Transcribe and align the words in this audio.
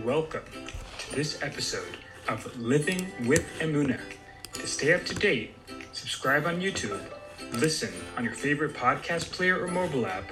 Welcome 0.00 0.42
to 0.98 1.14
this 1.14 1.42
episode 1.42 1.98
of 2.26 2.58
Living 2.58 3.06
with 3.26 3.44
Emuna. 3.60 4.00
To 4.54 4.66
stay 4.66 4.94
up 4.94 5.04
to 5.04 5.14
date, 5.14 5.54
subscribe 5.92 6.46
on 6.46 6.62
YouTube, 6.62 6.98
listen 7.52 7.92
on 8.16 8.24
your 8.24 8.32
favorite 8.32 8.72
podcast 8.72 9.30
player 9.32 9.62
or 9.62 9.68
mobile 9.68 10.06
app, 10.06 10.24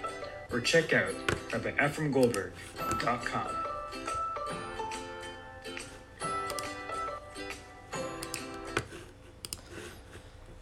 or 0.51 0.61
check 0.61 0.95
out 0.95 1.12
RabbiEphraimGoldberg.com. 1.51 3.49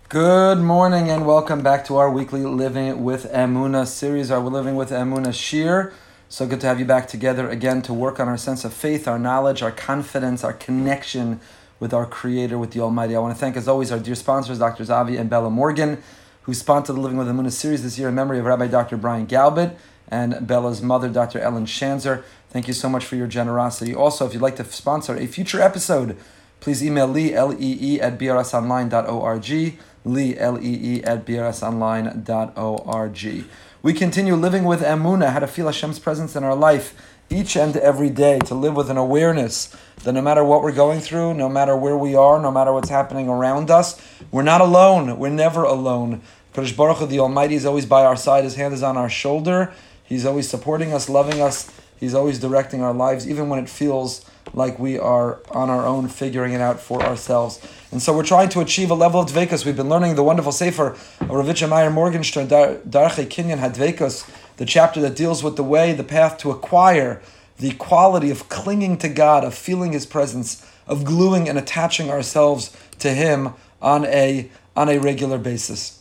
Good 0.08 0.58
morning 0.58 1.08
and 1.08 1.24
welcome 1.24 1.62
back 1.62 1.84
to 1.84 1.96
our 1.98 2.10
weekly 2.10 2.44
Living 2.44 3.04
with 3.04 3.30
Emuna 3.32 3.86
series, 3.86 4.32
our 4.32 4.40
Living 4.40 4.74
with 4.74 4.90
Emuna 4.90 5.28
Shiur. 5.28 5.92
So 6.38 6.46
good 6.46 6.60
to 6.60 6.68
have 6.68 6.78
you 6.78 6.84
back 6.84 7.08
together 7.08 7.50
again 7.50 7.82
to 7.82 7.92
work 7.92 8.20
on 8.20 8.28
our 8.28 8.36
sense 8.36 8.64
of 8.64 8.72
faith, 8.72 9.08
our 9.08 9.18
knowledge, 9.18 9.60
our 9.60 9.72
confidence, 9.72 10.44
our 10.44 10.52
connection 10.52 11.40
with 11.80 11.92
our 11.92 12.06
Creator, 12.06 12.56
with 12.58 12.70
the 12.70 12.80
Almighty. 12.80 13.16
I 13.16 13.18
want 13.18 13.34
to 13.34 13.40
thank, 13.40 13.56
as 13.56 13.66
always, 13.66 13.90
our 13.90 13.98
dear 13.98 14.14
sponsors, 14.14 14.60
Dr. 14.60 14.84
Avi 14.92 15.16
and 15.16 15.28
Bella 15.28 15.50
Morgan, 15.50 16.00
who 16.42 16.54
sponsored 16.54 16.94
the 16.94 17.00
Living 17.00 17.18
with 17.18 17.26
Emuna 17.26 17.50
series 17.50 17.82
this 17.82 17.98
year 17.98 18.10
in 18.10 18.14
memory 18.14 18.38
of 18.38 18.44
Rabbi 18.44 18.68
Dr. 18.68 18.96
Brian 18.96 19.26
Galbit 19.26 19.74
and 20.12 20.46
Bella's 20.46 20.80
mother, 20.80 21.08
Dr. 21.08 21.40
Ellen 21.40 21.66
Shanzer. 21.66 22.22
Thank 22.50 22.68
you 22.68 22.72
so 22.72 22.88
much 22.88 23.04
for 23.04 23.16
your 23.16 23.26
generosity. 23.26 23.92
Also, 23.92 24.24
if 24.24 24.32
you'd 24.32 24.40
like 24.40 24.54
to 24.58 24.64
sponsor 24.64 25.16
a 25.16 25.26
future 25.26 25.60
episode, 25.60 26.16
please 26.60 26.84
email 26.84 27.08
Lee, 27.08 27.34
L-E-E, 27.34 28.00
at 28.00 28.16
brsonline.org, 28.16 29.76
Lee, 30.04 30.38
L-E-E, 30.38 31.02
at 31.02 31.26
brsonline.org. 31.26 33.44
We 33.80 33.92
continue 33.92 34.34
living 34.34 34.64
with 34.64 34.80
Emuna, 34.80 35.30
how 35.30 35.38
to 35.38 35.46
feel 35.46 35.66
Hashem's 35.66 36.00
presence 36.00 36.34
in 36.34 36.42
our 36.42 36.56
life 36.56 37.00
each 37.30 37.56
and 37.56 37.76
every 37.76 38.10
day, 38.10 38.40
to 38.40 38.54
live 38.56 38.74
with 38.74 38.90
an 38.90 38.96
awareness 38.96 39.72
that 40.02 40.14
no 40.14 40.20
matter 40.20 40.42
what 40.42 40.62
we're 40.62 40.72
going 40.72 40.98
through, 40.98 41.34
no 41.34 41.48
matter 41.48 41.76
where 41.76 41.96
we 41.96 42.16
are, 42.16 42.40
no 42.40 42.50
matter 42.50 42.72
what's 42.72 42.88
happening 42.88 43.28
around 43.28 43.70
us, 43.70 44.00
we're 44.32 44.42
not 44.42 44.60
alone. 44.60 45.16
We're 45.20 45.28
never 45.28 45.62
alone. 45.62 46.22
Kadosh 46.54 46.76
Baruch 46.76 46.96
Hu, 46.96 47.06
the 47.06 47.20
Almighty, 47.20 47.54
is 47.54 47.64
always 47.64 47.86
by 47.86 48.04
our 48.04 48.16
side. 48.16 48.42
His 48.42 48.56
hand 48.56 48.74
is 48.74 48.82
on 48.82 48.96
our 48.96 49.08
shoulder. 49.08 49.72
He's 50.02 50.26
always 50.26 50.48
supporting 50.48 50.92
us, 50.92 51.08
loving 51.08 51.40
us. 51.40 51.70
He's 52.00 52.14
always 52.14 52.40
directing 52.40 52.82
our 52.82 52.92
lives, 52.92 53.28
even 53.28 53.48
when 53.48 53.60
it 53.60 53.68
feels 53.68 54.28
like 54.54 54.78
we 54.78 54.98
are 54.98 55.40
on 55.50 55.70
our 55.70 55.86
own, 55.86 56.08
figuring 56.08 56.52
it 56.52 56.60
out 56.60 56.80
for 56.80 57.02
ourselves. 57.02 57.60
And 57.90 58.02
so 58.02 58.14
we're 58.16 58.24
trying 58.24 58.48
to 58.50 58.60
achieve 58.60 58.90
a 58.90 58.94
level 58.94 59.20
of 59.20 59.28
dvekus. 59.30 59.64
We've 59.64 59.76
been 59.76 59.88
learning 59.88 60.14
the 60.14 60.24
wonderful 60.24 60.52
sefer 60.52 60.90
of 60.90 61.28
Ravitcha 61.28 61.68
Meyer 61.68 61.90
Morgenstern, 61.90 62.48
Darche 62.48 63.26
Kinyan 63.26 63.58
Hadvekus, 63.58 64.28
the 64.56 64.66
chapter 64.66 65.00
that 65.00 65.16
deals 65.16 65.42
with 65.42 65.56
the 65.56 65.64
way, 65.64 65.92
the 65.92 66.04
path 66.04 66.38
to 66.38 66.50
acquire 66.50 67.22
the 67.58 67.72
quality 67.72 68.30
of 68.30 68.48
clinging 68.48 68.98
to 68.98 69.08
God, 69.08 69.44
of 69.44 69.54
feeling 69.54 69.92
His 69.92 70.06
presence, 70.06 70.64
of 70.86 71.04
gluing 71.04 71.48
and 71.48 71.58
attaching 71.58 72.10
ourselves 72.10 72.76
to 72.98 73.10
Him 73.10 73.54
on 73.80 74.04
a 74.06 74.50
on 74.76 74.88
a 74.88 74.98
regular 74.98 75.38
basis. 75.38 76.00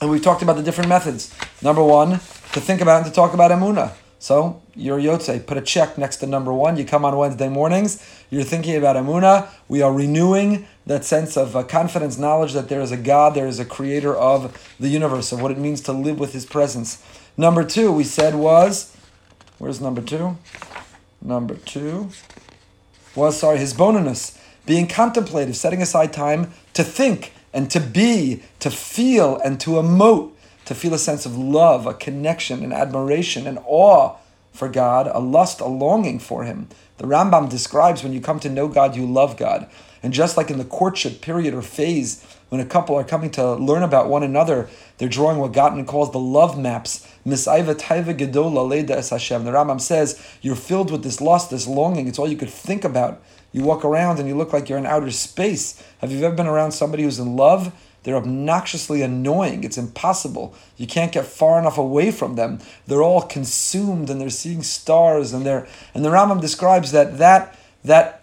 And 0.00 0.10
we've 0.10 0.22
talked 0.22 0.42
about 0.42 0.56
the 0.56 0.62
different 0.62 0.88
methods. 0.88 1.32
Number 1.62 1.82
one, 1.82 2.10
to 2.10 2.60
think 2.60 2.80
about 2.80 3.02
and 3.02 3.06
to 3.06 3.12
talk 3.12 3.34
about 3.34 3.52
Emunah. 3.52 3.92
So 4.22 4.62
you're 4.76 5.00
Yotze, 5.00 5.44
put 5.48 5.56
a 5.56 5.60
check 5.60 5.98
next 5.98 6.18
to 6.18 6.28
number 6.28 6.52
one. 6.52 6.76
You 6.76 6.84
come 6.84 7.04
on 7.04 7.16
Wednesday 7.16 7.48
mornings, 7.48 8.00
you're 8.30 8.44
thinking 8.44 8.76
about 8.76 8.94
Amuna. 8.94 9.48
We 9.66 9.82
are 9.82 9.92
renewing 9.92 10.68
that 10.86 11.04
sense 11.04 11.36
of 11.36 11.56
uh, 11.56 11.64
confidence, 11.64 12.18
knowledge 12.18 12.52
that 12.52 12.68
there 12.68 12.80
is 12.80 12.92
a 12.92 12.96
God, 12.96 13.34
there 13.34 13.48
is 13.48 13.58
a 13.58 13.64
creator 13.64 14.14
of 14.14 14.56
the 14.78 14.86
universe, 14.86 15.32
of 15.32 15.42
what 15.42 15.50
it 15.50 15.58
means 15.58 15.80
to 15.80 15.92
live 15.92 16.20
with 16.20 16.34
his 16.34 16.46
presence. 16.46 17.04
Number 17.36 17.64
two, 17.64 17.90
we 17.90 18.04
said 18.04 18.36
was, 18.36 18.96
where's 19.58 19.80
number 19.80 20.00
two? 20.00 20.38
Number 21.20 21.56
two 21.56 22.10
was, 23.16 23.40
sorry, 23.40 23.58
hisbonenus, 23.58 24.38
being 24.66 24.86
contemplative, 24.86 25.56
setting 25.56 25.82
aside 25.82 26.12
time 26.12 26.52
to 26.74 26.84
think 26.84 27.32
and 27.52 27.68
to 27.72 27.80
be, 27.80 28.44
to 28.60 28.70
feel 28.70 29.38
and 29.38 29.58
to 29.62 29.70
emote 29.70 30.31
to 30.64 30.74
feel 30.74 30.94
a 30.94 30.98
sense 30.98 31.26
of 31.26 31.36
love, 31.36 31.86
a 31.86 31.94
connection, 31.94 32.64
an 32.64 32.72
admiration, 32.72 33.46
an 33.46 33.58
awe 33.66 34.16
for 34.52 34.68
God, 34.68 35.10
a 35.12 35.18
lust, 35.18 35.60
a 35.60 35.66
longing 35.66 36.18
for 36.18 36.44
Him. 36.44 36.68
The 36.98 37.06
Rambam 37.06 37.48
describes 37.48 38.02
when 38.02 38.12
you 38.12 38.20
come 38.20 38.38
to 38.40 38.50
know 38.50 38.68
God, 38.68 38.96
you 38.96 39.06
love 39.06 39.36
God. 39.36 39.68
And 40.02 40.12
just 40.12 40.36
like 40.36 40.50
in 40.50 40.58
the 40.58 40.64
courtship 40.64 41.20
period 41.20 41.54
or 41.54 41.62
phase, 41.62 42.24
when 42.48 42.60
a 42.60 42.66
couple 42.66 42.96
are 42.96 43.04
coming 43.04 43.30
to 43.30 43.54
learn 43.54 43.82
about 43.82 44.08
one 44.08 44.22
another, 44.22 44.68
they're 44.98 45.08
drawing 45.08 45.38
what 45.38 45.52
Gottman 45.52 45.86
calls 45.86 46.12
the 46.12 46.18
love 46.18 46.58
maps. 46.58 47.08
Misaiva 47.24 47.74
taiva 47.74 48.14
gedola 48.14 48.68
leda 48.68 48.98
es 48.98 49.10
Hashem. 49.10 49.44
The 49.44 49.52
Rambam 49.52 49.80
says 49.80 50.22
you're 50.42 50.56
filled 50.56 50.90
with 50.90 51.02
this 51.02 51.20
lust, 51.20 51.50
this 51.50 51.66
longing. 51.66 52.08
It's 52.08 52.18
all 52.18 52.28
you 52.28 52.36
could 52.36 52.50
think 52.50 52.84
about. 52.84 53.22
You 53.52 53.64
walk 53.64 53.84
around 53.84 54.18
and 54.18 54.28
you 54.28 54.36
look 54.36 54.52
like 54.52 54.68
you're 54.68 54.78
in 54.78 54.86
outer 54.86 55.10
space. 55.10 55.82
Have 55.98 56.12
you 56.12 56.22
ever 56.24 56.34
been 56.34 56.46
around 56.46 56.72
somebody 56.72 57.04
who's 57.04 57.18
in 57.18 57.36
love? 57.36 57.72
They're 58.02 58.16
obnoxiously 58.16 59.02
annoying. 59.02 59.64
It's 59.64 59.78
impossible. 59.78 60.54
You 60.76 60.86
can't 60.86 61.12
get 61.12 61.24
far 61.24 61.58
enough 61.58 61.78
away 61.78 62.10
from 62.10 62.34
them. 62.34 62.58
They're 62.86 63.02
all 63.02 63.22
consumed 63.22 64.10
and 64.10 64.20
they're 64.20 64.30
seeing 64.30 64.62
stars 64.62 65.32
and 65.32 65.46
they're 65.46 65.66
and 65.94 66.04
the 66.04 66.10
Rambam 66.10 66.40
describes 66.40 66.92
that 66.92 67.18
that 67.18 67.56
that 67.84 68.22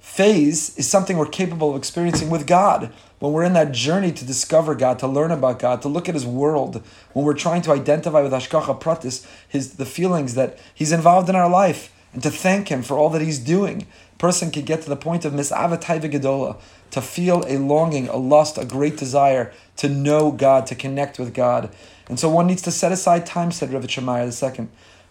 phase 0.00 0.76
is 0.76 0.88
something 0.88 1.16
we're 1.16 1.26
capable 1.26 1.70
of 1.70 1.76
experiencing 1.76 2.30
with 2.30 2.46
God. 2.46 2.92
When 3.20 3.32
we're 3.32 3.44
in 3.44 3.52
that 3.52 3.72
journey 3.72 4.12
to 4.12 4.24
discover 4.24 4.74
God, 4.74 4.98
to 5.00 5.06
learn 5.06 5.30
about 5.30 5.58
God, 5.58 5.82
to 5.82 5.88
look 5.88 6.08
at 6.08 6.14
His 6.14 6.26
world, 6.26 6.82
when 7.12 7.24
we're 7.24 7.34
trying 7.34 7.62
to 7.62 7.72
identify 7.72 8.22
with 8.22 8.32
Hashgacha 8.32 8.80
Pratis, 8.80 9.26
his 9.48 9.74
the 9.74 9.86
feelings 9.86 10.34
that 10.34 10.58
He's 10.74 10.90
involved 10.90 11.28
in 11.28 11.36
our 11.36 11.48
life, 11.48 11.92
and 12.12 12.22
to 12.22 12.30
thank 12.30 12.68
Him 12.68 12.82
for 12.82 12.98
all 12.98 13.10
that 13.10 13.22
He's 13.22 13.38
doing. 13.38 13.86
Person 14.18 14.50
can 14.50 14.64
get 14.64 14.82
to 14.82 14.88
the 14.88 14.96
point 14.96 15.24
of 15.24 15.32
Mis'avatay 15.32 16.00
Gedola, 16.00 16.56
to 16.90 17.00
feel 17.00 17.44
a 17.46 17.58
longing, 17.58 18.08
a 18.08 18.16
lust, 18.16 18.58
a 18.58 18.64
great 18.64 18.96
desire 18.96 19.52
to 19.76 19.88
know 19.88 20.30
God, 20.30 20.66
to 20.66 20.74
connect 20.74 21.18
with 21.18 21.34
God. 21.34 21.70
And 22.08 22.18
so 22.18 22.28
one 22.28 22.46
needs 22.46 22.62
to 22.62 22.70
set 22.70 22.92
aside 22.92 23.26
time, 23.26 23.52
said 23.52 23.72
Rav 23.72 23.88
Shemaiah 23.88 24.26
II, 24.26 24.68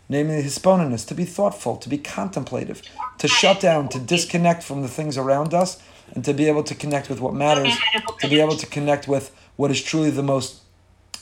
namely 0.10 0.44
hisbonenus, 0.44 1.08
to 1.08 1.16
be 1.16 1.26
thoughtful, 1.26 1.78
to 1.78 1.90
be 1.90 1.98
contemplative, 1.98 2.82
to 3.20 3.28
shut 3.28 3.62
down, 3.62 3.88
to 3.90 4.00
disconnect 4.00 4.64
from 4.64 4.82
the 4.82 4.88
things 4.88 5.18
around 5.18 5.54
us, 5.54 5.82
and 6.14 6.26
to 6.26 6.34
be 6.34 6.48
able 6.48 6.64
to 6.64 6.76
connect 6.76 7.10
with 7.10 7.22
what 7.22 7.34
matters, 7.34 7.78
to 8.20 8.28
be 8.28 8.40
able 8.40 8.58
to 8.58 8.66
connect 8.66 9.08
with 9.08 9.34
what 9.56 9.72
is 9.72 9.82
truly 9.82 10.10
the 10.10 10.24
most 10.24 10.62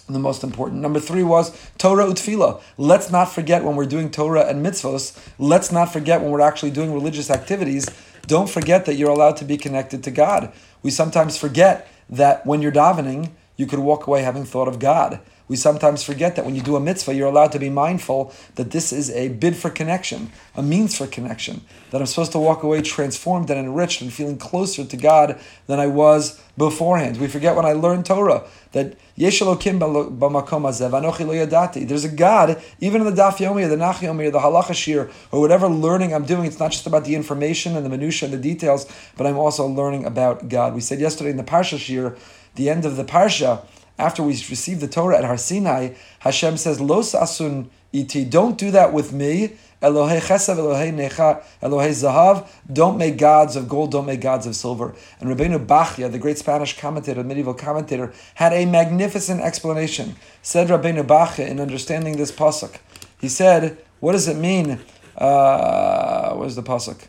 the 0.10 0.20
most 0.20 0.42
important. 0.42 0.82
Number 0.82 1.02
three 1.02 1.24
was 1.24 1.52
Torah 1.78 2.06
utfila. 2.06 2.62
Let's 2.78 3.12
not 3.12 3.26
forget 3.26 3.66
when 3.66 3.76
we're 3.76 3.86
doing 3.86 4.10
Torah 4.10 4.48
and 4.48 4.66
mitzvos. 4.66 5.18
Let's 5.38 5.70
not 5.70 5.92
forget 5.92 6.22
when 6.22 6.32
we're 6.32 6.40
actually 6.40 6.72
doing 6.72 6.94
religious 6.94 7.30
activities 7.30 7.90
don't 8.26 8.50
forget 8.50 8.86
that 8.86 8.96
you're 8.96 9.10
allowed 9.10 9.38
to 9.38 9.46
be 9.46 9.58
connected 9.58 10.04
to 10.04 10.12
God. 10.12 10.52
We 10.82 10.92
sometimes 10.92 11.38
forget 11.38 11.88
that 12.10 12.46
when 12.46 12.62
you're 12.62 12.72
davening, 12.72 13.32
you 13.56 13.66
could 13.66 13.80
walk 13.80 14.08
away 14.08 14.24
having 14.24 14.46
thought 14.46 14.68
of 14.68 14.80
God. 14.80 15.20
We 15.48 15.56
sometimes 15.56 16.04
forget 16.04 16.36
that 16.36 16.46
when 16.46 16.56
you 16.56 16.62
do 16.62 16.76
a 16.76 16.80
mitzvah, 16.80 17.14
you're 17.14 17.28
allowed 17.28 17.52
to 17.54 17.60
be 17.60 17.70
mindful 17.70 18.34
that 18.56 18.72
this 18.72 18.92
is 18.92 19.10
a 19.12 19.30
bid 19.30 19.56
for 19.56 19.70
connection, 19.70 20.32
a 20.56 20.64
means 20.64 20.98
for 20.98 21.08
connection, 21.08 21.62
that 21.92 22.02
I'm 22.02 22.08
supposed 22.08 22.34
to 22.34 22.40
walk 22.40 22.64
away 22.64 22.82
transformed 22.82 23.50
and 23.50 23.60
enriched 23.60 24.02
and 24.02 24.12
feeling 24.12 24.38
closer 24.38 24.84
to 24.84 24.98
God 24.98 25.40
than 25.68 25.80
I 25.80 25.88
was 25.88 26.42
beforehand. 26.58 27.20
We 27.20 27.28
forget 27.28 27.56
when 27.56 27.66
I 27.66 27.74
learned 27.74 28.06
Torah 28.06 28.46
that 28.74 28.98
Yeshalo 29.18 29.60
Kim 29.60 29.80
Balo 29.80 30.16
Bamakoma 30.16 30.74
Ze 30.74 30.86
vanuhiloyadati. 30.86 31.88
there's 31.88 32.04
a 32.04 32.10
God, 32.10 32.62
even 32.80 33.02
in 33.02 33.16
the 33.16 33.22
Daf 33.22 33.38
Yomi 33.38 33.66
or 33.66 33.68
the 33.68 33.78
Nach 33.78 33.98
Yomi 33.98 34.28
or 34.28 34.32
the 34.32 34.40
Halacha 34.40 34.74
Shiur 34.74 35.12
or 35.32 35.40
whatever 35.40 35.68
learning 35.68 36.14
I'm 36.14 36.26
doing, 36.26 36.46
it's 36.46 36.60
not 36.60 36.72
just 36.72 36.88
about 36.88 37.06
the 37.06 37.16
information 37.16 37.76
and 37.76 37.86
the 37.86 37.90
minutiae 37.90 38.30
and 38.30 38.34
the 38.38 38.42
details, 38.42 38.86
but 39.16 39.26
I'm 39.26 39.38
also 39.38 39.66
learning 39.66 40.06
about 40.06 40.50
God. 40.50 40.76
We 40.76 40.82
said 40.82 41.00
yesterday 41.00 41.30
in 41.30 41.38
the 41.38 41.44
Parsha 41.44 41.78
Shiur, 41.78 42.18
the 42.56 42.70
end 42.70 42.86
of 42.86 42.98
the 42.98 43.06
Parsha, 43.06 43.66
after 43.98 44.24
we 44.24 44.32
received 44.34 44.82
the 44.82 44.88
Torah 44.88 45.18
at 45.18 45.24
Har 45.24 45.38
Sinai, 45.38 45.94
Hashem 46.20 46.58
says, 46.58 46.80
Los 46.80 47.14
asun 47.14 47.70
iti, 47.92 48.26
don't 48.26 48.58
do 48.58 48.72
that 48.72 48.94
with 48.94 49.12
me. 49.12 49.54
Elohei 49.82 50.20
chesav, 50.20 50.58
Elohei 50.58 50.92
necha, 50.92 51.44
Elohei 51.62 51.90
zahav. 51.90 52.48
Don't 52.72 52.98
make 52.98 53.18
gods 53.18 53.56
of 53.56 53.70
gold, 53.70 53.92
don't 53.92 54.06
make 54.06 54.22
gods 54.22 54.48
of 54.48 54.56
silver. 54.56 54.96
And 55.20 55.30
Rabbeinu 55.30 55.66
Bachya, 55.66 56.12
the 56.12 56.18
great 56.18 56.38
Spanish 56.38 56.80
commentator, 56.80 57.24
medieval 57.24 57.54
commentator, 57.54 58.12
had 58.36 58.54
a 58.54 58.66
magnificent 58.66 59.42
explanation. 59.42 60.16
Said 60.42 60.70
Rabbeinu 60.70 61.06
Bachya 61.06 61.48
in 61.48 61.60
understanding 61.60 62.18
this 62.18 62.32
pasuk. 62.32 62.78
He 63.20 63.30
said, 63.30 63.78
what 64.00 64.12
does 64.12 64.28
it 64.28 64.38
mean? 64.38 64.80
Uh, 65.18 66.34
where's 66.36 66.56
the 66.56 66.64
pasuk? 66.64 67.08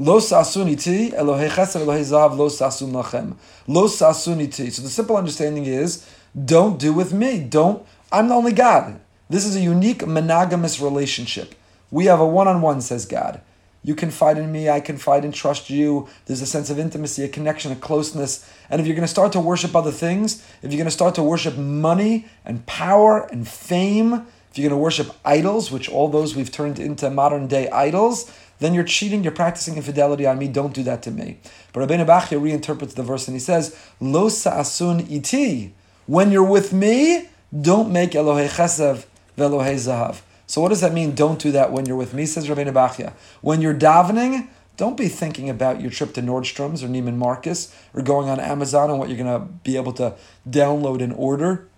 Lo 0.00 0.18
sasuniti, 0.18 1.12
Elohei 1.12 1.50
chesed, 1.50 1.78
Elohei 1.78 2.00
zahav, 2.00 2.34
lo 2.34 2.48
sasun 2.48 2.90
lachem. 2.90 3.36
Lo 3.66 3.86
sasuniti. 3.86 4.72
So 4.72 4.80
the 4.80 4.88
simple 4.88 5.14
understanding 5.14 5.66
is, 5.66 6.08
don't 6.42 6.78
do 6.78 6.94
with 6.94 7.12
me. 7.12 7.38
Don't, 7.38 7.86
I'm 8.10 8.28
the 8.28 8.34
only 8.34 8.52
God. 8.52 8.98
This 9.28 9.44
is 9.44 9.56
a 9.56 9.60
unique 9.60 10.06
monogamous 10.06 10.80
relationship. 10.80 11.54
We 11.90 12.06
have 12.06 12.18
a 12.18 12.26
one-on-one, 12.26 12.80
says 12.80 13.04
God. 13.04 13.42
You 13.84 13.94
confide 13.94 14.38
in 14.38 14.50
me, 14.50 14.70
I 14.70 14.80
confide 14.80 15.22
and 15.22 15.34
trust 15.34 15.68
you. 15.68 16.08
There's 16.24 16.40
a 16.40 16.46
sense 16.46 16.70
of 16.70 16.78
intimacy, 16.78 17.22
a 17.24 17.28
connection, 17.28 17.70
a 17.70 17.76
closeness. 17.76 18.50
And 18.70 18.80
if 18.80 18.86
you're 18.86 18.96
going 18.96 19.06
to 19.06 19.08
start 19.08 19.32
to 19.32 19.40
worship 19.40 19.76
other 19.76 19.92
things, 19.92 20.42
if 20.62 20.72
you're 20.72 20.78
going 20.78 20.86
to 20.86 20.90
start 20.90 21.14
to 21.16 21.22
worship 21.22 21.58
money 21.58 22.24
and 22.46 22.64
power 22.64 23.28
and 23.30 23.46
fame, 23.46 24.26
if 24.50 24.56
you're 24.58 24.70
going 24.70 24.78
to 24.78 24.82
worship 24.82 25.14
idols, 25.26 25.70
which 25.70 25.90
all 25.90 26.08
those 26.08 26.34
we've 26.34 26.50
turned 26.50 26.78
into 26.78 27.10
modern 27.10 27.48
day 27.48 27.68
idols, 27.68 28.32
then 28.60 28.74
you're 28.74 28.84
cheating, 28.84 29.24
you're 29.24 29.32
practicing 29.32 29.76
infidelity 29.76 30.26
on 30.26 30.38
me, 30.38 30.46
don't 30.46 30.72
do 30.72 30.82
that 30.84 31.02
to 31.02 31.10
me. 31.10 31.38
But 31.72 31.88
Rabbeinu 31.88 32.06
Bachya 32.06 32.40
reinterprets 32.40 32.94
the 32.94 33.02
verse 33.02 33.26
and 33.26 33.34
he 33.34 33.40
says, 33.40 33.76
Lo 34.00 34.28
sa'asun 34.28 35.10
iti. 35.10 35.74
When 36.06 36.30
you're 36.30 36.44
with 36.44 36.72
me, 36.72 37.28
don't 37.58 37.90
make 37.90 38.12
Elohei 38.12 38.48
Chesev 38.48 39.06
ve'Elohei 39.36 39.74
Zahav. 39.74 40.20
So 40.46 40.60
what 40.60 40.68
does 40.68 40.80
that 40.80 40.92
mean, 40.92 41.14
don't 41.14 41.38
do 41.38 41.52
that 41.52 41.72
when 41.72 41.86
you're 41.86 41.96
with 41.96 42.12
me, 42.12 42.26
says 42.26 42.48
Rabbeinu 42.48 42.72
Bachya. 42.72 43.12
When 43.40 43.60
you're 43.60 43.74
davening, 43.74 44.48
don't 44.76 44.96
be 44.96 45.08
thinking 45.08 45.50
about 45.50 45.80
your 45.80 45.90
trip 45.90 46.14
to 46.14 46.22
Nordstrom's 46.22 46.82
or 46.82 46.88
Neiman 46.88 47.16
Marcus 47.16 47.74
or 47.94 48.02
going 48.02 48.28
on 48.28 48.40
Amazon 48.40 48.90
and 48.90 48.98
what 48.98 49.08
you're 49.08 49.18
going 49.18 49.40
to 49.40 49.46
be 49.62 49.76
able 49.76 49.92
to 49.94 50.14
download 50.48 51.02
and 51.02 51.12
order. 51.12 51.68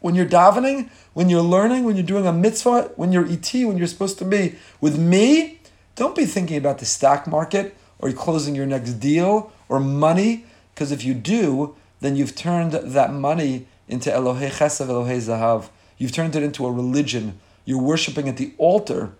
When 0.00 0.14
you're 0.14 0.26
davening, 0.26 0.88
when 1.12 1.28
you're 1.28 1.42
learning, 1.42 1.84
when 1.84 1.96
you're 1.96 2.06
doing 2.06 2.26
a 2.26 2.32
mitzvah, 2.32 2.92
when 2.96 3.10
you're 3.10 3.26
ET, 3.26 3.52
when 3.52 3.76
you're 3.76 3.86
supposed 3.86 4.18
to 4.18 4.24
be 4.24 4.54
with 4.80 4.98
me, 4.98 5.55
don't 5.96 6.14
be 6.14 6.26
thinking 6.26 6.56
about 6.56 6.78
the 6.78 6.84
stock 6.84 7.26
market 7.26 7.76
or 7.98 8.12
closing 8.12 8.54
your 8.54 8.66
next 8.66 8.94
deal 8.94 9.50
or 9.68 9.80
money, 9.80 10.44
because 10.74 10.92
if 10.92 11.04
you 11.04 11.14
do, 11.14 11.74
then 12.00 12.14
you've 12.14 12.36
turned 12.36 12.72
that 12.72 13.12
money 13.12 13.66
into 13.88 14.10
Elohei 14.10 14.50
Chesav, 14.50 14.88
Elohei 14.88 15.16
Zahav. 15.16 15.70
You've 15.98 16.12
turned 16.12 16.36
it 16.36 16.42
into 16.42 16.66
a 16.66 16.70
religion. 16.70 17.40
You're 17.64 17.80
worshiping 17.80 18.28
at 18.28 18.36
the 18.36 18.52
altar 18.58 19.12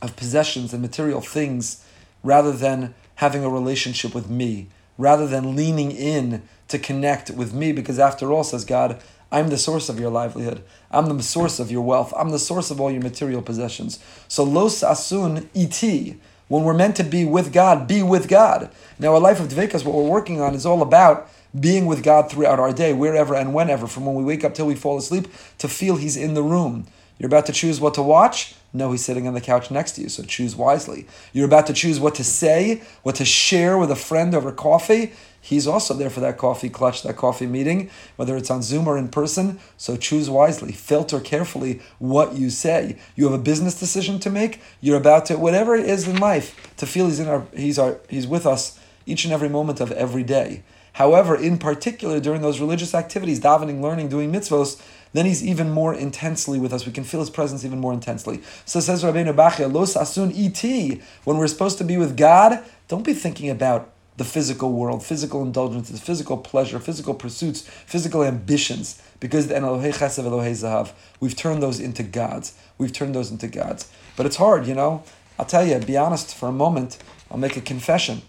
of 0.00 0.16
possessions 0.16 0.72
and 0.72 0.80
material 0.80 1.20
things 1.20 1.84
rather 2.22 2.52
than 2.52 2.94
having 3.16 3.44
a 3.44 3.50
relationship 3.50 4.14
with 4.14 4.30
me, 4.30 4.68
rather 4.98 5.26
than 5.26 5.56
leaning 5.56 5.90
in 5.90 6.42
to 6.68 6.78
connect 6.78 7.30
with 7.30 7.52
me, 7.52 7.72
because 7.72 7.98
after 7.98 8.32
all, 8.32 8.44
says 8.44 8.64
God, 8.64 9.02
I'm 9.30 9.48
the 9.48 9.58
source 9.58 9.88
of 9.88 9.98
your 9.98 10.10
livelihood. 10.10 10.62
I'm 10.90 11.06
the 11.16 11.22
source 11.22 11.58
of 11.58 11.70
your 11.70 11.82
wealth. 11.82 12.12
I'm 12.16 12.30
the 12.30 12.38
source 12.38 12.70
of 12.70 12.80
all 12.80 12.90
your 12.90 13.02
material 13.02 13.42
possessions. 13.42 13.98
So 14.28 14.44
los 14.44 14.82
asun 14.82 15.48
iti. 15.54 16.18
When 16.48 16.62
we're 16.62 16.74
meant 16.74 16.96
to 16.96 17.04
be 17.04 17.24
with 17.24 17.52
God, 17.52 17.88
be 17.88 18.04
with 18.04 18.28
God. 18.28 18.70
Now, 19.00 19.14
our 19.14 19.20
life 19.20 19.40
of 19.40 19.48
Dvekas, 19.48 19.84
what 19.84 19.96
we're 19.96 20.08
working 20.08 20.40
on, 20.40 20.54
is 20.54 20.64
all 20.64 20.80
about 20.80 21.28
being 21.58 21.86
with 21.86 22.04
God 22.04 22.30
throughout 22.30 22.60
our 22.60 22.72
day, 22.72 22.92
wherever 22.92 23.34
and 23.34 23.52
whenever, 23.52 23.88
from 23.88 24.06
when 24.06 24.14
we 24.14 24.22
wake 24.22 24.44
up 24.44 24.54
till 24.54 24.66
we 24.66 24.76
fall 24.76 24.96
asleep, 24.96 25.26
to 25.58 25.68
feel 25.68 25.96
He's 25.96 26.16
in 26.16 26.34
the 26.34 26.42
room. 26.42 26.86
You're 27.18 27.26
about 27.26 27.46
to 27.46 27.52
choose 27.52 27.80
what 27.80 27.94
to 27.94 28.02
watch? 28.02 28.54
No, 28.72 28.92
He's 28.92 29.04
sitting 29.04 29.26
on 29.26 29.34
the 29.34 29.40
couch 29.40 29.72
next 29.72 29.92
to 29.92 30.02
you, 30.02 30.08
so 30.08 30.22
choose 30.22 30.54
wisely. 30.54 31.06
You're 31.32 31.46
about 31.46 31.66
to 31.66 31.72
choose 31.72 31.98
what 31.98 32.14
to 32.16 32.24
say, 32.24 32.82
what 33.02 33.16
to 33.16 33.24
share 33.24 33.76
with 33.76 33.90
a 33.90 33.96
friend 33.96 34.32
over 34.32 34.52
coffee? 34.52 35.12
He's 35.46 35.68
also 35.68 35.94
there 35.94 36.10
for 36.10 36.18
that 36.18 36.38
coffee 36.38 36.68
clutch, 36.68 37.04
that 37.04 37.14
coffee 37.14 37.46
meeting, 37.46 37.88
whether 38.16 38.36
it's 38.36 38.50
on 38.50 38.62
Zoom 38.62 38.88
or 38.88 38.98
in 38.98 39.06
person. 39.06 39.60
So 39.76 39.96
choose 39.96 40.28
wisely. 40.28 40.72
Filter 40.72 41.20
carefully 41.20 41.80
what 42.00 42.34
you 42.34 42.50
say. 42.50 42.96
You 43.14 43.26
have 43.26 43.40
a 43.40 43.42
business 43.42 43.78
decision 43.78 44.18
to 44.20 44.28
make. 44.28 44.60
You're 44.80 44.96
about 44.96 45.26
to 45.26 45.36
whatever 45.36 45.76
it 45.76 45.88
is 45.88 46.08
in 46.08 46.16
life 46.16 46.74
to 46.78 46.84
feel 46.84 47.06
he's 47.06 47.20
in 47.20 47.28
our 47.28 47.46
he's 47.54 47.78
our 47.78 48.00
he's 48.08 48.26
with 48.26 48.44
us 48.44 48.80
each 49.06 49.24
and 49.24 49.32
every 49.32 49.48
moment 49.48 49.78
of 49.78 49.92
every 49.92 50.24
day. 50.24 50.64
However, 50.94 51.36
in 51.36 51.58
particular 51.58 52.18
during 52.18 52.42
those 52.42 52.58
religious 52.58 52.92
activities, 52.92 53.38
davening, 53.38 53.80
learning, 53.80 54.08
doing 54.08 54.32
mitzvos, 54.32 54.82
then 55.12 55.26
he's 55.26 55.44
even 55.44 55.70
more 55.70 55.94
intensely 55.94 56.58
with 56.58 56.72
us. 56.72 56.86
We 56.86 56.92
can 56.92 57.04
feel 57.04 57.20
his 57.20 57.30
presence 57.30 57.64
even 57.64 57.78
more 57.78 57.92
intensely. 57.92 58.42
So 58.64 58.80
says 58.80 59.04
Rabbeinu 59.04 59.36
Bachya, 59.36 59.72
Los 59.72 59.94
Asun 59.94 60.36
iti. 60.36 61.02
When 61.22 61.38
we're 61.38 61.46
supposed 61.46 61.78
to 61.78 61.84
be 61.84 61.96
with 61.96 62.16
God, 62.16 62.64
don't 62.88 63.04
be 63.04 63.14
thinking 63.14 63.48
about 63.48 63.92
the 64.16 64.24
physical 64.24 64.72
world, 64.72 65.04
physical 65.04 65.42
indulgences, 65.42 66.00
physical 66.00 66.36
pleasure, 66.38 66.78
physical 66.78 67.14
pursuits, 67.14 67.62
physical 67.62 68.24
ambitions, 68.24 69.02
because 69.20 69.48
the 69.48 69.54
Elohei 69.54 69.92
Elohei 69.92 70.52
Zahav, 70.52 70.92
we've 71.20 71.36
turned 71.36 71.62
those 71.62 71.80
into 71.80 72.02
gods. 72.02 72.58
We've 72.78 72.92
turned 72.92 73.14
those 73.14 73.30
into 73.30 73.48
gods. 73.48 73.90
But 74.16 74.26
it's 74.26 74.36
hard, 74.36 74.66
you 74.66 74.74
know. 74.74 75.02
I'll 75.38 75.46
tell 75.46 75.66
you, 75.66 75.78
be 75.78 75.96
honest 75.96 76.34
for 76.34 76.48
a 76.48 76.52
moment, 76.52 76.98
I'll 77.30 77.38
make 77.38 77.56
a 77.56 77.60
confession. 77.60 78.22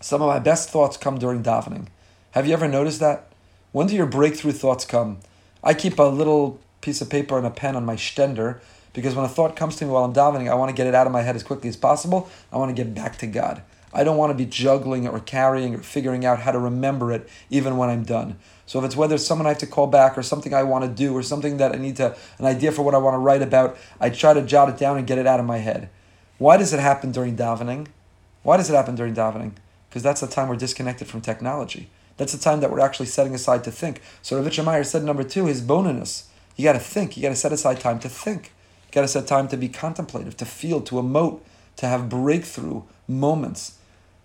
Some 0.00 0.22
of 0.22 0.28
my 0.28 0.38
best 0.38 0.70
thoughts 0.70 0.96
come 0.96 1.18
during 1.18 1.42
davening. 1.42 1.86
Have 2.32 2.46
you 2.46 2.52
ever 2.52 2.68
noticed 2.68 3.00
that? 3.00 3.32
When 3.72 3.86
do 3.86 3.94
your 3.94 4.06
breakthrough 4.06 4.52
thoughts 4.52 4.84
come? 4.84 5.18
I 5.62 5.74
keep 5.74 5.98
a 5.98 6.04
little 6.04 6.60
piece 6.80 7.00
of 7.00 7.10
paper 7.10 7.36
and 7.36 7.46
a 7.46 7.50
pen 7.50 7.76
on 7.76 7.84
my 7.84 7.96
stender 7.96 8.60
because 8.92 9.14
when 9.14 9.24
a 9.24 9.28
thought 9.28 9.56
comes 9.56 9.76
to 9.76 9.84
me 9.84 9.90
while 9.90 10.04
I'm 10.04 10.14
davening, 10.14 10.50
I 10.50 10.54
want 10.54 10.70
to 10.70 10.74
get 10.74 10.86
it 10.86 10.94
out 10.94 11.06
of 11.06 11.12
my 11.12 11.22
head 11.22 11.36
as 11.36 11.42
quickly 11.42 11.68
as 11.68 11.76
possible. 11.76 12.28
I 12.52 12.56
want 12.56 12.74
to 12.74 12.82
get 12.82 12.94
back 12.94 13.18
to 13.18 13.26
God. 13.26 13.62
I 13.92 14.04
don't 14.04 14.16
want 14.16 14.30
to 14.30 14.36
be 14.36 14.46
juggling 14.46 15.08
or 15.08 15.20
carrying 15.20 15.74
or 15.74 15.78
figuring 15.78 16.24
out 16.24 16.40
how 16.40 16.52
to 16.52 16.58
remember 16.58 17.12
it 17.12 17.28
even 17.50 17.76
when 17.76 17.88
I'm 17.88 18.04
done. 18.04 18.38
So 18.66 18.78
if 18.78 18.84
it's 18.84 18.96
whether 18.96 19.14
it's 19.14 19.26
someone 19.26 19.46
I 19.46 19.50
have 19.50 19.58
to 19.58 19.66
call 19.66 19.86
back 19.86 20.18
or 20.18 20.22
something 20.22 20.52
I 20.52 20.62
want 20.62 20.84
to 20.84 20.90
do 20.90 21.16
or 21.16 21.22
something 21.22 21.56
that 21.56 21.72
I 21.72 21.78
need 21.78 21.96
to 21.96 22.16
an 22.38 22.44
idea 22.44 22.70
for 22.70 22.82
what 22.82 22.94
I 22.94 22.98
want 22.98 23.14
to 23.14 23.18
write 23.18 23.42
about, 23.42 23.78
I 24.00 24.10
try 24.10 24.34
to 24.34 24.42
jot 24.42 24.68
it 24.68 24.76
down 24.76 24.98
and 24.98 25.06
get 25.06 25.18
it 25.18 25.26
out 25.26 25.40
of 25.40 25.46
my 25.46 25.58
head. 25.58 25.88
Why 26.36 26.56
does 26.56 26.72
it 26.72 26.80
happen 26.80 27.10
during 27.10 27.36
davening? 27.36 27.86
Why 28.42 28.56
does 28.56 28.70
it 28.70 28.74
happen 28.74 28.94
during 28.94 29.14
davening? 29.14 29.52
Because 29.88 30.02
that's 30.02 30.20
the 30.20 30.26
time 30.26 30.48
we're 30.48 30.56
disconnected 30.56 31.08
from 31.08 31.20
technology. 31.20 31.88
That's 32.18 32.32
the 32.32 32.38
time 32.38 32.60
that 32.60 32.70
we're 32.70 32.80
actually 32.80 33.06
setting 33.06 33.34
aside 33.34 33.64
to 33.64 33.70
think. 33.70 34.02
So 34.22 34.40
Rav 34.40 34.64
Meyer 34.64 34.84
said 34.84 35.02
number 35.02 35.22
two, 35.22 35.44
hisbonenus. 35.44 36.24
You 36.56 36.64
got 36.64 36.72
to 36.74 36.78
think. 36.78 37.16
You 37.16 37.22
got 37.22 37.30
to 37.30 37.36
set 37.36 37.52
aside 37.52 37.80
time 37.80 38.00
to 38.00 38.08
think. 38.08 38.52
You 38.86 38.92
got 38.92 39.02
to 39.02 39.08
set 39.08 39.26
time 39.26 39.48
to 39.48 39.56
be 39.56 39.68
contemplative, 39.68 40.36
to 40.38 40.44
feel, 40.44 40.80
to 40.82 40.96
emote, 40.96 41.40
to 41.76 41.86
have 41.86 42.08
breakthrough 42.08 42.82
moments. 43.06 43.77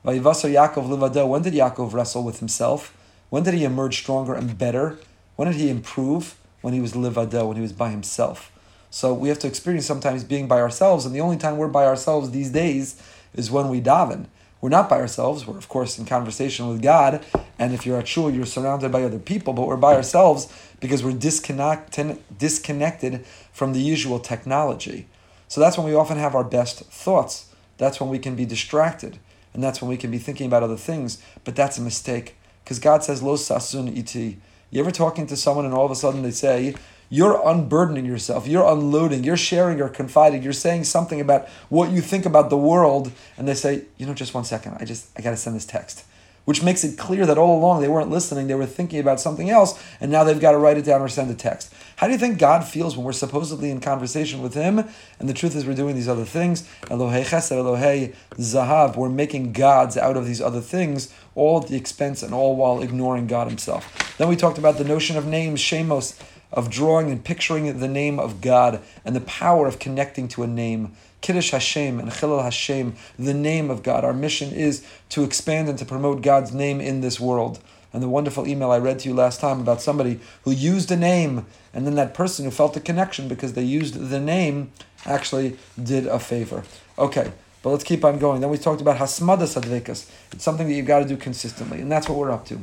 When 0.03 0.15
did 0.15 0.23
Yaakov 0.23 1.93
wrestle 1.93 2.23
with 2.23 2.39
himself? 2.39 2.93
When 3.29 3.43
did 3.43 3.53
he 3.53 3.63
emerge 3.63 3.99
stronger 3.99 4.33
and 4.33 4.57
better? 4.57 4.99
When 5.37 5.49
did 5.49 5.57
he 5.57 5.69
improve? 5.69 6.35
When 6.61 6.73
he 6.73 6.81
was 6.81 6.91
Livado, 6.91 7.47
when 7.47 7.55
he 7.55 7.61
was 7.61 7.71
by 7.71 7.89
himself. 7.89 8.51
So 8.89 9.13
we 9.13 9.29
have 9.29 9.39
to 9.39 9.47
experience 9.47 9.85
sometimes 9.85 10.25
being 10.25 10.47
by 10.47 10.59
ourselves, 10.59 11.05
and 11.05 11.15
the 11.15 11.21
only 11.21 11.37
time 11.37 11.57
we're 11.57 11.69
by 11.69 11.85
ourselves 11.85 12.31
these 12.31 12.51
days 12.51 13.01
is 13.33 13.49
when 13.49 13.69
we 13.69 13.81
daven. 13.81 14.25
We're 14.59 14.69
not 14.69 14.89
by 14.89 14.99
ourselves. 14.99 15.47
We're 15.47 15.57
of 15.57 15.69
course 15.69 15.97
in 15.97 16.05
conversation 16.05 16.67
with 16.67 16.81
God, 16.81 17.25
and 17.57 17.73
if 17.73 17.85
you're 17.85 17.97
at 17.97 18.07
shul, 18.07 18.29
you're 18.29 18.45
surrounded 18.45 18.91
by 18.91 19.03
other 19.03 19.19
people. 19.19 19.53
But 19.53 19.67
we're 19.67 19.77
by 19.77 19.95
ourselves 19.95 20.51
because 20.81 21.03
we're 21.03 21.13
disconnected 21.13 22.21
disconnected 22.37 23.25
from 23.53 23.71
the 23.71 23.81
usual 23.81 24.19
technology. 24.19 25.07
So 25.47 25.61
that's 25.61 25.77
when 25.77 25.87
we 25.87 25.95
often 25.95 26.17
have 26.17 26.35
our 26.35 26.43
best 26.43 26.79
thoughts. 26.91 27.53
That's 27.77 28.01
when 28.01 28.09
we 28.09 28.19
can 28.19 28.35
be 28.35 28.45
distracted 28.45 29.19
and 29.53 29.63
that's 29.63 29.81
when 29.81 29.89
we 29.89 29.97
can 29.97 30.11
be 30.11 30.17
thinking 30.17 30.47
about 30.47 30.63
other 30.63 30.77
things. 30.77 31.21
But 31.43 31.55
that's 31.55 31.77
a 31.77 31.81
mistake. 31.81 32.35
Because 32.63 32.79
God 32.79 33.03
says 33.03 33.21
lo 33.21 33.35
sasun 33.35 33.95
iti. 33.95 34.37
You 34.71 34.79
ever 34.79 34.91
talking 34.91 35.27
to 35.27 35.37
someone 35.37 35.65
and 35.65 35.73
all 35.73 35.85
of 35.85 35.91
a 35.91 35.95
sudden 35.95 36.23
they 36.23 36.31
say 36.31 36.75
you're 37.09 37.39
unburdening 37.47 38.05
yourself, 38.05 38.47
you're 38.47 38.65
unloading, 38.65 39.23
you're 39.23 39.37
sharing 39.37 39.79
or 39.81 39.89
confiding, 39.89 40.41
you're 40.41 40.53
saying 40.53 40.85
something 40.85 41.21
about 41.21 41.47
what 41.69 41.91
you 41.91 42.01
think 42.01 42.25
about 42.25 42.49
the 42.49 42.57
world, 42.57 43.11
and 43.37 43.47
they 43.47 43.53
say, 43.53 43.83
you 43.97 44.07
know, 44.07 44.15
just 44.15 44.33
one 44.33 44.43
second, 44.43 44.77
I 44.79 44.85
just 44.85 45.07
I 45.15 45.21
gotta 45.21 45.37
send 45.37 45.55
this 45.55 45.65
text 45.65 46.05
which 46.45 46.63
makes 46.63 46.83
it 46.83 46.97
clear 46.97 47.25
that 47.25 47.37
all 47.37 47.57
along 47.57 47.81
they 47.81 47.87
weren't 47.87 48.09
listening, 48.09 48.47
they 48.47 48.55
were 48.55 48.65
thinking 48.65 48.99
about 48.99 49.19
something 49.19 49.49
else, 49.49 49.81
and 50.01 50.11
now 50.11 50.23
they've 50.23 50.39
got 50.39 50.51
to 50.51 50.57
write 50.57 50.77
it 50.77 50.85
down 50.85 51.01
or 51.01 51.07
send 51.07 51.31
a 51.31 51.33
text. 51.33 51.73
How 51.95 52.07
do 52.07 52.13
you 52.13 52.19
think 52.19 52.37
God 52.37 52.65
feels 52.65 52.97
when 52.97 53.05
we're 53.05 53.13
supposedly 53.13 53.71
in 53.71 53.79
conversation 53.79 54.41
with 54.41 54.53
Him, 54.53 54.79
and 55.19 55.29
the 55.29 55.33
truth 55.33 55.55
is 55.55 55.65
we're 55.65 55.73
doing 55.73 55.95
these 55.95 56.09
other 56.09 56.25
things? 56.25 56.67
Elohei 56.83 57.23
Chesed, 57.23 57.51
Elohei 57.51 58.13
Zahav, 58.35 58.95
we're 58.95 59.09
making 59.09 59.53
gods 59.53 59.97
out 59.97 60.17
of 60.17 60.25
these 60.25 60.41
other 60.41 60.61
things, 60.61 61.13
all 61.35 61.61
at 61.61 61.67
the 61.67 61.75
expense 61.75 62.23
and 62.23 62.33
all 62.33 62.55
while 62.55 62.81
ignoring 62.81 63.27
God 63.27 63.47
Himself. 63.47 64.15
Then 64.17 64.27
we 64.27 64.35
talked 64.35 64.57
about 64.57 64.77
the 64.77 64.83
notion 64.83 65.17
of 65.17 65.25
names, 65.25 65.59
Shemos, 65.59 66.19
of 66.53 66.69
drawing 66.69 67.11
and 67.11 67.25
picturing 67.25 67.79
the 67.79 67.87
name 67.87 68.19
of 68.19 68.39
God, 68.39 68.81
and 69.03 69.15
the 69.15 69.21
power 69.21 69.67
of 69.67 69.79
connecting 69.79 70.27
to 70.29 70.43
a 70.43 70.47
name. 70.47 70.93
Kiddush 71.21 71.51
Hashem 71.51 71.99
and 71.99 72.09
Chilul 72.09 72.43
Hashem, 72.43 72.95
the 73.17 73.33
name 73.33 73.69
of 73.69 73.81
God. 73.81 74.05
Our 74.05 74.13
mission 74.13 74.51
is 74.51 74.85
to 75.09 75.23
expand 75.23 75.69
and 75.69 75.79
to 75.79 75.85
promote 75.85 76.21
God's 76.21 76.53
name 76.53 76.79
in 76.79 77.01
this 77.01 77.19
world. 77.19 77.59
And 77.91 78.01
the 78.01 78.09
wonderful 78.09 78.47
email 78.47 78.71
I 78.71 78.79
read 78.79 78.99
to 78.99 79.09
you 79.09 79.15
last 79.15 79.39
time 79.39 79.61
about 79.61 79.81
somebody 79.81 80.19
who 80.43 80.51
used 80.51 80.91
a 80.91 80.95
name, 80.95 81.45
and 81.73 81.85
then 81.85 81.95
that 81.95 82.13
person 82.13 82.45
who 82.45 82.51
felt 82.51 82.75
a 82.75 82.79
connection 82.79 83.27
because 83.27 83.53
they 83.53 83.63
used 83.63 84.09
the 84.09 84.19
name 84.19 84.71
actually 85.05 85.57
did 85.81 86.07
a 86.07 86.19
favor. 86.19 86.63
Okay, 86.97 87.31
but 87.61 87.69
let's 87.69 87.83
keep 87.83 88.03
on 88.03 88.19
going. 88.19 88.41
Then 88.41 88.49
we 88.49 88.57
talked 88.57 88.81
about 88.81 88.97
Hasmada 88.97 89.47
Sadvekas. 89.47 90.09
It's 90.31 90.43
something 90.43 90.67
that 90.67 90.73
you've 90.73 90.87
got 90.87 90.99
to 90.99 91.05
do 91.05 91.17
consistently, 91.17 91.81
and 91.81 91.91
that's 91.91 92.09
what 92.09 92.17
we're 92.17 92.31
up 92.31 92.45
to. 92.47 92.59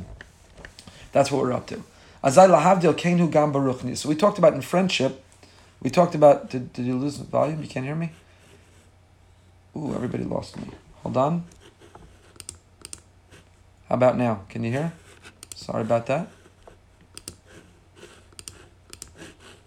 That's 1.11 1.31
what 1.31 1.41
we're 1.41 1.53
up 1.53 1.67
to. 1.67 1.81
So 2.23 4.09
we 4.09 4.15
talked 4.15 4.37
about 4.37 4.53
in 4.53 4.61
friendship. 4.61 5.23
We 5.81 5.89
talked 5.89 6.13
about. 6.13 6.51
Did, 6.51 6.71
did 6.71 6.85
you 6.85 6.95
lose 6.95 7.17
volume? 7.17 7.63
You 7.63 7.67
can't 7.67 7.85
hear 7.85 7.95
me. 7.95 8.11
Ooh, 9.75 9.95
everybody 9.95 10.23
lost 10.23 10.55
me. 10.57 10.65
Hold 11.01 11.17
on. 11.17 11.45
How 13.89 13.95
about 13.95 14.17
now? 14.17 14.43
Can 14.49 14.63
you 14.63 14.71
hear? 14.71 14.93
Sorry 15.55 15.81
about 15.81 16.05
that. 16.05 16.27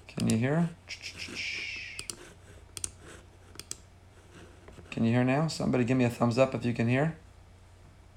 Can 0.07 0.29
you 0.29 0.37
hear? 0.37 0.71
Can 4.93 5.05
you 5.05 5.11
hear 5.11 5.25
now? 5.25 5.49
Somebody 5.49 5.83
give 5.83 5.97
me 5.97 6.05
a 6.05 6.11
thumbs 6.11 6.39
up 6.39 6.55
if 6.55 6.65
you 6.65 6.73
can 6.73 6.89
hear. 6.89 7.17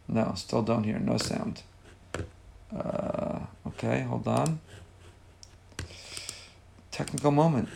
No, 0.08 0.34
still 0.36 0.62
don't 0.62 0.84
hear. 0.84 1.00
No 1.00 1.18
sound. 1.18 1.64
Okay, 3.88 4.02
hold 4.02 4.28
on. 4.28 4.60
Technical 6.92 7.32
moment. 7.32 7.70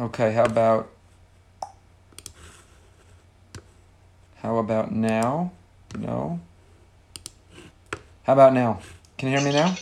Okay, 0.00 0.32
how 0.32 0.44
about 0.46 0.90
how 4.38 4.56
about 4.56 4.90
now? 4.90 5.52
No. 5.96 6.40
How 8.24 8.32
about 8.32 8.54
now? 8.54 8.80
Can 9.16 9.28
you 9.28 9.38
hear 9.38 9.46
me 9.46 9.52
now? 9.52 9.76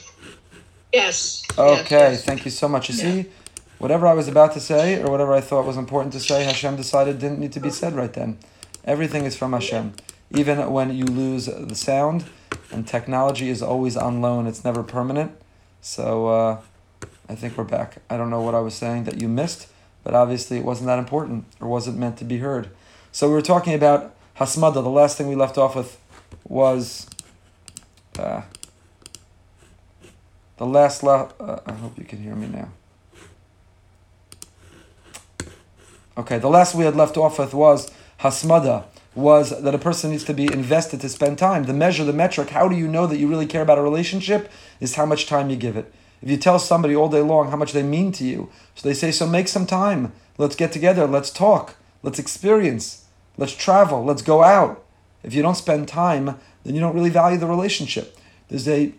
Yes. 0.92 1.42
Okay, 1.56 2.10
yes, 2.12 2.24
thank 2.26 2.44
you 2.44 2.50
so 2.50 2.68
much. 2.68 2.90
You 2.90 2.96
Yeah. 2.96 3.22
see, 3.22 3.30
whatever 3.78 4.06
I 4.06 4.12
was 4.12 4.28
about 4.28 4.52
to 4.52 4.60
say 4.60 5.00
or 5.00 5.10
whatever 5.10 5.32
I 5.32 5.40
thought 5.40 5.64
was 5.64 5.78
important 5.78 6.12
to 6.12 6.20
say, 6.20 6.44
Hashem 6.44 6.76
decided 6.76 7.18
didn't 7.18 7.38
need 7.38 7.52
to 7.52 7.60
be 7.60 7.70
oh. 7.70 7.72
said 7.72 7.94
right 7.94 8.12
then. 8.12 8.36
Everything 8.84 9.24
is 9.24 9.36
from 9.36 9.52
Hashem. 9.52 9.94
Even 10.30 10.70
when 10.72 10.94
you 10.94 11.04
lose 11.04 11.46
the 11.46 11.74
sound, 11.74 12.24
and 12.70 12.86
technology 12.86 13.48
is 13.48 13.62
always 13.62 13.96
on 13.96 14.20
loan, 14.20 14.46
it's 14.46 14.64
never 14.64 14.82
permanent. 14.82 15.32
So 15.80 16.28
uh, 16.28 16.60
I 17.28 17.34
think 17.34 17.56
we're 17.56 17.64
back. 17.64 17.98
I 18.08 18.16
don't 18.16 18.30
know 18.30 18.40
what 18.40 18.54
I 18.54 18.60
was 18.60 18.74
saying 18.74 19.04
that 19.04 19.20
you 19.20 19.28
missed, 19.28 19.68
but 20.04 20.14
obviously 20.14 20.58
it 20.58 20.64
wasn't 20.64 20.86
that 20.86 20.98
important 20.98 21.44
or 21.60 21.68
wasn't 21.68 21.98
meant 21.98 22.16
to 22.18 22.24
be 22.24 22.38
heard. 22.38 22.70
So 23.12 23.28
we 23.28 23.34
were 23.34 23.42
talking 23.42 23.74
about 23.74 24.14
Hasmada. 24.38 24.74
The 24.74 24.88
last 24.88 25.18
thing 25.18 25.28
we 25.28 25.34
left 25.34 25.58
off 25.58 25.76
with 25.76 25.98
was. 26.44 27.06
Uh, 28.18 28.42
the 30.62 30.66
last 30.66 31.02
la- 31.02 31.30
uh, 31.40 31.58
I 31.66 31.72
hope 31.72 31.98
you 31.98 32.04
can 32.04 32.22
hear 32.22 32.36
me 32.36 32.46
now. 32.46 32.68
Okay, 36.16 36.38
the 36.38 36.48
last 36.48 36.74
we 36.74 36.84
had 36.84 36.94
left 36.94 37.16
off 37.16 37.38
with 37.38 37.52
was 37.52 37.90
hasmada, 38.22 38.84
was 39.14 39.62
that 39.62 39.74
a 39.74 39.78
person 39.78 40.10
needs 40.10 40.24
to 40.24 40.34
be 40.34 40.50
invested 40.52 41.00
to 41.00 41.08
spend 41.08 41.38
time. 41.38 41.64
The 41.64 41.74
measure, 41.74 42.04
the 42.04 42.12
metric, 42.12 42.50
how 42.50 42.68
do 42.68 42.76
you 42.76 42.88
know 42.88 43.06
that 43.06 43.18
you 43.18 43.28
really 43.28 43.46
care 43.46 43.62
about 43.62 43.78
a 43.78 43.82
relationship 43.82 44.50
is 44.80 44.94
how 44.94 45.04
much 45.04 45.26
time 45.26 45.50
you 45.50 45.56
give 45.56 45.76
it. 45.76 45.92
If 46.22 46.30
you 46.30 46.36
tell 46.36 46.58
somebody 46.58 46.94
all 46.94 47.08
day 47.08 47.20
long 47.20 47.50
how 47.50 47.56
much 47.56 47.72
they 47.72 47.82
mean 47.82 48.12
to 48.12 48.24
you, 48.24 48.50
so 48.74 48.88
they 48.88 48.94
say, 48.94 49.10
so 49.10 49.26
make 49.26 49.48
some 49.48 49.66
time. 49.66 50.12
Let's 50.38 50.56
get 50.56 50.72
together, 50.72 51.06
let's 51.06 51.30
talk, 51.30 51.76
let's 52.02 52.18
experience, 52.18 53.04
let's 53.36 53.54
travel, 53.54 54.04
let's 54.04 54.22
go 54.22 54.42
out. 54.42 54.82
If 55.22 55.34
you 55.34 55.42
don't 55.42 55.56
spend 55.56 55.88
time, 55.88 56.38
then 56.64 56.74
you 56.74 56.80
don't 56.80 56.94
really 56.94 57.10
value 57.10 57.38
the 57.38 57.46
relationship. 57.46 58.16
There's 58.48 58.68
a 58.68 58.94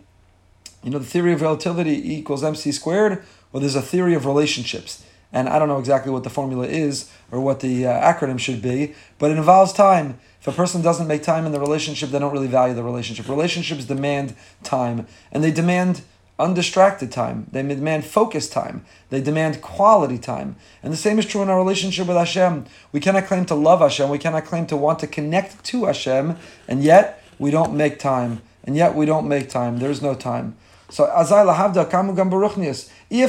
you 0.84 0.90
know, 0.90 0.98
the 0.98 1.06
theory 1.06 1.32
of 1.32 1.40
relativity 1.40 2.14
equals 2.14 2.44
mc 2.44 2.70
squared, 2.70 3.24
well, 3.50 3.60
there's 3.60 3.74
a 3.74 3.82
theory 3.82 4.14
of 4.14 4.26
relationships. 4.26 5.02
And 5.34 5.48
I 5.48 5.58
don't 5.58 5.66
know 5.66 5.80
exactly 5.80 6.12
what 6.12 6.22
the 6.22 6.30
formula 6.30 6.66
is 6.66 7.10
or 7.32 7.40
what 7.40 7.58
the 7.58 7.86
uh, 7.86 8.12
acronym 8.12 8.38
should 8.38 8.62
be, 8.62 8.94
but 9.18 9.32
it 9.32 9.36
involves 9.36 9.72
time. 9.72 10.20
If 10.40 10.46
a 10.46 10.52
person 10.52 10.80
doesn't 10.80 11.08
make 11.08 11.24
time 11.24 11.44
in 11.44 11.50
the 11.50 11.58
relationship, 11.58 12.10
they 12.10 12.20
don't 12.20 12.32
really 12.32 12.46
value 12.46 12.72
the 12.72 12.84
relationship. 12.84 13.28
Relationships 13.28 13.84
demand 13.84 14.36
time, 14.62 15.08
and 15.32 15.42
they 15.42 15.50
demand 15.50 16.02
undistracted 16.38 17.10
time. 17.10 17.48
They 17.50 17.62
demand 17.62 18.04
focused 18.04 18.52
time. 18.52 18.84
They 19.10 19.20
demand 19.20 19.60
quality 19.60 20.18
time. 20.18 20.54
And 20.84 20.92
the 20.92 20.96
same 20.96 21.18
is 21.18 21.26
true 21.26 21.42
in 21.42 21.48
our 21.48 21.58
relationship 21.58 22.06
with 22.06 22.16
Hashem. 22.16 22.66
We 22.92 23.00
cannot 23.00 23.26
claim 23.26 23.44
to 23.46 23.54
love 23.56 23.80
Hashem. 23.80 24.08
We 24.08 24.18
cannot 24.18 24.44
claim 24.44 24.66
to 24.66 24.76
want 24.76 25.00
to 25.00 25.08
connect 25.08 25.64
to 25.64 25.86
Hashem, 25.86 26.36
and 26.68 26.84
yet 26.84 27.22
we 27.40 27.50
don't 27.50 27.74
make 27.74 27.98
time. 27.98 28.40
And 28.62 28.76
yet 28.76 28.94
we 28.94 29.04
don't 29.04 29.28
make 29.28 29.48
time. 29.48 29.78
There's 29.78 30.00
no 30.00 30.14
time. 30.14 30.56
So 30.90 31.06
azai 31.06 31.44
lahavda 31.44 31.90
kamu 31.90 32.14
You 33.14 33.28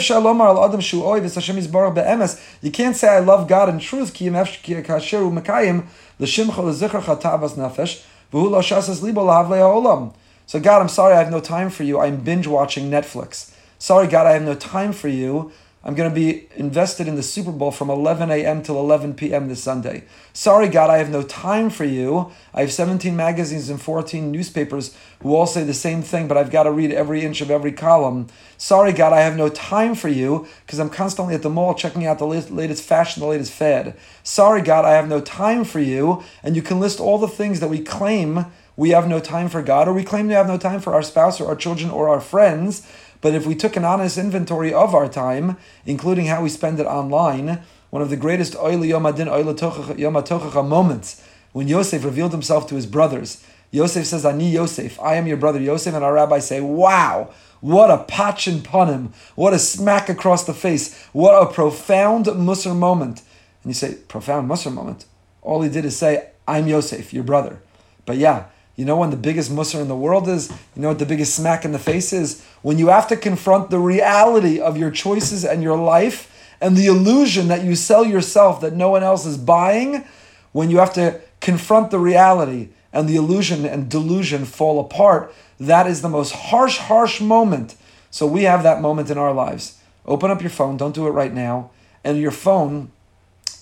can't 2.72 2.96
say 2.96 3.08
I 3.08 3.20
love 3.20 3.48
God 3.48 3.70
in 3.70 3.77
truth 3.77 4.13
ki 4.15 4.25
yemef 4.25 4.63
ki 4.63 4.82
kasher 4.82 5.22
u'mekayim 5.22 5.86
l'shimcha 6.20 6.63
l'zichracha 6.63 7.22
tavas 7.22 7.54
nefesh 7.54 8.01
v'hu 8.34 8.50
lo 8.50 8.62
shasas 8.62 9.04
libo 9.04 9.24
lahav 9.24 9.48
le'olam. 9.50 10.12
So 10.48 10.60
God, 10.60 10.82
I'm 10.82 10.89
sorry 10.89 11.13
I 11.13 11.20
have 11.20 11.30
no 11.30 11.39
time 11.39 11.70
for 11.70 11.84
you. 11.84 12.00
I'm 12.00 12.18
binge 12.18 12.48
watching 12.48 12.89
Netflix. 12.89 13.51
Sorry 13.77 14.08
God, 14.08 14.25
I 14.25 14.32
have 14.32 14.42
no 14.42 14.56
time 14.56 14.92
for 14.92 15.08
you. 15.08 15.51
I'm 15.88 15.94
going 15.94 16.10
to 16.10 16.15
be 16.15 16.48
invested 16.56 17.08
in 17.08 17.13
the 17.13 17.22
Super 17.22 17.51
Bowl 17.51 17.70
from 17.70 17.92
11 17.92 18.32
a.m. 18.32 18.63
till 18.63 18.80
11 18.80 19.13
p.m. 19.13 19.48
this 19.48 19.62
Sunday. 19.62 20.04
Sorry, 20.34 20.68
God, 20.68 20.89
I 20.89 20.98
have 20.98 21.12
no 21.12 21.22
time 21.22 21.70
for 21.70 21.86
you. 21.86 22.32
I 22.56 22.62
have 22.62 22.74
17 22.74 23.15
magazines 23.15 23.70
and 23.70 23.80
14 23.80 24.32
newspapers 24.32 24.98
who 25.22 25.36
all 25.36 25.46
say 25.46 25.63
the 25.63 25.75
same 25.75 26.01
thing, 26.01 26.27
but 26.27 26.38
I've 26.38 26.50
got 26.50 26.63
to 26.63 26.72
read 26.72 26.92
every 26.92 27.22
inch 27.22 27.39
of 27.39 27.51
every 27.51 27.72
column. 27.72 28.25
Sorry, 28.58 28.94
God, 28.94 29.13
I 29.13 29.22
have 29.22 29.38
no 29.38 29.48
time 29.48 29.94
for 29.94 30.10
you 30.10 30.48
because 30.65 30.80
I'm 30.80 30.89
constantly 30.89 31.36
at 31.36 31.44
the 31.44 31.51
mall 31.51 31.75
checking 31.75 32.08
out 32.08 32.18
the 32.18 32.25
latest 32.25 32.82
fashion, 32.82 33.22
the 33.22 33.27
latest 33.27 33.51
fad. 33.51 33.96
Sorry, 34.24 34.63
God, 34.63 34.86
I 34.86 34.94
have 34.94 35.08
no 35.08 35.22
time 35.22 35.63
for 35.63 35.80
you. 35.80 36.24
And 36.42 36.56
you 36.56 36.63
can 36.63 36.80
list 36.80 37.00
all 37.00 37.20
the 37.20 37.27
things 37.27 37.60
that 37.60 37.70
we 37.70 37.80
claim 37.80 38.48
we 38.77 38.89
have 38.89 39.08
no 39.08 39.20
time 39.20 39.48
for 39.48 39.62
God, 39.62 39.88
or 39.88 39.94
we 39.94 40.04
claim 40.04 40.27
we 40.27 40.34
have 40.34 40.48
no 40.48 40.58
time 40.58 40.82
for 40.82 40.94
our 40.94 41.01
spouse 41.01 41.39
or 41.39 41.48
our 41.48 41.56
children 41.56 41.89
or 41.89 42.10
our 42.10 42.20
friends. 42.20 42.86
But 43.25 43.34
if 43.34 43.48
we 43.48 43.55
took 43.55 43.75
an 43.75 43.84
honest 43.84 44.20
inventory 44.20 44.72
of 44.72 44.94
our 44.94 45.10
time, 45.10 45.58
including 45.84 46.27
how 46.27 46.44
we 46.44 46.50
spend 46.50 46.79
it 46.79 46.86
online, 46.86 47.63
one 47.89 48.03
of 48.03 48.12
the 48.12 48.17
greatest 48.17 48.53
Oili 48.53 48.89
Yom 48.89 49.08
Adin 49.08 49.27
Tochacha 49.29 50.67
moments, 50.67 51.24
when 51.51 51.67
Yosef 51.67 52.05
revealed 52.05 52.34
himself 52.34 52.67
to 52.67 52.75
his 52.75 52.86
brothers, 52.86 53.44
Yosef 53.72 54.05
says, 54.05 54.27
Ani 54.27 54.51
Yosef, 54.51 55.00
I 55.00 55.15
am 55.15 55.25
your 55.25 55.38
brother 55.38 55.60
Yosef, 55.60 55.96
and 55.96 56.03
our 56.03 56.13
rabbis 56.13 56.46
say, 56.46 56.62
Wow, 56.62 57.34
what 57.62 57.89
a 57.89 58.03
pachin 58.03 58.60
panim, 58.60 59.12
what 59.34 59.55
a 59.55 59.58
smack 59.58 60.08
across 60.08 60.44
the 60.44 60.53
face, 60.53 60.96
what 61.12 61.34
a 61.34 61.51
profound 61.51 62.27
Musar 62.27 62.75
moment. 62.75 63.24
And 63.63 63.72
you 63.72 63.74
say, 63.74 63.96
profound 64.08 64.48
Musar 64.48 64.72
moment. 64.72 65.05
All 65.41 65.63
he 65.63 65.70
did 65.72 65.84
is 65.84 65.98
say, 65.98 66.29
I'm 66.48 66.67
Yosef, 66.67 67.12
your 67.12 67.24
brother. 67.24 67.60
But 68.05 68.17
yeah, 68.17 68.50
you 68.75 68.84
know 68.84 68.98
when 68.98 69.10
the 69.10 69.17
biggest 69.17 69.51
musser 69.51 69.79
in 69.79 69.88
the 69.88 69.96
world 69.96 70.27
is? 70.27 70.50
You 70.75 70.82
know 70.82 70.89
what 70.89 71.00
the 71.00 71.05
biggest 71.05 71.36
smack 71.36 71.63
in 71.63 71.72
the 71.72 71.79
face 71.79 72.12
is? 72.12 72.46
When 72.62 72.77
you 72.77 72.88
have 72.88 73.08
to 73.08 73.15
confront 73.15 73.70
the 73.70 73.79
reality 73.79 74.60
of 74.60 74.77
your 74.77 74.91
choices 74.91 75.46
and 75.46 75.63
your 75.63 75.77
life 75.77 76.32
and 76.60 76.75
the 76.75 76.88
illusion 76.88 77.48
that 77.48 77.63
you 77.63 77.75
sell 77.75 78.05
yourself 78.05 78.62
that 78.62 78.74
no 78.74 78.89
one 78.89 79.03
else 79.03 79.25
is 79.25 79.38
buying, 79.38 80.05
when 80.51 80.70
you 80.70 80.77
have 80.79 80.94
to 80.94 81.22
confront 81.39 81.91
the 81.91 82.00
reality 82.00 82.70
and 82.91 83.08
the 83.08 83.15
illusion 83.15 83.65
and 83.65 83.89
delusion 83.89 84.46
fall 84.46 84.79
apart, 84.79 85.34
that 85.60 85.88
is 85.88 86.01
the 86.01 86.10
most 86.10 86.32
harsh, 86.34 86.77
harsh 86.77 87.22
moment. 87.22 87.75
So 88.12 88.25
we 88.25 88.44
have 88.44 88.63
that 88.63 88.82
moment 88.82 89.10
in 89.10 89.17
our 89.17 89.34
lives. 89.34 89.77
Open 90.05 90.32
up 90.32 90.41
your 90.41 90.50
phone, 90.50 90.77
don't 90.77 90.96
do 90.96 91.08
it 91.08 91.12
right 91.12 91.34
now, 91.34 91.72
and 92.03 92.20
your 92.20 92.32
phone 92.32 92.91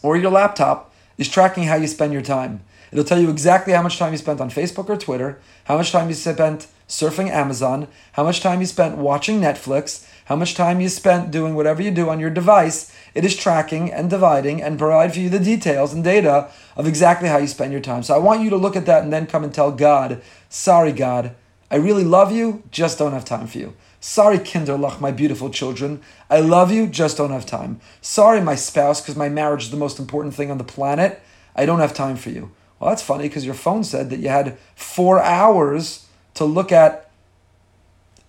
or 0.02 0.18
your 0.18 0.32
laptop 0.32 0.94
is 1.18 1.30
tracking 1.30 1.64
how 1.66 1.76
you 1.76 1.88
spend 1.88 2.14
your 2.14 2.22
time. 2.22 2.62
It'll 2.94 3.04
tell 3.04 3.20
you 3.20 3.32
exactly 3.32 3.74
how 3.74 3.82
much 3.82 3.98
time 3.98 4.12
you 4.12 4.20
spent 4.20 4.40
on 4.40 4.52
Facebook 4.52 4.88
or 4.88 4.96
Twitter, 4.96 5.40
how 5.64 5.78
much 5.78 5.92
time 5.92 6.10
you 6.10 6.14
spent 6.14 6.68
surfing 6.88 7.28
Amazon, 7.28 7.88
how 8.12 8.24
much 8.24 8.40
time 8.40 8.60
you 8.60 8.68
spent 8.68 9.00
watching 9.00 9.42
Netflix, 9.42 10.08
how 10.26 10.36
much 10.36 10.54
time 10.54 10.80
you 10.80 10.88
spent 10.88 11.32
doing 11.32 11.56
whatever 11.56 11.82
you 11.82 11.90
do 11.90 12.10
on 12.10 12.20
your 12.20 12.30
device. 12.30 12.96
It 13.16 13.26
is 13.26 13.36
tracking 13.36 13.92
and 13.92 14.12
dividing 14.12 14.62
and 14.62 14.78
provide 14.78 15.12
for 15.12 15.22
you 15.22 15.30
the 15.30 15.40
details 15.40 15.92
and 15.92 16.04
data 16.04 16.52
of 16.78 16.86
exactly 16.86 17.30
how 17.30 17.40
you 17.40 17.48
spend 17.48 17.72
your 17.72 17.82
time. 17.82 18.04
So 18.04 18.14
I 18.14 18.20
want 18.20 18.42
you 18.42 18.52
to 18.52 18.58
look 18.58 18.76
at 18.76 18.86
that 18.86 19.02
and 19.02 19.12
then 19.12 19.26
come 19.26 19.44
and 19.44 19.52
tell 19.52 19.72
God, 19.72 20.22
sorry, 20.48 20.92
God, 20.92 21.36
I 21.72 21.78
really 21.78 22.04
love 22.04 22.32
you, 22.32 22.62
just 22.70 23.00
don't 23.00 23.14
have 23.14 23.26
time 23.26 23.48
for 23.48 23.58
you. 23.58 23.74
Sorry, 24.00 24.38
Kinderlach, 24.38 25.02
my 25.02 25.12
beautiful 25.12 25.50
children. 25.50 26.00
I 26.30 26.42
love 26.42 26.72
you, 26.72 26.86
just 26.86 27.18
don't 27.18 27.32
have 27.32 27.48
time. 27.48 27.82
Sorry, 28.02 28.40
my 28.40 28.54
spouse, 28.54 29.02
because 29.02 29.16
my 29.16 29.30
marriage 29.30 29.64
is 29.64 29.72
the 29.72 29.78
most 29.78 29.98
important 29.98 30.36
thing 30.36 30.52
on 30.52 30.60
the 30.60 30.64
planet. 30.64 31.24
I 31.56 31.66
don't 31.66 31.80
have 31.80 31.96
time 31.96 32.18
for 32.18 32.30
you. 32.30 32.52
Well, 32.84 32.92
that's 32.92 33.02
funny 33.02 33.30
because 33.30 33.46
your 33.46 33.54
phone 33.54 33.86
said 33.86 34.10
that 34.10 34.20
you 34.20 34.28
had 34.28 34.58
four 34.76 35.22
hours 35.22 36.06
to 36.34 36.44
look 36.44 36.70
at 36.74 37.10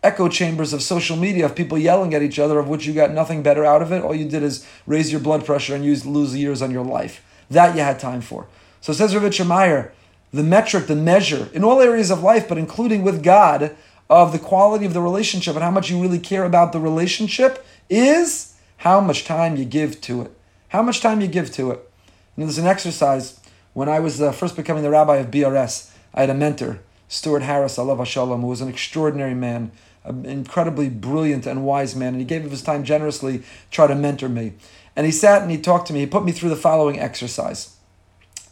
echo 0.00 0.28
chambers 0.28 0.72
of 0.72 0.80
social 0.80 1.16
media 1.16 1.44
of 1.44 1.56
people 1.56 1.76
yelling 1.76 2.14
at 2.14 2.22
each 2.22 2.38
other, 2.38 2.60
of 2.60 2.68
which 2.68 2.86
you 2.86 2.92
got 2.92 3.10
nothing 3.10 3.42
better 3.42 3.64
out 3.64 3.82
of 3.82 3.90
it. 3.90 4.04
All 4.04 4.14
you 4.14 4.28
did 4.28 4.44
is 4.44 4.64
raise 4.86 5.10
your 5.10 5.20
blood 5.20 5.44
pressure 5.44 5.74
and 5.74 5.84
use, 5.84 6.06
lose 6.06 6.36
years 6.36 6.62
on 6.62 6.70
your 6.70 6.84
life. 6.84 7.20
That 7.50 7.74
you 7.74 7.82
had 7.82 7.98
time 7.98 8.20
for. 8.20 8.46
So 8.80 8.92
says 8.92 9.16
Rav 9.16 9.44
Meyer, 9.44 9.92
the 10.32 10.44
metric, 10.44 10.86
the 10.86 10.94
measure 10.94 11.48
in 11.52 11.64
all 11.64 11.80
areas 11.80 12.12
of 12.12 12.22
life, 12.22 12.48
but 12.48 12.56
including 12.56 13.02
with 13.02 13.24
God, 13.24 13.74
of 14.08 14.30
the 14.30 14.38
quality 14.38 14.86
of 14.86 14.94
the 14.94 15.02
relationship 15.02 15.56
and 15.56 15.64
how 15.64 15.70
much 15.72 15.90
you 15.90 16.00
really 16.00 16.20
care 16.20 16.44
about 16.44 16.72
the 16.72 16.78
relationship 16.78 17.66
is 17.90 18.54
how 18.76 19.00
much 19.00 19.24
time 19.24 19.56
you 19.56 19.64
give 19.64 20.00
to 20.02 20.22
it. 20.22 20.30
How 20.68 20.80
much 20.80 21.00
time 21.00 21.20
you 21.20 21.26
give 21.26 21.50
to 21.54 21.72
it. 21.72 21.90
Know, 22.36 22.46
there's 22.46 22.58
an 22.58 22.66
exercise 22.68 23.40
when 23.74 23.88
I 23.88 24.00
was 24.00 24.22
uh, 24.22 24.32
first 24.32 24.56
becoming 24.56 24.82
the 24.82 24.90
rabbi 24.90 25.16
of 25.16 25.30
BRS. 25.30 25.90
I 26.14 26.20
had 26.20 26.30
a 26.30 26.34
mentor, 26.34 26.80
Stuart 27.08 27.42
Harris, 27.42 27.78
Allah 27.78 28.06
Shalom, 28.06 28.40
who 28.40 28.46
was 28.46 28.60
an 28.60 28.68
extraordinary 28.68 29.34
man, 29.34 29.72
an 30.04 30.24
incredibly 30.24 30.88
brilliant 30.88 31.44
and 31.44 31.66
wise 31.66 31.94
man, 31.94 32.14
and 32.14 32.20
he 32.20 32.24
gave 32.24 32.44
of 32.44 32.50
his 32.50 32.62
time 32.62 32.84
generously, 32.84 33.38
to 33.38 33.44
try 33.70 33.86
to 33.86 33.94
mentor 33.94 34.28
me. 34.28 34.54
And 34.96 35.04
he 35.04 35.12
sat 35.12 35.42
and 35.42 35.50
he 35.50 35.58
talked 35.58 35.88
to 35.88 35.92
me. 35.92 36.00
He 36.00 36.06
put 36.06 36.24
me 36.24 36.32
through 36.32 36.50
the 36.50 36.56
following 36.56 36.98
exercise. 36.98 37.76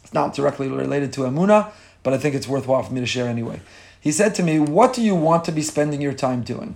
It's 0.03 0.13
not 0.13 0.35
directly 0.35 0.67
related 0.67 1.13
to 1.13 1.21
Amuna, 1.21 1.71
but 2.03 2.13
I 2.13 2.17
think 2.17 2.35
it's 2.35 2.47
worthwhile 2.47 2.83
for 2.83 2.93
me 2.93 2.99
to 2.99 3.07
share 3.07 3.27
anyway. 3.27 3.61
He 3.99 4.11
said 4.11 4.35
to 4.35 4.43
me, 4.43 4.59
What 4.59 4.93
do 4.93 5.01
you 5.01 5.15
want 5.15 5.45
to 5.45 5.53
be 5.53 5.61
spending 5.61 6.01
your 6.01 6.13
time 6.13 6.43
doing? 6.43 6.75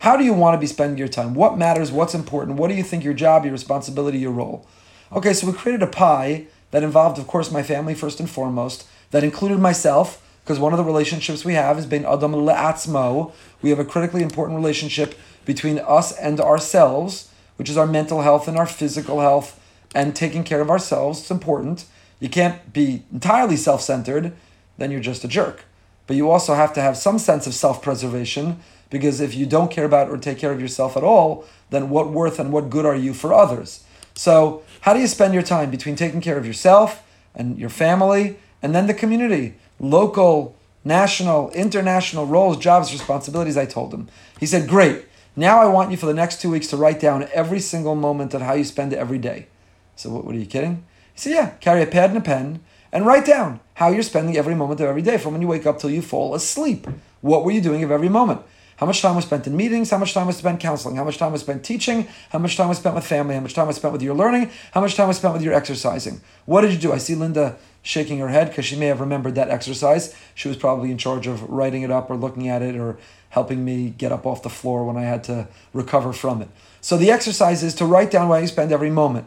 How 0.00 0.16
do 0.16 0.24
you 0.24 0.34
want 0.34 0.54
to 0.54 0.58
be 0.58 0.66
spending 0.66 0.98
your 0.98 1.08
time? 1.08 1.34
What 1.34 1.56
matters? 1.56 1.92
What's 1.92 2.14
important? 2.14 2.58
What 2.58 2.68
do 2.68 2.74
you 2.74 2.82
think 2.82 3.04
your 3.04 3.14
job, 3.14 3.44
your 3.44 3.52
responsibility, 3.52 4.18
your 4.18 4.32
role? 4.32 4.66
Okay, 5.12 5.32
so 5.32 5.46
we 5.46 5.52
created 5.52 5.82
a 5.82 5.86
pie 5.86 6.46
that 6.74 6.82
involved, 6.82 7.20
of 7.20 7.28
course, 7.28 7.52
my 7.52 7.62
family 7.62 7.94
first 7.94 8.18
and 8.18 8.28
foremost, 8.28 8.84
that 9.12 9.22
included 9.22 9.60
myself, 9.60 10.20
because 10.42 10.58
one 10.58 10.72
of 10.72 10.76
the 10.76 10.82
relationships 10.82 11.44
we 11.44 11.54
have 11.54 11.78
is 11.78 11.86
bein 11.86 12.04
Adam 12.04 12.32
le'atzmo. 12.32 13.30
We 13.62 13.70
have 13.70 13.78
a 13.78 13.84
critically 13.84 14.24
important 14.24 14.56
relationship 14.56 15.14
between 15.44 15.78
us 15.78 16.10
and 16.10 16.40
ourselves, 16.40 17.30
which 17.58 17.70
is 17.70 17.76
our 17.76 17.86
mental 17.86 18.22
health 18.22 18.48
and 18.48 18.58
our 18.58 18.66
physical 18.66 19.20
health 19.20 19.60
and 19.94 20.16
taking 20.16 20.42
care 20.42 20.60
of 20.60 20.68
ourselves 20.68 21.20
is 21.20 21.30
important. 21.30 21.84
You 22.18 22.28
can't 22.28 22.72
be 22.72 23.04
entirely 23.12 23.56
self 23.56 23.80
centered, 23.80 24.32
then 24.76 24.90
you're 24.90 24.98
just 24.98 25.22
a 25.22 25.28
jerk. 25.28 25.66
But 26.08 26.16
you 26.16 26.28
also 26.28 26.54
have 26.54 26.72
to 26.74 26.82
have 26.82 26.96
some 26.96 27.20
sense 27.20 27.46
of 27.46 27.54
self 27.54 27.82
preservation 27.82 28.58
because 28.90 29.20
if 29.20 29.36
you 29.36 29.46
don't 29.46 29.70
care 29.70 29.84
about 29.84 30.10
or 30.10 30.18
take 30.18 30.38
care 30.38 30.50
of 30.50 30.60
yourself 30.60 30.96
at 30.96 31.04
all, 31.04 31.44
then 31.70 31.88
what 31.88 32.10
worth 32.10 32.40
and 32.40 32.52
what 32.52 32.68
good 32.68 32.84
are 32.84 32.96
you 32.96 33.14
for 33.14 33.32
others? 33.32 33.84
So, 34.14 34.62
how 34.82 34.94
do 34.94 35.00
you 35.00 35.08
spend 35.08 35.34
your 35.34 35.42
time 35.42 35.70
between 35.70 35.96
taking 35.96 36.20
care 36.20 36.38
of 36.38 36.46
yourself 36.46 37.02
and 37.34 37.58
your 37.58 37.68
family 37.68 38.36
and 38.62 38.74
then 38.74 38.86
the 38.86 38.94
community? 38.94 39.54
Local, 39.80 40.56
national, 40.84 41.50
international 41.50 42.26
roles, 42.26 42.58
jobs, 42.58 42.92
responsibilities, 42.92 43.56
I 43.56 43.66
told 43.66 43.92
him. 43.92 44.08
He 44.38 44.46
said, 44.46 44.68
Great. 44.68 45.04
Now 45.36 45.60
I 45.60 45.66
want 45.66 45.90
you 45.90 45.96
for 45.96 46.06
the 46.06 46.14
next 46.14 46.40
two 46.40 46.50
weeks 46.50 46.68
to 46.68 46.76
write 46.76 47.00
down 47.00 47.26
every 47.34 47.58
single 47.58 47.96
moment 47.96 48.34
of 48.34 48.42
how 48.42 48.54
you 48.54 48.62
spend 48.62 48.92
every 48.94 49.18
day. 49.18 49.48
So, 49.96 50.10
what, 50.10 50.24
what 50.24 50.34
are 50.34 50.38
you 50.38 50.46
kidding? 50.46 50.84
He 51.12 51.20
said, 51.20 51.32
Yeah, 51.32 51.50
carry 51.60 51.82
a 51.82 51.86
pad 51.86 52.10
and 52.10 52.18
a 52.18 52.22
pen 52.22 52.60
and 52.92 53.04
write 53.04 53.26
down 53.26 53.58
how 53.74 53.88
you're 53.88 54.04
spending 54.04 54.36
every 54.36 54.54
moment 54.54 54.80
of 54.80 54.86
every 54.86 55.02
day 55.02 55.18
from 55.18 55.32
when 55.32 55.42
you 55.42 55.48
wake 55.48 55.66
up 55.66 55.80
till 55.80 55.90
you 55.90 56.02
fall 56.02 56.36
asleep. 56.36 56.86
What 57.20 57.44
were 57.44 57.50
you 57.50 57.60
doing 57.60 57.82
of 57.82 57.90
every 57.90 58.08
moment? 58.08 58.42
How 58.76 58.86
much 58.86 59.02
time 59.02 59.14
was 59.14 59.24
spent 59.24 59.46
in 59.46 59.56
meetings? 59.56 59.90
How 59.90 59.98
much 59.98 60.14
time 60.14 60.26
was 60.26 60.36
spent 60.36 60.60
counseling? 60.60 60.96
How 60.96 61.04
much 61.04 61.18
time 61.18 61.32
was 61.32 61.42
spent 61.42 61.64
teaching? 61.64 62.08
How 62.30 62.38
much 62.38 62.56
time 62.56 62.68
was 62.68 62.78
spent 62.78 62.94
with 62.94 63.06
family? 63.06 63.34
How 63.34 63.40
much 63.40 63.54
time 63.54 63.66
was 63.66 63.76
spent 63.76 63.92
with 63.92 64.02
your 64.02 64.14
learning? 64.14 64.50
How 64.72 64.80
much 64.80 64.94
time 64.96 65.08
was 65.08 65.16
spent 65.16 65.34
with 65.34 65.42
your 65.42 65.54
exercising? 65.54 66.20
What 66.44 66.62
did 66.62 66.72
you 66.72 66.78
do? 66.78 66.92
I 66.92 66.98
see 66.98 67.14
Linda 67.14 67.56
shaking 67.82 68.18
her 68.18 68.28
head 68.28 68.48
because 68.48 68.64
she 68.64 68.76
may 68.76 68.86
have 68.86 69.00
remembered 69.00 69.34
that 69.36 69.50
exercise. 69.50 70.14
She 70.34 70.48
was 70.48 70.56
probably 70.56 70.90
in 70.90 70.98
charge 70.98 71.26
of 71.26 71.42
writing 71.48 71.82
it 71.82 71.90
up 71.90 72.10
or 72.10 72.16
looking 72.16 72.48
at 72.48 72.62
it 72.62 72.76
or 72.76 72.96
helping 73.30 73.64
me 73.64 73.90
get 73.90 74.12
up 74.12 74.26
off 74.26 74.42
the 74.42 74.50
floor 74.50 74.84
when 74.84 74.96
I 74.96 75.02
had 75.02 75.22
to 75.24 75.48
recover 75.72 76.12
from 76.12 76.42
it. 76.42 76.48
So 76.80 76.96
the 76.96 77.10
exercise 77.10 77.62
is 77.62 77.74
to 77.76 77.84
write 77.84 78.10
down 78.10 78.28
why 78.28 78.40
you 78.40 78.46
spend 78.46 78.72
every 78.72 78.90
moment. 78.90 79.26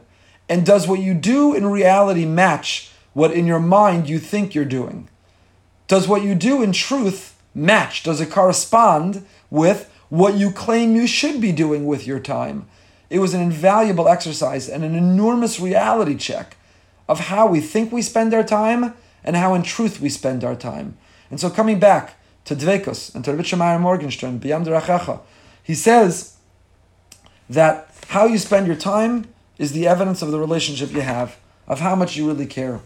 And 0.49 0.65
does 0.65 0.87
what 0.87 0.99
you 0.99 1.13
do 1.13 1.53
in 1.53 1.65
reality 1.65 2.25
match 2.25 2.91
what 3.17 3.31
in 3.31 3.47
your 3.47 3.59
mind 3.59 4.07
you 4.07 4.19
think 4.19 4.53
you're 4.53 4.63
doing? 4.63 5.09
Does 5.87 6.07
what 6.07 6.21
you 6.21 6.35
do 6.35 6.61
in 6.61 6.71
truth 6.71 7.35
match? 7.55 8.03
Does 8.03 8.21
it 8.21 8.29
correspond 8.29 9.25
with 9.49 9.91
what 10.09 10.35
you 10.35 10.51
claim 10.51 10.95
you 10.95 11.07
should 11.07 11.41
be 11.41 11.51
doing 11.51 11.85
with 11.85 12.07
your 12.07 12.19
time? 12.19 12.67
It 13.09 13.19
was 13.19 13.33
an 13.33 13.41
invaluable 13.41 14.07
exercise 14.07 14.67
and 14.67 14.83
an 14.83 14.95
enormous 14.95 15.59
reality 15.59 16.15
check 16.15 16.57
of 17.07 17.21
how 17.21 17.47
we 17.47 17.61
think 17.61 17.91
we 17.91 18.01
spend 18.01 18.33
our 18.33 18.43
time 18.43 18.93
and 19.23 19.35
how 19.35 19.53
in 19.53 19.63
truth 19.63 20.01
we 20.01 20.09
spend 20.09 20.43
our 20.43 20.55
time. 20.55 20.97
And 21.29 21.39
so 21.39 21.49
coming 21.49 21.79
back 21.79 22.15
to 22.45 22.55
Dvekos 22.55 23.13
and 23.15 23.23
to 23.25 23.33
Rabbi 23.33 23.77
Morgenstern, 23.77 24.39
Biyam 24.39 24.65
Derachecha, 24.65 25.21
he 25.63 25.75
says 25.75 26.37
that 27.49 27.93
how 28.09 28.25
you 28.25 28.37
spend 28.37 28.67
your 28.67 28.75
time 28.75 29.25
is 29.57 29.71
the 29.73 29.87
evidence 29.87 30.21
of 30.21 30.31
the 30.31 30.39
relationship 30.39 30.91
you 30.91 31.01
have, 31.01 31.37
of 31.67 31.79
how 31.79 31.95
much 31.95 32.15
you 32.15 32.27
really 32.27 32.45
care. 32.45 32.79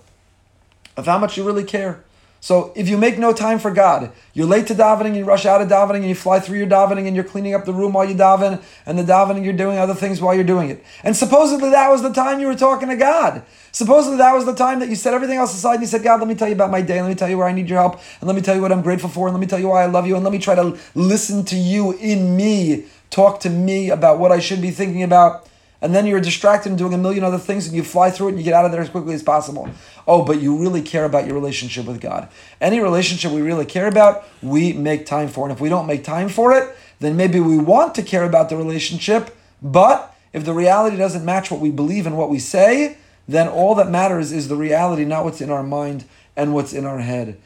Of 0.97 1.05
how 1.05 1.19
much 1.19 1.37
you 1.37 1.43
really 1.43 1.63
care. 1.63 2.03
So 2.43 2.73
if 2.75 2.89
you 2.89 2.97
make 2.97 3.19
no 3.19 3.33
time 3.33 3.59
for 3.59 3.69
God, 3.69 4.11
you're 4.33 4.47
late 4.47 4.65
to 4.67 4.73
davening, 4.73 5.15
you 5.15 5.23
rush 5.25 5.45
out 5.45 5.61
of 5.61 5.67
davening, 5.67 5.97
and 5.97 6.09
you 6.09 6.15
fly 6.15 6.39
through 6.39 6.57
your 6.57 6.67
davening, 6.67 7.05
and 7.05 7.15
you're 7.15 7.23
cleaning 7.23 7.53
up 7.53 7.65
the 7.65 7.73
room 7.73 7.93
while 7.93 8.03
you 8.03 8.15
daven, 8.15 8.59
and 8.87 8.97
the 8.97 9.03
davening 9.03 9.43
you're 9.43 9.53
doing 9.53 9.77
other 9.77 9.93
things 9.93 10.19
while 10.19 10.33
you're 10.33 10.43
doing 10.43 10.71
it. 10.71 10.83
And 11.03 11.15
supposedly 11.15 11.69
that 11.69 11.89
was 11.89 12.01
the 12.01 12.11
time 12.11 12.39
you 12.39 12.47
were 12.47 12.55
talking 12.55 12.89
to 12.89 12.95
God. 12.95 13.43
Supposedly 13.71 14.17
that 14.17 14.33
was 14.33 14.45
the 14.45 14.55
time 14.55 14.79
that 14.79 14.89
you 14.89 14.95
set 14.95 15.13
everything 15.13 15.37
else 15.37 15.53
aside 15.53 15.75
and 15.75 15.81
you 15.83 15.87
said, 15.87 16.01
God, 16.01 16.19
let 16.19 16.27
me 16.27 16.33
tell 16.33 16.47
you 16.47 16.55
about 16.55 16.71
my 16.71 16.81
day, 16.81 16.99
let 16.99 17.09
me 17.09 17.15
tell 17.15 17.29
you 17.29 17.37
where 17.37 17.47
I 17.47 17.53
need 17.53 17.69
your 17.69 17.79
help, 17.79 18.01
and 18.19 18.27
let 18.27 18.35
me 18.35 18.41
tell 18.41 18.55
you 18.55 18.61
what 18.63 18.71
I'm 18.71 18.81
grateful 18.81 19.09
for, 19.09 19.27
and 19.27 19.35
let 19.35 19.39
me 19.39 19.45
tell 19.45 19.59
you 19.59 19.67
why 19.67 19.83
I 19.83 19.85
love 19.85 20.07
you, 20.07 20.15
and 20.15 20.23
let 20.23 20.33
me 20.33 20.39
try 20.39 20.55
to 20.55 20.75
listen 20.95 21.45
to 21.45 21.55
you 21.55 21.91
in 21.97 22.35
me, 22.35 22.85
talk 23.11 23.39
to 23.41 23.51
me 23.51 23.91
about 23.91 24.17
what 24.17 24.31
I 24.31 24.39
should 24.39 24.63
be 24.63 24.71
thinking 24.71 25.03
about 25.03 25.47
and 25.81 25.93
then 25.95 26.05
you're 26.05 26.21
distracted 26.21 26.69
and 26.69 26.77
doing 26.77 26.93
a 26.93 26.97
million 26.97 27.23
other 27.23 27.39
things 27.39 27.67
and 27.67 27.75
you 27.75 27.83
fly 27.83 28.11
through 28.11 28.27
it 28.27 28.29
and 28.31 28.39
you 28.39 28.43
get 28.43 28.53
out 28.53 28.65
of 28.65 28.71
there 28.71 28.81
as 28.81 28.89
quickly 28.89 29.15
as 29.15 29.23
possible. 29.23 29.69
Oh, 30.07 30.23
but 30.23 30.41
you 30.41 30.57
really 30.57 30.81
care 30.81 31.05
about 31.05 31.25
your 31.25 31.33
relationship 31.33 31.85
with 31.85 31.99
God. 31.99 32.29
Any 32.59 32.79
relationship 32.79 33.31
we 33.31 33.41
really 33.41 33.65
care 33.65 33.87
about, 33.87 34.27
we 34.41 34.73
make 34.73 35.05
time 35.05 35.27
for. 35.27 35.45
And 35.45 35.51
if 35.51 35.59
we 35.59 35.69
don't 35.69 35.87
make 35.87 36.03
time 36.03 36.29
for 36.29 36.53
it, 36.53 36.75
then 36.99 37.17
maybe 37.17 37.39
we 37.39 37.57
want 37.57 37.95
to 37.95 38.03
care 38.03 38.23
about 38.23 38.49
the 38.49 38.55
relationship, 38.55 39.35
but 39.61 40.15
if 40.33 40.45
the 40.45 40.53
reality 40.53 40.97
doesn't 40.97 41.25
match 41.25 41.51
what 41.51 41.59
we 41.59 41.71
believe 41.71 42.05
and 42.05 42.17
what 42.17 42.29
we 42.29 42.39
say, 42.39 42.97
then 43.27 43.47
all 43.47 43.75
that 43.75 43.89
matters 43.89 44.31
is 44.31 44.47
the 44.47 44.55
reality, 44.55 45.03
not 45.03 45.23
what's 45.23 45.41
in 45.41 45.49
our 45.49 45.63
mind 45.63 46.05
and 46.35 46.53
what's 46.53 46.73
in 46.73 46.85
our 46.85 46.99
head. 46.99 47.37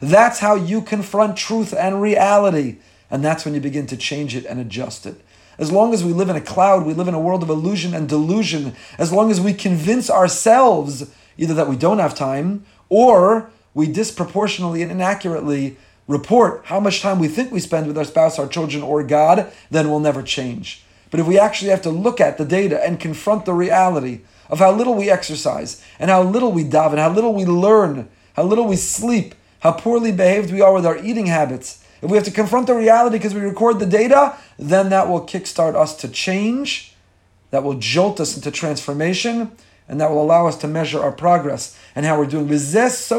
That's 0.00 0.38
how 0.38 0.54
you 0.54 0.82
confront 0.82 1.36
truth 1.36 1.74
and 1.74 2.00
reality. 2.00 2.76
And 3.10 3.24
that's 3.24 3.44
when 3.44 3.54
you 3.54 3.60
begin 3.60 3.86
to 3.88 3.96
change 3.96 4.36
it 4.36 4.44
and 4.46 4.60
adjust 4.60 5.06
it. 5.06 5.20
As 5.58 5.70
long 5.70 5.92
as 5.92 6.02
we 6.02 6.12
live 6.12 6.28
in 6.28 6.36
a 6.36 6.40
cloud, 6.40 6.86
we 6.86 6.94
live 6.94 7.08
in 7.08 7.14
a 7.14 7.20
world 7.20 7.42
of 7.42 7.50
illusion 7.50 7.94
and 7.94 8.08
delusion, 8.08 8.74
as 8.98 9.12
long 9.12 9.30
as 9.30 9.40
we 9.40 9.54
convince 9.54 10.10
ourselves 10.10 11.10
either 11.36 11.54
that 11.54 11.68
we 11.68 11.76
don't 11.76 11.98
have 11.98 12.14
time 12.14 12.64
or 12.88 13.50
we 13.72 13.86
disproportionately 13.86 14.82
and 14.82 14.90
inaccurately 14.90 15.76
report 16.06 16.62
how 16.66 16.78
much 16.78 17.00
time 17.00 17.18
we 17.18 17.28
think 17.28 17.50
we 17.50 17.60
spend 17.60 17.86
with 17.86 17.98
our 17.98 18.04
spouse, 18.04 18.38
our 18.38 18.46
children, 18.46 18.82
or 18.82 19.02
God, 19.02 19.50
then 19.70 19.88
we'll 19.88 20.00
never 20.00 20.22
change. 20.22 20.84
But 21.10 21.20
if 21.20 21.26
we 21.26 21.38
actually 21.38 21.70
have 21.70 21.82
to 21.82 21.90
look 21.90 22.20
at 22.20 22.38
the 22.38 22.44
data 22.44 22.84
and 22.84 23.00
confront 23.00 23.46
the 23.46 23.54
reality, 23.54 24.20
of 24.48 24.58
how 24.58 24.72
little 24.72 24.94
we 24.94 25.10
exercise 25.10 25.84
and 25.98 26.10
how 26.10 26.22
little 26.22 26.52
we 26.52 26.64
daven, 26.64 26.98
how 26.98 27.10
little 27.10 27.34
we 27.34 27.44
learn, 27.44 28.08
how 28.34 28.42
little 28.42 28.66
we 28.66 28.76
sleep, 28.76 29.34
how 29.60 29.72
poorly 29.72 30.12
behaved 30.12 30.52
we 30.52 30.60
are 30.60 30.72
with 30.72 30.86
our 30.86 30.98
eating 30.98 31.26
habits. 31.26 31.84
If 32.02 32.10
we 32.10 32.16
have 32.16 32.26
to 32.26 32.30
confront 32.30 32.66
the 32.66 32.74
reality 32.74 33.16
because 33.16 33.34
we 33.34 33.40
record 33.40 33.78
the 33.78 33.86
data, 33.86 34.36
then 34.58 34.90
that 34.90 35.08
will 35.08 35.22
kickstart 35.22 35.74
us 35.74 35.96
to 35.98 36.08
change, 36.08 36.94
that 37.50 37.64
will 37.64 37.74
jolt 37.74 38.20
us 38.20 38.36
into 38.36 38.50
transformation, 38.50 39.52
and 39.88 40.00
that 40.00 40.10
will 40.10 40.22
allow 40.22 40.46
us 40.46 40.56
to 40.58 40.68
measure 40.68 41.00
our 41.00 41.12
progress 41.12 41.78
and 41.94 42.04
how 42.04 42.18
we're 42.18 42.26
doing. 42.26 42.50
And 42.50 42.50
this 42.50 43.10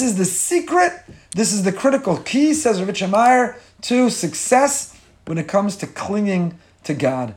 is 0.00 0.16
the 0.16 0.24
secret, 0.24 0.92
this 1.34 1.52
is 1.52 1.64
the 1.64 1.72
critical 1.72 2.18
key, 2.18 2.54
says 2.54 2.82
Rav 2.82 3.10
Meyer, 3.10 3.56
to 3.82 4.10
success 4.10 4.96
when 5.26 5.38
it 5.38 5.48
comes 5.48 5.76
to 5.78 5.86
clinging 5.86 6.58
to 6.84 6.94
God 6.94 7.34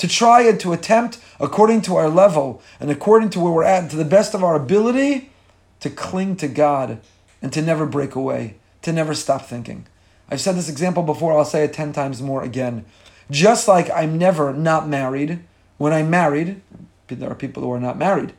to 0.00 0.08
try 0.08 0.42
and 0.42 0.58
to 0.58 0.72
attempt, 0.72 1.18
according 1.38 1.82
to 1.82 1.94
our 1.94 2.08
level 2.08 2.62
and 2.80 2.90
according 2.90 3.30
to 3.30 3.38
where 3.38 3.52
we're 3.52 3.62
at, 3.62 3.82
and 3.82 3.90
to 3.90 3.96
the 3.96 4.04
best 4.04 4.34
of 4.34 4.42
our 4.42 4.56
ability, 4.56 5.30
to 5.78 5.88
cling 5.88 6.34
to 6.36 6.48
God 6.48 7.00
and 7.40 7.52
to 7.52 7.62
never 7.62 7.86
break 7.86 8.16
away, 8.16 8.56
to 8.82 8.92
never 8.92 9.14
stop 9.14 9.46
thinking. 9.46 9.86
I've 10.28 10.40
said 10.40 10.56
this 10.56 10.68
example 10.68 11.04
before, 11.04 11.36
I'll 11.38 11.44
say 11.44 11.64
it 11.64 11.72
10 11.72 11.92
times 11.92 12.20
more 12.20 12.42
again. 12.42 12.84
Just 13.30 13.68
like 13.68 13.90
I'm 13.90 14.18
never 14.18 14.52
not 14.52 14.88
married, 14.88 15.38
when 15.78 15.92
I'm 15.92 16.10
married, 16.10 16.62
there 17.06 17.30
are 17.30 17.36
people 17.36 17.62
who 17.62 17.72
are 17.72 17.80
not 17.80 17.96
married, 17.96 18.32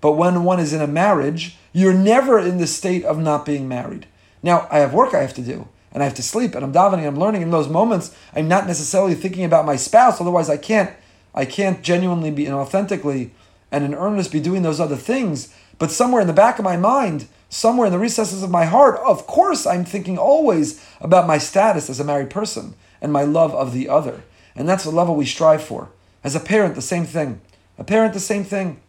but 0.00 0.12
when 0.12 0.44
one 0.44 0.60
is 0.60 0.72
in 0.72 0.80
a 0.80 0.86
marriage, 0.86 1.56
you're 1.72 1.92
never 1.92 2.38
in 2.38 2.58
the 2.58 2.66
state 2.66 3.04
of 3.04 3.18
not 3.18 3.44
being 3.44 3.66
married. 3.66 4.06
Now, 4.40 4.68
I 4.70 4.78
have 4.78 4.94
work 4.94 5.14
I 5.14 5.22
have 5.22 5.34
to 5.34 5.42
do 5.42 5.66
and 5.96 6.02
I 6.02 6.04
have 6.04 6.14
to 6.16 6.22
sleep 6.22 6.54
and 6.54 6.62
I'm 6.62 6.74
davening, 6.74 6.98
and 6.98 7.06
I'm 7.06 7.18
learning 7.18 7.40
in 7.40 7.50
those 7.50 7.70
moments, 7.70 8.14
I'm 8.34 8.48
not 8.48 8.66
necessarily 8.66 9.14
thinking 9.14 9.46
about 9.46 9.64
my 9.64 9.76
spouse, 9.76 10.20
otherwise 10.20 10.50
I 10.50 10.58
can't 10.58 10.94
I 11.34 11.46
can't 11.46 11.82
genuinely 11.82 12.30
be 12.30 12.44
and 12.44 12.54
authentically 12.54 13.30
and 13.72 13.82
in 13.82 13.94
earnest 13.94 14.30
be 14.30 14.38
doing 14.38 14.60
those 14.60 14.78
other 14.78 14.96
things. 14.96 15.54
But 15.78 15.90
somewhere 15.90 16.20
in 16.20 16.26
the 16.26 16.34
back 16.34 16.58
of 16.58 16.66
my 16.66 16.76
mind, 16.76 17.28
somewhere 17.48 17.86
in 17.86 17.94
the 17.94 17.98
recesses 17.98 18.42
of 18.42 18.50
my 18.50 18.66
heart, 18.66 19.00
of 19.06 19.26
course 19.26 19.66
I'm 19.66 19.86
thinking 19.86 20.18
always 20.18 20.86
about 21.00 21.26
my 21.26 21.38
status 21.38 21.88
as 21.88 21.98
a 21.98 22.04
married 22.04 22.28
person 22.28 22.74
and 23.00 23.10
my 23.10 23.22
love 23.22 23.54
of 23.54 23.72
the 23.72 23.88
other. 23.88 24.22
And 24.54 24.68
that's 24.68 24.84
the 24.84 24.90
level 24.90 25.16
we 25.16 25.24
strive 25.24 25.64
for. 25.64 25.88
As 26.22 26.34
a 26.34 26.40
parent, 26.40 26.74
the 26.74 26.82
same 26.82 27.06
thing. 27.06 27.40
A 27.78 27.84
parent, 27.84 28.12
the 28.12 28.20
same 28.20 28.44
thing. 28.44 28.80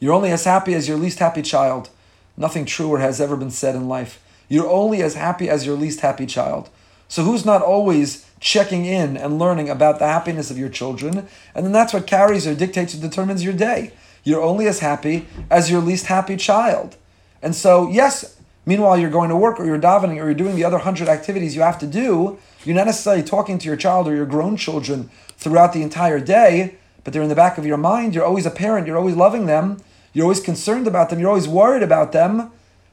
You're 0.00 0.14
only 0.14 0.32
as 0.32 0.42
happy 0.42 0.74
as 0.74 0.88
your 0.88 0.96
least 0.96 1.20
happy 1.20 1.42
child. 1.42 1.88
Nothing 2.36 2.64
truer 2.64 2.98
has 2.98 3.20
ever 3.20 3.36
been 3.36 3.52
said 3.52 3.76
in 3.76 3.88
life. 3.88 4.20
You're 4.50 4.68
only 4.68 5.00
as 5.00 5.14
happy 5.14 5.48
as 5.48 5.64
your 5.64 5.76
least 5.76 6.00
happy 6.00 6.26
child. 6.26 6.68
So 7.08 7.22
who's 7.22 7.46
not 7.46 7.62
always 7.62 8.26
checking 8.40 8.84
in 8.84 9.16
and 9.16 9.38
learning 9.38 9.70
about 9.70 10.00
the 10.00 10.08
happiness 10.08 10.50
of 10.50 10.58
your 10.58 10.68
children? 10.68 11.28
And 11.54 11.64
then 11.64 11.72
that's 11.72 11.94
what 11.94 12.06
carries 12.06 12.48
or 12.48 12.54
dictates 12.54 12.94
or 12.94 13.00
determines 13.00 13.44
your 13.44 13.52
day. 13.52 13.92
You're 14.24 14.42
only 14.42 14.66
as 14.66 14.80
happy 14.80 15.28
as 15.48 15.70
your 15.70 15.80
least 15.80 16.06
happy 16.06 16.36
child. 16.36 16.96
And 17.40 17.54
so, 17.54 17.88
yes, 17.90 18.40
meanwhile 18.66 18.98
you're 18.98 19.08
going 19.08 19.30
to 19.30 19.36
work 19.36 19.60
or 19.60 19.64
you're 19.64 19.78
davening 19.78 20.20
or 20.20 20.24
you're 20.24 20.34
doing 20.34 20.56
the 20.56 20.64
other 20.64 20.78
hundred 20.78 21.08
activities 21.08 21.54
you 21.54 21.62
have 21.62 21.78
to 21.78 21.86
do, 21.86 22.36
you're 22.64 22.76
not 22.76 22.86
necessarily 22.86 23.22
talking 23.22 23.56
to 23.58 23.66
your 23.68 23.76
child 23.76 24.08
or 24.08 24.16
your 24.16 24.26
grown 24.26 24.56
children 24.56 25.10
throughout 25.36 25.72
the 25.72 25.82
entire 25.82 26.18
day, 26.18 26.74
but 27.04 27.12
they're 27.12 27.22
in 27.22 27.28
the 27.28 27.36
back 27.36 27.56
of 27.56 27.64
your 27.64 27.76
mind. 27.76 28.16
You're 28.16 28.24
always 28.24 28.46
a 28.46 28.50
parent, 28.50 28.88
you're 28.88 28.98
always 28.98 29.16
loving 29.16 29.46
them, 29.46 29.80
you're 30.12 30.24
always 30.24 30.40
concerned 30.40 30.88
about 30.88 31.08
them, 31.08 31.20
you're 31.20 31.28
always 31.28 31.48
worried 31.48 31.84
about 31.84 32.10
them. 32.10 32.50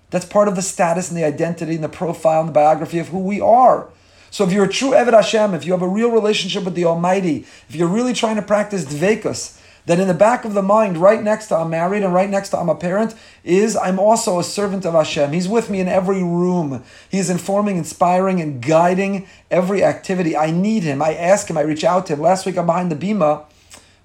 That's 0.10 0.26
part 0.26 0.48
of 0.48 0.56
the 0.56 0.62
status 0.62 1.10
and 1.10 1.18
the 1.18 1.26
identity 1.26 1.76
and 1.76 1.84
the 1.84 1.90
profile 1.90 2.42
and 2.42 2.50
the 2.50 2.54
biography 2.54 3.00
of 3.00 3.10
who 3.10 3.20
we 3.20 3.42
are. 3.42 3.90
So 4.32 4.46
if 4.46 4.52
you're 4.52 4.66
a 4.66 4.70
true 4.70 4.92
Eved 4.92 5.14
Hashem, 5.14 5.54
if 5.54 5.66
you 5.66 5.72
have 5.72 5.82
a 5.82 5.88
real 5.88 6.12
relationship 6.12 6.64
with 6.64 6.76
the 6.76 6.86
Almighty, 6.86 7.46
if 7.70 7.76
you're 7.76 7.88
really 7.88 8.14
trying 8.14 8.36
to 8.36 8.42
practice 8.42 8.86
dvekus, 8.86 9.60
then 9.88 10.02
in 10.02 10.10
the 10.10 10.14
back 10.14 10.44
of 10.44 10.54
the 10.54 10.62
mind, 10.62 10.98
right 10.98 11.24
next 11.24 11.48
to 11.48 11.56
I'm 11.56 11.70
married 11.70 12.04
and 12.04 12.14
right 12.14 12.30
next 12.30 12.50
to 12.50 12.58
I'm 12.58 12.68
a 12.68 12.76
parent, 12.76 13.16
is 13.46 13.78
I'm 13.78 14.00
also 14.00 14.38
a 14.38 14.44
servant 14.44 14.86
of 14.86 14.94
Hashem. 14.94 15.32
He's 15.32 15.48
with 15.48 15.70
me 15.70 15.80
in 15.80 15.88
every 15.88 16.22
room. 16.22 16.84
He's 17.10 17.30
informing, 17.30 17.78
inspiring, 17.78 18.42
and 18.42 18.62
guiding 18.62 19.28
every 19.50 19.86
activity. 19.86 20.36
I 20.36 20.52
need 20.52 20.84
him. 20.84 21.02
I 21.02 21.14
ask 21.16 21.50
him. 21.50 21.58
I 21.58 21.62
reach 21.62 21.86
out 21.86 22.06
to 22.08 22.14
him. 22.14 22.20
Last 22.20 22.46
week 22.46 22.58
I'm 22.58 22.66
behind 22.66 22.92
the 22.92 22.98
bima. 22.98 23.46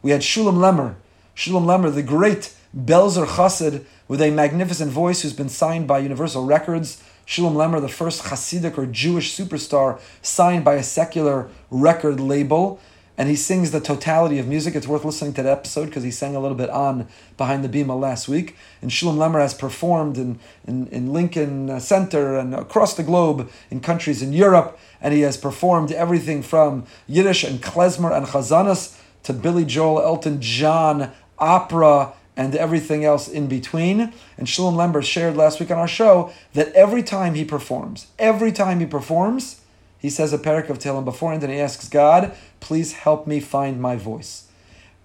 We 0.03 0.12
had 0.12 0.21
Shulem 0.21 0.55
Lemmer. 0.55 0.95
Shulem 1.35 1.65
Lemmer, 1.65 1.93
the 1.93 2.03
great 2.05 2.55
Belzer 2.76 3.26
Chassid 3.26 3.85
with 4.08 4.22
a 4.22 4.30
magnificent 4.30 4.90
voice 4.90 5.22
who's 5.22 5.35
been 5.35 5.50
signed 5.50 5.87
by 5.87 5.98
Universal 5.98 6.46
Records. 6.46 7.02
Shulem 7.26 7.54
Lemmer, 7.54 7.80
the 7.80 7.88
first 7.88 8.24
Hasidic 8.24 8.78
or 8.78 8.87
Jewish 8.87 9.37
superstar 9.37 10.00
signed 10.22 10.64
by 10.64 10.74
a 10.74 10.82
secular 10.82 11.50
record 11.70 12.18
label. 12.18 12.80
And 13.18 13.28
he 13.28 13.37
sings 13.37 13.72
the 13.72 13.80
totality 13.80 14.38
of 14.38 14.48
music. 14.48 14.74
It's 14.74 14.88
worth 14.88 15.04
listening 15.04 15.35
to 15.35 15.42
that 15.42 15.58
episode 15.58 15.87
because 15.87 16.02
he 16.02 16.11
sang 16.11 16.35
a 16.35 16.40
little 16.40 16.56
bit 16.56 16.70
on 16.70 17.08
Behind 17.37 17.62
the 17.62 17.68
Bima 17.68 17.98
last 17.98 18.26
week. 18.26 18.56
And 18.80 18.90
Shulem 18.90 19.16
Lemmer 19.16 19.40
has 19.40 19.52
performed 19.52 20.16
in, 20.16 20.40
in, 20.66 20.87
in 20.87 21.12
Lincoln 21.12 21.78
Center 21.78 22.38
and 22.38 22.54
across 22.54 22.94
the 22.94 23.02
globe 23.02 23.50
in 23.70 23.80
countries 23.80 24.22
in 24.22 24.32
Europe. 24.32 24.78
And 24.98 25.12
he 25.12 25.20
has 25.20 25.37
performed 25.37 25.92
everything 25.92 26.42
from 26.42 26.87
Yiddish 27.06 27.44
and 27.44 27.62
klezmer 27.62 28.16
and 28.16 28.26
chazanas 28.26 28.98
to 29.24 29.35
Billy 29.35 29.66
Joel, 29.66 30.00
Elton 30.00 30.40
John, 30.40 31.12
opera, 31.38 32.14
and 32.37 32.55
everything 32.55 33.05
else 33.05 33.29
in 33.29 33.47
between. 33.47 34.12
And 34.38 34.47
Shulem 34.47 34.75
Lemmer 34.75 35.03
shared 35.05 35.37
last 35.37 35.61
week 35.61 35.71
on 35.71 35.79
our 35.79 35.88
show 35.88 36.33
that 36.55 36.73
every 36.73 37.03
time 37.03 37.35
he 37.35 37.45
performs, 37.45 38.07
every 38.18 38.53
time 38.53 38.81
he 38.81 38.87
performs, 38.87 39.61
he 39.99 40.11
says 40.11 40.33
a 40.33 40.38
parak 40.38 40.68
of 40.68 40.79
Tehillim 40.79 41.05
beforehand 41.05 41.42
and 41.45 41.53
he 41.53 41.61
asks 41.61 41.88
God, 41.88 42.35
please 42.61 42.92
help 42.92 43.27
me 43.27 43.40
find 43.40 43.81
my 43.81 43.97
voice. 43.97 44.49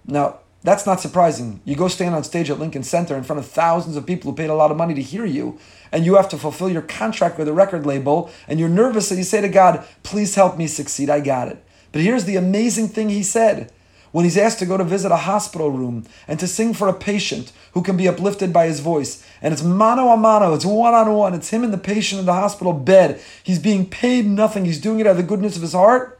Now, 0.06 0.40
that's 0.62 0.86
not 0.86 1.00
surprising. 1.00 1.60
You 1.64 1.76
go 1.76 1.86
stand 1.86 2.14
on 2.14 2.24
stage 2.24 2.50
at 2.50 2.58
Lincoln 2.58 2.82
Center 2.82 3.16
in 3.16 3.22
front 3.22 3.38
of 3.38 3.46
thousands 3.46 3.96
of 3.96 4.06
people 4.06 4.30
who 4.30 4.36
paid 4.36 4.50
a 4.50 4.54
lot 4.54 4.72
of 4.72 4.76
money 4.76 4.92
to 4.94 5.02
hear 5.02 5.24
you, 5.24 5.58
and 5.92 6.04
you 6.04 6.16
have 6.16 6.28
to 6.30 6.36
fulfill 6.36 6.68
your 6.68 6.82
contract 6.82 7.38
with 7.38 7.46
a 7.46 7.52
record 7.52 7.86
label, 7.86 8.28
and 8.48 8.58
you're 8.58 8.68
nervous, 8.68 9.10
and 9.10 9.18
you 9.18 9.24
say 9.24 9.40
to 9.40 9.48
God, 9.48 9.86
please 10.02 10.34
help 10.34 10.58
me 10.58 10.66
succeed. 10.66 11.08
I 11.10 11.20
got 11.20 11.46
it. 11.46 11.64
But 11.92 12.02
here's 12.02 12.24
the 12.24 12.36
amazing 12.36 12.88
thing 12.88 13.08
he 13.08 13.22
said 13.22 13.72
when 14.12 14.24
he's 14.24 14.38
asked 14.38 14.58
to 14.58 14.66
go 14.66 14.76
to 14.76 14.84
visit 14.84 15.12
a 15.12 15.16
hospital 15.16 15.70
room 15.70 16.04
and 16.26 16.38
to 16.40 16.46
sing 16.46 16.74
for 16.74 16.88
a 16.88 16.94
patient 16.94 17.52
who 17.72 17.82
can 17.82 17.96
be 17.96 18.08
uplifted 18.08 18.52
by 18.52 18.66
his 18.66 18.80
voice. 18.80 19.24
And 19.42 19.52
it's 19.52 19.62
mano 19.62 20.08
a 20.08 20.16
mano, 20.16 20.54
it's 20.54 20.64
one 20.64 20.94
on 20.94 21.12
one, 21.14 21.34
it's 21.34 21.50
him 21.50 21.64
and 21.64 21.72
the 21.72 21.78
patient 21.78 22.20
in 22.20 22.26
the 22.26 22.32
hospital 22.32 22.72
bed. 22.72 23.20
He's 23.42 23.58
being 23.58 23.86
paid 23.86 24.26
nothing, 24.26 24.64
he's 24.64 24.80
doing 24.80 25.00
it 25.00 25.06
out 25.06 25.12
of 25.12 25.16
the 25.18 25.22
goodness 25.22 25.56
of 25.56 25.62
his 25.62 25.72
heart. 25.72 26.18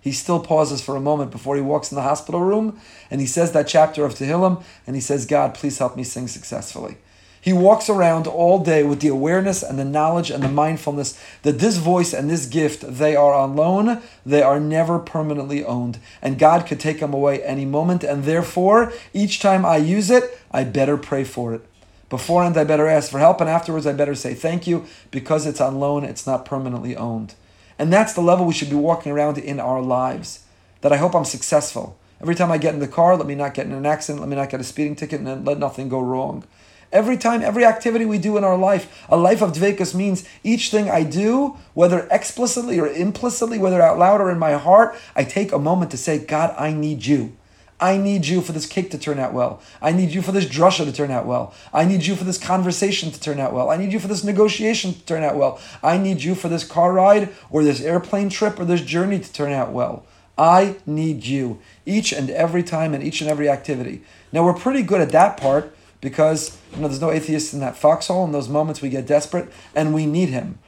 He 0.00 0.12
still 0.12 0.40
pauses 0.40 0.80
for 0.80 0.96
a 0.96 1.00
moment 1.00 1.30
before 1.30 1.56
he 1.56 1.62
walks 1.62 1.90
in 1.90 1.96
the 1.96 2.02
hospital 2.02 2.40
room 2.40 2.80
and 3.10 3.20
he 3.20 3.26
says 3.26 3.52
that 3.52 3.66
chapter 3.66 4.04
of 4.04 4.14
Tehillim 4.14 4.62
and 4.86 4.96
he 4.96 5.02
says, 5.02 5.26
God, 5.26 5.54
please 5.54 5.78
help 5.78 5.96
me 5.96 6.04
sing 6.04 6.28
successfully. 6.28 6.96
He 7.40 7.52
walks 7.52 7.88
around 7.88 8.26
all 8.26 8.58
day 8.58 8.82
with 8.82 9.00
the 9.00 9.08
awareness 9.08 9.62
and 9.62 9.78
the 9.78 9.84
knowledge 9.84 10.30
and 10.30 10.42
the 10.42 10.48
mindfulness 10.48 11.18
that 11.42 11.58
this 11.58 11.76
voice 11.76 12.12
and 12.12 12.28
this 12.28 12.46
gift, 12.46 12.82
they 12.82 13.14
are 13.14 13.32
on 13.32 13.56
loan, 13.56 14.02
they 14.26 14.42
are 14.42 14.60
never 14.60 14.98
permanently 14.98 15.64
owned. 15.64 15.98
And 16.20 16.38
God 16.38 16.66
could 16.66 16.80
take 16.80 17.00
them 17.00 17.14
away 17.14 17.42
any 17.42 17.64
moment. 17.64 18.02
And 18.02 18.24
therefore, 18.24 18.92
each 19.12 19.40
time 19.40 19.64
I 19.64 19.76
use 19.76 20.10
it, 20.10 20.38
I 20.50 20.64
better 20.64 20.96
pray 20.96 21.24
for 21.24 21.54
it. 21.54 21.64
Beforehand, 22.08 22.56
I 22.56 22.64
better 22.64 22.88
ask 22.88 23.10
for 23.10 23.18
help, 23.18 23.40
and 23.40 23.50
afterwards, 23.50 23.86
I 23.86 23.92
better 23.92 24.14
say 24.14 24.32
thank 24.32 24.66
you 24.66 24.86
because 25.10 25.46
it's 25.46 25.60
on 25.60 25.78
loan, 25.78 26.04
it's 26.04 26.26
not 26.26 26.46
permanently 26.46 26.96
owned. 26.96 27.34
And 27.78 27.92
that's 27.92 28.14
the 28.14 28.22
level 28.22 28.46
we 28.46 28.54
should 28.54 28.70
be 28.70 28.76
walking 28.76 29.12
around 29.12 29.36
in 29.38 29.60
our 29.60 29.82
lives. 29.82 30.44
That 30.80 30.92
I 30.92 30.96
hope 30.96 31.14
I'm 31.14 31.24
successful. 31.24 31.98
Every 32.20 32.34
time 32.34 32.50
I 32.50 32.58
get 32.58 32.74
in 32.74 32.80
the 32.80 32.88
car, 32.88 33.16
let 33.16 33.26
me 33.26 33.34
not 33.34 33.54
get 33.54 33.66
in 33.66 33.72
an 33.72 33.86
accident, 33.86 34.20
let 34.20 34.28
me 34.28 34.36
not 34.36 34.50
get 34.50 34.60
a 34.60 34.64
speeding 34.64 34.96
ticket, 34.96 35.20
and 35.20 35.46
let 35.46 35.58
nothing 35.58 35.88
go 35.88 36.00
wrong. 36.00 36.44
Every 36.90 37.18
time, 37.18 37.42
every 37.42 37.64
activity 37.64 38.06
we 38.06 38.18
do 38.18 38.38
in 38.38 38.44
our 38.44 38.56
life, 38.56 39.04
a 39.10 39.16
life 39.16 39.42
of 39.42 39.52
dvekas 39.52 39.94
means 39.94 40.26
each 40.42 40.70
thing 40.70 40.88
I 40.88 41.02
do, 41.02 41.56
whether 41.74 42.08
explicitly 42.10 42.80
or 42.80 42.88
implicitly, 42.88 43.58
whether 43.58 43.82
out 43.82 43.98
loud 43.98 44.20
or 44.20 44.30
in 44.30 44.38
my 44.38 44.52
heart, 44.52 44.96
I 45.14 45.24
take 45.24 45.52
a 45.52 45.58
moment 45.58 45.90
to 45.90 45.98
say, 45.98 46.18
God, 46.18 46.54
I 46.58 46.72
need 46.72 47.04
you. 47.04 47.36
I 47.80 47.96
need 47.96 48.26
you 48.26 48.40
for 48.40 48.52
this 48.52 48.66
cake 48.66 48.90
to 48.90 48.98
turn 48.98 49.18
out 49.18 49.32
well. 49.32 49.60
I 49.80 49.92
need 49.92 50.10
you 50.10 50.22
for 50.22 50.32
this 50.32 50.46
drasha 50.46 50.84
to 50.84 50.92
turn 50.92 51.10
out 51.10 51.26
well. 51.26 51.54
I 51.72 51.84
need 51.84 52.06
you 52.06 52.16
for 52.16 52.24
this 52.24 52.38
conversation 52.38 53.12
to 53.12 53.20
turn 53.20 53.38
out 53.38 53.52
well. 53.52 53.70
I 53.70 53.76
need 53.76 53.92
you 53.92 54.00
for 54.00 54.08
this 54.08 54.24
negotiation 54.24 54.94
to 54.94 55.04
turn 55.04 55.22
out 55.22 55.36
well. 55.36 55.60
I 55.82 55.96
need 55.98 56.22
you 56.22 56.34
for 56.34 56.48
this 56.48 56.64
car 56.64 56.92
ride 56.92 57.28
or 57.50 57.62
this 57.62 57.80
airplane 57.80 58.30
trip 58.30 58.58
or 58.58 58.64
this 58.64 58.80
journey 58.80 59.20
to 59.20 59.32
turn 59.32 59.52
out 59.52 59.72
well. 59.72 60.04
I 60.36 60.76
need 60.86 61.24
you 61.24 61.60
each 61.84 62.12
and 62.12 62.30
every 62.30 62.62
time 62.62 62.94
and 62.94 63.02
each 63.02 63.20
and 63.20 63.30
every 63.30 63.48
activity. 63.48 64.02
Now, 64.32 64.44
we're 64.44 64.54
pretty 64.54 64.82
good 64.82 65.00
at 65.00 65.10
that 65.10 65.36
part 65.36 65.74
because 66.00 66.56
you 66.72 66.80
know 66.80 66.88
there's 66.88 67.00
no 67.00 67.10
atheist 67.10 67.54
in 67.54 67.60
that 67.60 67.76
foxhole. 67.76 68.24
In 68.24 68.32
those 68.32 68.48
moments, 68.48 68.82
we 68.82 68.88
get 68.88 69.06
desperate 69.06 69.50
and 69.74 69.94
we 69.94 70.06
need 70.06 70.28
Him. 70.28 70.58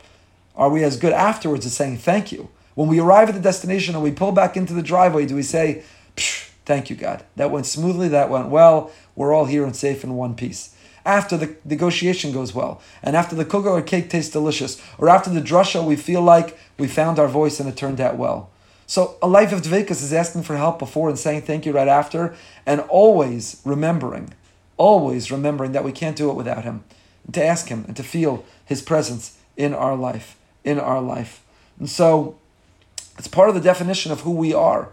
Are 0.56 0.70
we 0.70 0.84
as 0.84 0.96
good 0.96 1.12
afterwards 1.12 1.66
as 1.66 1.74
saying 1.74 1.98
thank 1.98 2.32
you? 2.32 2.48
When 2.74 2.88
we 2.88 3.00
arrive 3.00 3.28
at 3.28 3.34
the 3.34 3.40
destination 3.40 3.94
and 3.94 4.04
we 4.04 4.10
pull 4.10 4.32
back 4.32 4.56
into 4.56 4.72
the 4.72 4.82
driveway, 4.82 5.26
do 5.26 5.34
we 5.34 5.42
say, 5.42 5.82
"Thank 6.64 6.90
you, 6.90 6.96
God. 6.96 7.24
That 7.36 7.50
went 7.50 7.66
smoothly. 7.66 8.08
That 8.08 8.30
went 8.30 8.48
well. 8.48 8.90
We're 9.14 9.32
all 9.32 9.46
here 9.46 9.64
and 9.64 9.74
safe 9.74 10.04
in 10.04 10.16
one 10.16 10.34
piece." 10.34 10.70
After 11.04 11.36
the 11.38 11.56
negotiation 11.64 12.30
goes 12.30 12.54
well, 12.54 12.80
and 13.02 13.16
after 13.16 13.34
the 13.34 13.46
cookie 13.46 13.68
or 13.68 13.80
cake 13.80 14.10
tastes 14.10 14.32
delicious, 14.32 14.80
or 14.98 15.08
after 15.08 15.30
the 15.30 15.40
drasha, 15.40 15.82
we 15.82 15.96
feel 15.96 16.20
like 16.20 16.58
we 16.78 16.88
found 16.88 17.18
our 17.18 17.26
voice 17.26 17.58
and 17.58 17.68
it 17.68 17.76
turned 17.76 18.00
out 18.00 18.18
well. 18.18 18.50
So 18.86 19.14
a 19.22 19.28
life 19.28 19.52
of 19.52 19.62
dvekas 19.62 20.02
is 20.02 20.12
asking 20.12 20.42
for 20.42 20.56
help 20.56 20.78
before 20.78 21.08
and 21.08 21.18
saying 21.18 21.42
thank 21.42 21.64
you 21.64 21.72
right 21.72 21.88
after, 21.88 22.34
and 22.66 22.80
always 22.82 23.62
remembering 23.64 24.34
always 24.80 25.30
remembering 25.30 25.72
that 25.72 25.84
we 25.84 25.92
can't 25.92 26.16
do 26.16 26.30
it 26.30 26.36
without 26.36 26.64
Him, 26.64 26.84
and 27.26 27.34
to 27.34 27.44
ask 27.44 27.68
Him 27.68 27.84
and 27.86 27.94
to 27.96 28.02
feel 28.02 28.44
His 28.64 28.80
presence 28.80 29.36
in 29.54 29.74
our 29.74 29.94
life, 29.94 30.38
in 30.64 30.80
our 30.80 31.02
life. 31.02 31.42
And 31.78 31.88
so 31.88 32.38
it's 33.18 33.28
part 33.28 33.50
of 33.50 33.54
the 33.54 33.60
definition 33.60 34.10
of 34.10 34.22
who 34.22 34.30
we 34.30 34.54
are. 34.54 34.88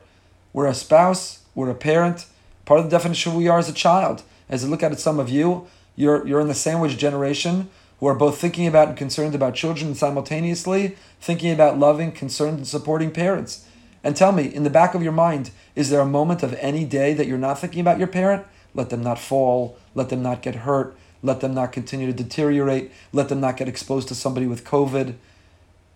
We're 0.52 0.68
a 0.68 0.74
spouse, 0.74 1.44
we're 1.56 1.70
a 1.70 1.76
parent, 1.76 2.26
part 2.66 2.82
of 2.82 2.86
the 2.86 2.96
definition 2.96 3.30
of 3.30 3.36
who 3.36 3.40
we 3.40 3.48
are 3.48 3.60
as 3.60 3.70
a 3.70 3.74
child. 3.74 4.24
As 4.50 4.66
I 4.66 4.68
look 4.68 4.84
at 4.84 4.92
it, 4.92 5.00
some 5.00 5.20
of 5.20 5.30
you, 5.30 5.68
you're, 5.96 6.28
you're 6.28 6.42
in 6.42 6.50
the 6.50 6.54
sandwich 6.54 6.98
generation 6.98 7.70
who 8.02 8.08
are 8.08 8.16
both 8.16 8.38
thinking 8.38 8.68
about 8.68 8.90
and 8.90 8.98
concerned 8.98 9.36
about 9.36 9.56
children 9.56 9.88
and 9.88 9.98
simultaneously 9.98 10.98
thinking 11.22 11.52
about 11.52 11.80
loving, 11.80 12.12
concerned, 12.12 12.58
and 12.58 12.68
supporting 12.68 13.12
parents. 13.12 13.66
And 14.04 14.16
tell 14.16 14.34
me, 14.34 14.44
in 14.54 14.64
the 14.64 14.70
back 14.70 14.96
of 14.96 15.02
your 15.02 15.14
mind, 15.14 15.52
is 15.76 15.90
there 15.90 16.02
a 16.02 16.06
moment 16.06 16.44
of 16.44 16.54
any 16.56 16.84
day 16.84 17.14
that 17.14 17.26
you're 17.26 17.38
not 17.38 17.60
thinking 17.60 17.82
about 17.82 17.98
your 17.98 18.08
parent? 18.08 18.46
Let 18.78 18.92
them 18.92 19.04
not 19.04 19.20
fall. 19.20 19.78
Let 19.96 20.08
them 20.08 20.24
not 20.24 20.42
get 20.42 20.56
hurt. 20.56 20.96
Let 21.22 21.42
them 21.42 21.54
not 21.54 21.74
continue 21.74 22.08
to 22.08 22.14
deteriorate. 22.14 22.92
Let 23.12 23.28
them 23.28 23.42
not 23.42 23.58
get 23.58 23.68
exposed 23.68 24.08
to 24.08 24.16
somebody 24.16 24.46
with 24.46 24.64
COVID. 24.64 25.16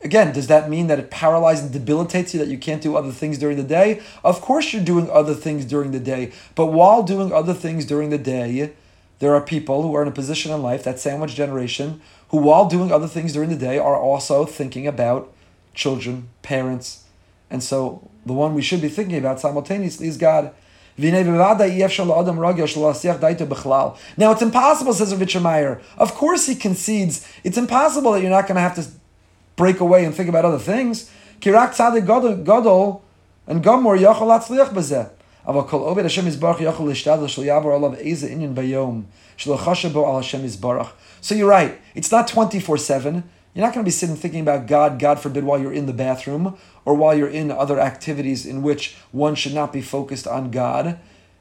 Again, 0.03 0.33
does 0.33 0.47
that 0.47 0.67
mean 0.67 0.87
that 0.87 0.97
it 0.97 1.11
paralyzes 1.11 1.65
and 1.65 1.71
debilitates 1.71 2.33
you 2.33 2.39
that 2.39 2.49
you 2.49 2.57
can't 2.57 2.81
do 2.81 2.97
other 2.97 3.11
things 3.11 3.37
during 3.37 3.55
the 3.55 3.63
day? 3.63 4.01
Of 4.23 4.41
course, 4.41 4.73
you're 4.73 4.83
doing 4.83 5.09
other 5.11 5.35
things 5.35 5.63
during 5.63 5.91
the 5.91 5.99
day. 5.99 6.31
But 6.55 6.67
while 6.67 7.03
doing 7.03 7.31
other 7.31 7.53
things 7.53 7.85
during 7.85 8.09
the 8.09 8.17
day, 8.17 8.73
there 9.19 9.35
are 9.35 9.41
people 9.41 9.83
who 9.83 9.95
are 9.95 10.01
in 10.01 10.07
a 10.07 10.11
position 10.11 10.51
in 10.51 10.63
life, 10.63 10.83
that 10.83 10.99
sandwich 10.99 11.35
generation, 11.35 12.01
who, 12.29 12.37
while 12.37 12.67
doing 12.67 12.91
other 12.91 13.07
things 13.07 13.33
during 13.33 13.51
the 13.51 13.55
day, 13.55 13.77
are 13.77 13.95
also 13.95 14.45
thinking 14.45 14.87
about 14.87 15.31
children, 15.75 16.29
parents. 16.41 17.03
And 17.51 17.61
so 17.61 18.09
the 18.25 18.33
one 18.33 18.55
we 18.55 18.63
should 18.63 18.81
be 18.81 18.89
thinking 18.89 19.19
about 19.19 19.39
simultaneously 19.39 20.07
is 20.07 20.17
God. 20.17 20.51
Now 20.98 21.18
it's 24.32 24.42
impossible, 24.42 24.92
says 24.94 25.14
Rav 25.14 25.42
Meyer. 25.42 25.80
Of 25.98 26.14
course 26.14 26.46
he 26.46 26.54
concedes. 26.54 27.26
It's 27.44 27.58
impossible 27.58 28.12
that 28.12 28.22
you're 28.22 28.30
not 28.30 28.46
going 28.46 28.54
to 28.56 28.62
have 28.62 28.76
to 28.76 28.86
break 29.56 29.80
away 29.80 30.06
and 30.06 30.14
think 30.14 30.30
about 30.30 30.46
other 30.46 30.58
things. 30.58 31.10
Kirak 31.40 31.74
tzadik 31.74 32.06
gadol 32.06 33.02
and 33.46 33.62
gamor 33.62 33.98
yachol 33.98 34.30
atzliach 34.38 34.72
bezeh. 34.72 35.10
אבל 35.46 35.62
כל 35.62 35.76
עובד 35.76 36.04
השם 36.04 36.26
יזברך 36.26 36.60
יכול 36.60 36.88
להשתדל 36.88 37.26
של 37.26 37.44
יעבור 37.44 37.72
עליו 37.72 37.94
איזה 37.94 38.26
עניין 38.26 38.54
ביום, 38.54 39.02
שלא 39.36 39.56
חשב 39.56 39.92
בו 39.92 40.14
על 40.14 40.20
השם 40.20 40.44
יזברך. 40.44 40.92
So 41.22 41.34
you're 41.34 41.48
right, 41.48 41.72
it's 41.94 42.10
not 42.10 42.28
24-7. 42.28 43.22
you're 43.53 43.65
not 43.65 43.73
going 43.73 43.83
to 43.83 43.87
be 43.87 43.91
sitting 43.91 44.15
thinking 44.15 44.41
about 44.41 44.67
God, 44.67 44.97
God 44.97 45.19
forbid, 45.19 45.43
while 45.43 45.59
you're 45.59 45.73
in 45.73 45.85
the 45.85 45.93
bathroom 45.93 46.57
or 46.85 46.93
while 46.93 47.17
you're 47.17 47.27
in 47.27 47.51
other 47.51 47.79
activities 47.79 48.45
in 48.45 48.61
which 48.61 48.95
one 49.11 49.35
should 49.35 49.53
not 49.53 49.73
be 49.73 49.81
focused 49.81 50.25
on 50.25 50.51
God. 50.51 50.97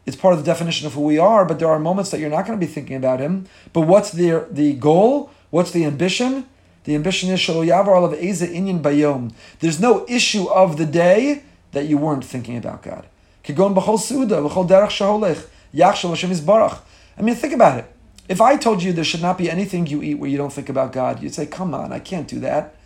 It's 0.07 0.17
part 0.17 0.35
of 0.35 0.41
the 0.41 0.47
definition 0.47 0.87
of 0.87 0.95
who 0.95 1.03
we 1.03 1.19
are, 1.19 1.45
but 1.45 1.61
there 1.61 1.69
are 1.69 1.79
moments 1.79 2.11
that 2.11 2.19
you're 2.19 2.31
not 2.31 2.47
going 2.47 2.59
to 2.59 2.67
be 2.67 2.73
thinking 2.73 2.97
about 2.97 3.21
Him. 3.21 3.47
But 3.73 3.83
what's 3.83 4.11
the, 4.11 4.49
the 4.51 4.73
goal? 4.73 5.31
What's 5.51 5.71
the 5.71 5.85
ambition? 5.85 6.47
The 6.85 6.97
ambition 6.97 7.31
is 7.31 7.39
Shaloyavar 7.39 8.05
of 8.05 8.19
Inyan 8.19 8.83
Bayom. 8.83 9.33
There's 9.61 9.79
no 9.79 10.05
issue 10.09 10.49
of 10.49 10.79
the 10.79 10.87
day 10.87 11.45
that 11.73 11.87
you 11.87 11.99
weren't 11.99 12.25
thinking 12.25 12.57
about 12.57 12.83
God. 12.83 13.07
I 13.47 13.53
mean, 17.23 17.35
think 17.35 17.55
about 17.55 17.79
it. 17.79 17.85
If 18.31 18.41
I 18.41 18.57
told 18.57 18.81
you 18.81 18.93
there 18.93 19.03
should 19.03 19.23
not 19.23 19.39
be 19.39 19.51
anything 19.51 19.89
you 19.89 20.05
eat 20.05 20.15
where 20.15 20.31
you 20.31 20.37
don't 20.37 20.53
think 20.53 20.69
about 20.69 20.93
God, 20.93 21.21
you'd 21.21 21.35
say, 21.35 21.47
come 21.47 21.75
on, 21.75 21.93
I 21.93 21.99
can't 21.99 22.29
do 22.29 22.39
that. 22.39 22.77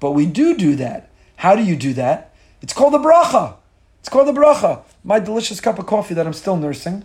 But 0.00 0.12
we 0.12 0.24
do 0.24 0.56
do 0.56 0.74
that. 0.76 1.10
How 1.36 1.54
do 1.54 1.62
you 1.62 1.76
do 1.76 1.92
that? 1.92 2.32
It's 2.62 2.72
called 2.72 2.94
the 2.94 2.98
bracha. 2.98 3.56
It's 4.00 4.08
called 4.08 4.28
the 4.28 4.32
bracha. 4.32 4.82
My 5.04 5.20
delicious 5.20 5.60
cup 5.60 5.78
of 5.78 5.84
coffee 5.84 6.14
that 6.14 6.26
I'm 6.26 6.32
still 6.32 6.56
nursing. 6.56 7.04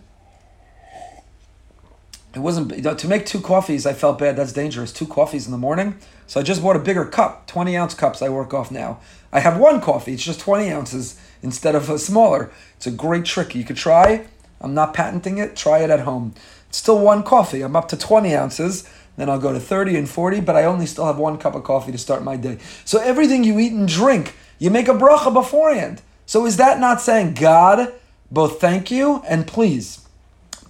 it 2.33 2.39
wasn't 2.39 2.73
you 2.73 2.83
know, 2.83 2.95
to 2.95 3.07
make 3.09 3.25
two 3.25 3.41
coffees. 3.41 3.85
I 3.85 3.91
felt 3.91 4.17
bad. 4.17 4.37
That's 4.37 4.53
dangerous. 4.53 4.93
Two 4.93 5.05
coffees 5.07 5.45
in 5.45 5.51
the 5.51 5.57
morning. 5.57 5.97
So 6.25 6.39
I 6.39 6.43
just 6.43 6.63
bought 6.63 6.77
a 6.77 6.79
bigger 6.79 7.03
cup, 7.03 7.47
twenty 7.47 7.75
ounce 7.75 7.95
cups. 7.95 8.21
I 8.21 8.29
work 8.29 8.53
off 8.53 8.71
now. 8.71 9.01
I 9.33 9.41
have 9.41 9.57
one 9.59 9.81
coffee. 9.81 10.13
It's 10.13 10.23
just 10.23 10.39
twenty 10.39 10.71
ounces 10.71 11.19
instead 11.41 11.75
of 11.75 11.89
a 11.89 11.99
smaller. 11.99 12.49
It's 12.77 12.87
a 12.87 12.91
great 12.91 13.25
trick. 13.25 13.55
You 13.55 13.65
could 13.65 13.75
try. 13.75 14.25
I'm 14.61 14.73
not 14.73 14.93
patenting 14.93 15.37
it. 15.37 15.55
Try 15.55 15.79
it 15.79 15.89
at 15.89 16.01
home. 16.01 16.33
Still 16.71 16.99
one 16.99 17.23
coffee. 17.23 17.61
I'm 17.61 17.75
up 17.75 17.87
to 17.89 17.97
twenty 17.97 18.35
ounces. 18.35 18.89
Then 19.17 19.29
I'll 19.29 19.39
go 19.39 19.53
to 19.53 19.59
thirty 19.59 19.97
and 19.97 20.09
forty. 20.09 20.39
But 20.39 20.55
I 20.55 20.65
only 20.65 20.85
still 20.85 21.05
have 21.05 21.17
one 21.17 21.37
cup 21.37 21.55
of 21.55 21.63
coffee 21.63 21.91
to 21.91 21.97
start 21.97 22.23
my 22.23 22.35
day. 22.35 22.57
So 22.85 22.99
everything 22.99 23.43
you 23.43 23.59
eat 23.59 23.73
and 23.73 23.87
drink, 23.87 24.35
you 24.57 24.69
make 24.69 24.87
a 24.87 24.93
bracha 24.93 25.33
beforehand. 25.33 26.01
So 26.25 26.45
is 26.45 26.57
that 26.57 26.79
not 26.79 27.01
saying 27.01 27.33
God? 27.33 27.93
Both 28.31 28.61
thank 28.61 28.91
you 28.91 29.23
and 29.27 29.47
please. 29.47 30.05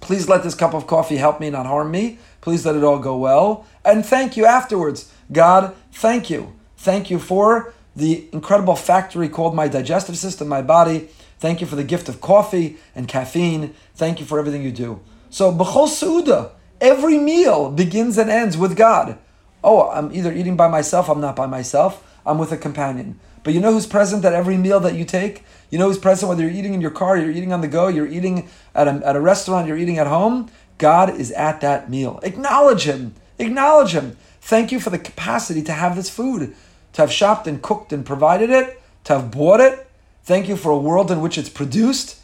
Please 0.00 0.28
let 0.28 0.42
this 0.42 0.54
cup 0.54 0.72
of 0.72 0.86
coffee 0.86 1.18
help 1.18 1.40
me, 1.40 1.50
not 1.50 1.66
harm 1.66 1.90
me. 1.90 2.18
Please 2.40 2.64
let 2.64 2.74
it 2.74 2.82
all 2.82 2.98
go 2.98 3.18
well. 3.18 3.66
And 3.84 4.04
thank 4.04 4.36
you 4.36 4.46
afterwards. 4.46 5.12
God, 5.30 5.74
thank 5.92 6.30
you. 6.30 6.54
Thank 6.78 7.10
you 7.10 7.18
for 7.18 7.74
the 7.94 8.26
incredible 8.32 8.76
factory 8.76 9.28
called 9.28 9.54
my 9.54 9.68
digestive 9.68 10.16
system, 10.16 10.48
my 10.48 10.62
body. 10.62 11.10
Thank 11.38 11.60
you 11.60 11.66
for 11.66 11.76
the 11.76 11.84
gift 11.84 12.08
of 12.08 12.22
coffee 12.22 12.78
and 12.94 13.06
caffeine. 13.06 13.74
Thank 13.94 14.20
you 14.20 14.26
for 14.26 14.38
everything 14.38 14.62
you 14.62 14.72
do. 14.72 15.00
So, 15.30 15.52
b'chol 15.52 15.88
su'uda, 15.88 16.50
every 16.80 17.16
meal 17.16 17.70
begins 17.70 18.18
and 18.18 18.28
ends 18.28 18.58
with 18.58 18.76
God. 18.76 19.16
Oh, 19.62 19.88
I'm 19.90 20.12
either 20.12 20.32
eating 20.32 20.56
by 20.56 20.68
myself, 20.68 21.08
I'm 21.08 21.20
not 21.20 21.36
by 21.36 21.46
myself, 21.46 22.04
I'm 22.26 22.36
with 22.36 22.50
a 22.50 22.56
companion. 22.56 23.20
But 23.42 23.54
you 23.54 23.60
know 23.60 23.72
who's 23.72 23.86
present 23.86 24.24
at 24.24 24.32
every 24.32 24.56
meal 24.56 24.80
that 24.80 24.94
you 24.94 25.04
take? 25.04 25.44
You 25.70 25.78
know 25.78 25.86
who's 25.86 25.98
present 25.98 26.28
whether 26.28 26.42
you're 26.42 26.50
eating 26.50 26.74
in 26.74 26.80
your 26.80 26.90
car, 26.90 27.16
you're 27.16 27.30
eating 27.30 27.52
on 27.52 27.60
the 27.60 27.68
go, 27.68 27.88
you're 27.88 28.08
eating 28.08 28.48
at 28.74 28.88
a, 28.88 29.00
at 29.04 29.16
a 29.16 29.20
restaurant, 29.20 29.68
you're 29.68 29.78
eating 29.78 29.98
at 29.98 30.06
home? 30.06 30.50
God 30.78 31.14
is 31.14 31.30
at 31.32 31.60
that 31.60 31.88
meal. 31.88 32.18
Acknowledge 32.22 32.82
Him. 32.82 33.14
Acknowledge 33.38 33.92
Him. 33.92 34.16
Thank 34.40 34.72
you 34.72 34.80
for 34.80 34.90
the 34.90 34.98
capacity 34.98 35.62
to 35.62 35.72
have 35.72 35.94
this 35.94 36.10
food, 36.10 36.54
to 36.94 37.02
have 37.02 37.12
shopped 37.12 37.46
and 37.46 37.62
cooked 37.62 37.92
and 37.92 38.04
provided 38.04 38.50
it, 38.50 38.82
to 39.04 39.14
have 39.14 39.30
bought 39.30 39.60
it. 39.60 39.88
Thank 40.24 40.48
you 40.48 40.56
for 40.56 40.70
a 40.72 40.78
world 40.78 41.10
in 41.10 41.20
which 41.20 41.38
it's 41.38 41.48
produced. 41.48 42.20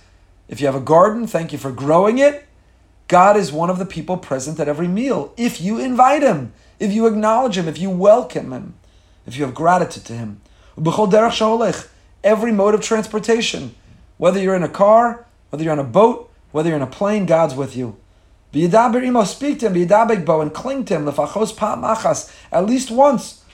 If 0.48 0.60
you 0.60 0.66
have 0.66 0.74
a 0.74 0.80
garden, 0.80 1.26
thank 1.26 1.52
you 1.52 1.58
for 1.58 1.70
growing 1.70 2.18
it. 2.18 2.45
God 3.08 3.36
is 3.36 3.52
one 3.52 3.70
of 3.70 3.78
the 3.78 3.86
people 3.86 4.16
present 4.16 4.58
at 4.58 4.68
every 4.68 4.88
meal. 4.88 5.32
If 5.36 5.60
you 5.60 5.78
invite 5.78 6.22
Him, 6.22 6.52
if 6.78 6.92
you 6.92 7.06
acknowledge 7.06 7.56
Him, 7.56 7.68
if 7.68 7.78
you 7.78 7.90
welcome 7.90 8.52
Him, 8.52 8.74
if 9.26 9.36
you 9.36 9.44
have 9.44 9.54
gratitude 9.54 10.04
to 10.06 10.12
Him 10.12 10.40
every 12.26 12.52
mode 12.52 12.74
of 12.74 12.80
transportation. 12.82 13.74
Whether 14.18 14.40
you're 14.40 14.56
in 14.56 14.62
a 14.62 14.68
car, 14.68 15.24
whether 15.50 15.62
you're 15.62 15.72
on 15.72 15.78
a 15.78 15.84
boat, 15.84 16.30
whether 16.52 16.68
you're 16.68 16.76
in 16.76 16.82
a 16.82 16.86
plane, 16.86 17.24
God's 17.24 17.54
with 17.54 17.76
you. 17.76 17.96
Speak 18.52 18.70
to 19.60 19.70
him, 19.70 19.76
and 19.76 20.54
cling 20.54 20.84
to 20.86 20.94
him, 20.94 21.08
at 21.08 22.66
least 22.66 22.90
once. 22.90 23.44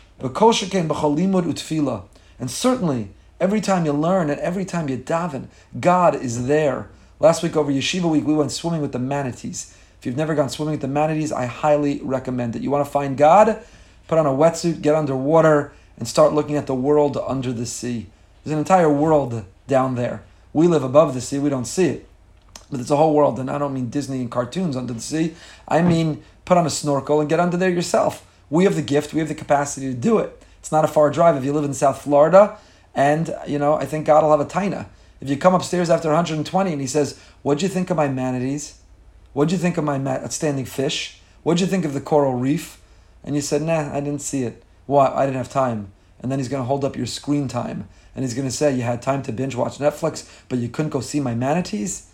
And 2.38 2.51
certainly, 2.51 3.11
every 3.41 3.61
time 3.61 3.85
you 3.85 3.93
learn 3.93 4.31
and 4.31 4.41
every 4.41 4.65
time 4.65 4.88
you 4.88 4.97
daven, 4.97 5.49
God 5.79 6.15
is 6.15 6.47
there. 6.47 6.88
Last 7.23 7.45
week 7.45 7.57
over 7.57 7.71
Yeshiva 7.71 8.11
Week, 8.11 8.27
we 8.27 8.35
went 8.35 8.51
swimming 8.51 8.83
with 8.83 8.91
the 8.91 8.99
manatees. 8.99 9.73
If 10.01 10.05
you've 10.05 10.17
never 10.17 10.35
gone 10.35 10.49
swimming 10.49 10.73
with 10.73 10.81
the 10.81 10.89
manatees, 10.89 11.31
I 11.31 11.47
highly 11.47 12.01
recommend 12.03 12.57
it. 12.57 12.63
You 12.63 12.71
want 12.73 12.85
to 12.85 12.91
find 12.91 13.17
God? 13.17 13.63
Put 14.09 14.19
on 14.19 14.27
a 14.27 14.31
wetsuit, 14.31 14.83
get 14.83 14.97
underwater, 14.97 15.73
and 15.97 16.09
start 16.09 16.33
looking 16.33 16.57
at 16.57 16.67
the 16.67 16.75
world 16.75 17.17
under 17.17 17.53
the 17.53 17.65
sea. 17.65 18.09
There's 18.43 18.55
an 18.55 18.59
entire 18.59 18.91
world 18.91 19.45
down 19.69 19.95
there. 19.95 20.25
We 20.53 20.67
live 20.67 20.83
above 20.83 21.15
the 21.15 21.21
sea, 21.21 21.39
we 21.39 21.49
don't 21.49 21.65
see 21.65 21.87
it. 21.87 22.09
But 22.73 22.81
it's 22.81 22.91
a 22.91 22.97
whole 22.97 23.15
world, 23.15 23.39
and 23.39 23.49
I 23.49 23.57
don't 23.57 23.73
mean 23.73 23.89
Disney 23.89 24.21
and 24.21 24.29
cartoons 24.29 24.75
under 24.75 24.93
the 24.93 25.01
sea. 25.01 25.37
I 25.69 25.81
mean 25.81 26.25
put 26.45 26.59
on 26.59 26.67
a 26.67 26.71
snorkel 26.71 27.21
and 27.21 27.31
get 27.31 27.39
under 27.39 27.57
there 27.57 27.71
yourself. 27.71 28.27
We 28.51 28.65
have 28.65 28.75
the 28.75 28.83
gift, 28.83 29.15
we 29.15 29.21
have 29.21 29.29
the 29.29 29.37
capacity 29.37 29.87
to 29.87 29.95
do 29.95 30.19
it. 30.19 30.43
It's 30.59 30.73
not 30.73 30.85
a 30.85 30.89
far 30.89 31.09
drive 31.09 31.37
if 31.37 31.45
you 31.45 31.53
live 31.53 31.63
in 31.63 31.73
South 31.73 32.03
Florida, 32.03 32.59
and 32.97 33.33
you 33.47 33.61
know, 33.61 33.75
I 33.75 33.87
think 33.87 34.07
God 34.07 34.25
will 34.25 34.37
have 34.37 34.41
a 34.41 34.45
taina. 34.45 34.87
If 35.23 35.31
you 35.31 35.37
come 35.37 35.55
upstairs 35.55 35.89
after 35.89 36.09
120 36.09 36.73
and 36.73 36.81
he 36.81 36.87
says, 36.89 37.17
What'd 37.43 37.63
you 37.63 37.69
think 37.69 37.91
of 37.91 37.97
my 37.97 38.09
manatees? 38.09 38.81
What'd 39.33 39.53
you 39.53 39.59
think 39.59 39.79
of 39.79 39.85
my 39.85 39.97
outstanding 39.97 40.65
fish? 40.65 41.21
What'd 41.45 41.61
you 41.61 41.69
think 41.69 41.85
of 41.85 41.95
the 41.95 42.01
coral 42.01 42.35
reef? 42.35 42.81
And 43.23 43.37
you 43.37 43.41
said, 43.41 43.63
Nah, 43.63 43.95
I 43.95 44.01
didn't 44.01 44.21
see 44.21 44.43
it. 44.43 44.65
Why? 44.87 45.13
I 45.15 45.25
didn't 45.25 45.37
have 45.37 45.49
time. 45.49 45.93
And 46.21 46.31
then 46.31 46.41
he's 46.41 46.49
going 46.49 46.61
to 46.61 46.67
hold 46.67 46.85
up 46.85 46.97
your 46.97 47.07
screen 47.07 47.47
time 47.47 47.89
and 48.17 48.25
he's 48.25 48.35
going 48.35 48.49
to 48.49 48.55
say, 48.55 48.75
You 48.75 48.83
had 48.83 49.01
time 49.01 49.23
to 49.23 49.33
binge 49.33 49.55
watch 49.55 49.79
Netflix, 49.79 50.29
but 50.49 50.59
you 50.59 50.69
couldn't 50.69 50.91
go 50.91 51.01
see 51.01 51.21
my 51.21 51.37
manatees? 51.37 52.11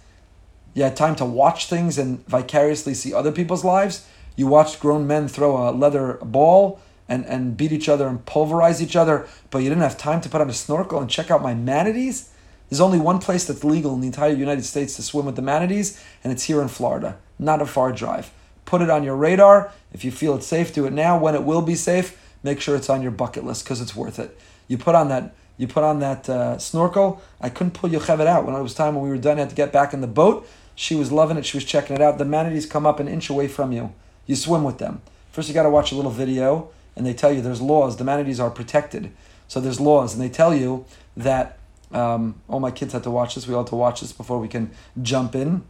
You 0.75 0.83
had 0.83 0.95
time 0.95 1.17
to 1.17 1.25
watch 1.25 1.67
things 1.71 1.97
and 1.97 2.25
vicariously 2.27 2.93
see 2.93 3.15
other 3.15 3.33
people's 3.33 3.65
lives? 3.65 4.07
You 4.37 4.49
watched 4.49 4.81
grown 4.81 5.07
men 5.07 5.29
throw 5.29 5.57
a 5.57 5.73
leather 5.73 6.19
ball 6.23 6.79
and, 7.09 7.25
and 7.25 7.57
beat 7.57 7.73
each 7.73 7.89
other 7.89 8.07
and 8.07 8.27
pulverize 8.27 8.83
each 8.83 8.97
other, 8.97 9.27
but 9.51 9.61
you 9.61 9.71
didn't 9.71 9.83
have 9.83 9.97
time 9.97 10.21
to 10.21 10.29
put 10.29 10.43
on 10.43 10.51
a 10.51 10.53
snorkel 10.53 11.01
and 11.01 11.09
check 11.09 11.31
out 11.31 11.43
my 11.43 11.55
manatees? 11.55 12.33
There's 12.69 12.81
only 12.81 12.99
one 12.99 13.19
place 13.19 13.47
that's 13.47 13.65
legal 13.65 13.95
in 13.95 14.01
the 14.01 14.07
entire 14.07 14.33
United 14.33 14.65
States 14.65 14.97
to 14.97 15.03
swim 15.03 15.27
with 15.27 15.37
the 15.37 15.43
manatees, 15.43 16.03
and 16.23 16.33
it's 16.33 16.45
here 16.45 16.61
in 16.61 16.69
Florida. 16.69 17.17
Not 17.39 17.63
a 17.63 17.67
far 17.67 17.93
drive. 17.93 18.31
Put 18.65 18.83
it 18.83 18.91
on 18.91 19.05
your 19.05 19.17
radar. 19.17 19.73
If 19.93 20.05
you 20.05 20.11
feel 20.11 20.35
it's 20.37 20.47
safe, 20.47 20.75
do 20.75 20.85
it 20.85 20.93
now. 20.93 21.19
When 21.19 21.35
it 21.35 21.45
will 21.45 21.63
be 21.63 21.75
safe, 21.75 22.21
make 22.43 22.61
sure 22.61 22.77
it's 22.77 22.91
on 22.91 23.01
your 23.01 23.11
bucket 23.11 23.45
list 23.45 23.65
because 23.65 23.81
it's 23.81 23.97
worth 23.97 24.19
it. 24.19 24.39
You 24.67 24.77
put 24.77 24.95
on 24.95 25.09
that 25.09 25.35
you 25.57 25.67
put 25.67 25.83
on 25.83 25.99
that 25.99 26.29
uh, 26.29 26.57
snorkel. 26.59 27.21
I 27.41 27.49
couldn't 27.51 27.73
pull 27.73 27.91
Yocheved 27.91 28.27
out. 28.27 28.47
When 28.47 28.55
it 28.55 28.63
was 28.63 28.75
time 28.75 28.95
when 28.95 29.03
we 29.03 29.11
were 29.11 29.19
done, 29.19 29.39
I 29.39 29.41
had 29.41 29.51
to 29.51 29.57
get 29.57 29.73
back 29.73 29.93
in 29.93 30.01
the 30.01 30.07
boat. 30.07 30.49
She 30.77 30.95
was 30.95 31.11
loving 31.11 31.37
it. 31.37 31.45
She 31.45 31.57
was 31.57 31.65
checking 31.65 31.97
it 31.97 32.01
out. 32.01 32.19
The 32.19 32.25
manatees 32.25 32.65
come 32.65 32.87
up 32.87 33.01
an 33.01 33.09
inch 33.09 33.29
away 33.29 33.49
from 33.49 33.73
you. 33.73 33.93
You 34.27 34.37
swim 34.37 34.63
with 34.63 34.79
them. 34.79 35.03
First, 35.33 35.49
you 35.49 35.55
got 35.55 35.65
to 35.65 35.71
watch 35.71 35.91
a 35.91 35.97
little 35.97 36.13
video, 36.13 36.71
and 36.95 37.05
they 37.05 37.13
tell 37.13 37.33
you 37.33 37.43
there's 37.43 37.61
laws. 37.61 37.97
The 37.97 38.05
manatees 38.05 38.39
are 38.39 38.51
protected. 38.51 39.11
So 39.49 39.61
there's 39.61 39.81
laws, 39.81 40.15
and 40.15 40.23
they 40.23 40.29
tell 40.29 40.55
you 40.55 40.85
that 41.17 41.59
um, 41.93 42.41
all 42.49 42.61
my 42.61 42.71
kids 42.71 42.93
had 42.93 43.03
to 43.05 43.11
watch 43.11 43.35
this. 43.35 43.47
We 43.47 43.55
all 43.55 43.63
had 43.63 43.69
to 43.69 43.77
watch 43.77 44.01
this 44.01 44.13
before 44.13 44.39
we 44.39 44.49
can 44.49 44.71
jump 45.01 45.35
in. 45.35 45.65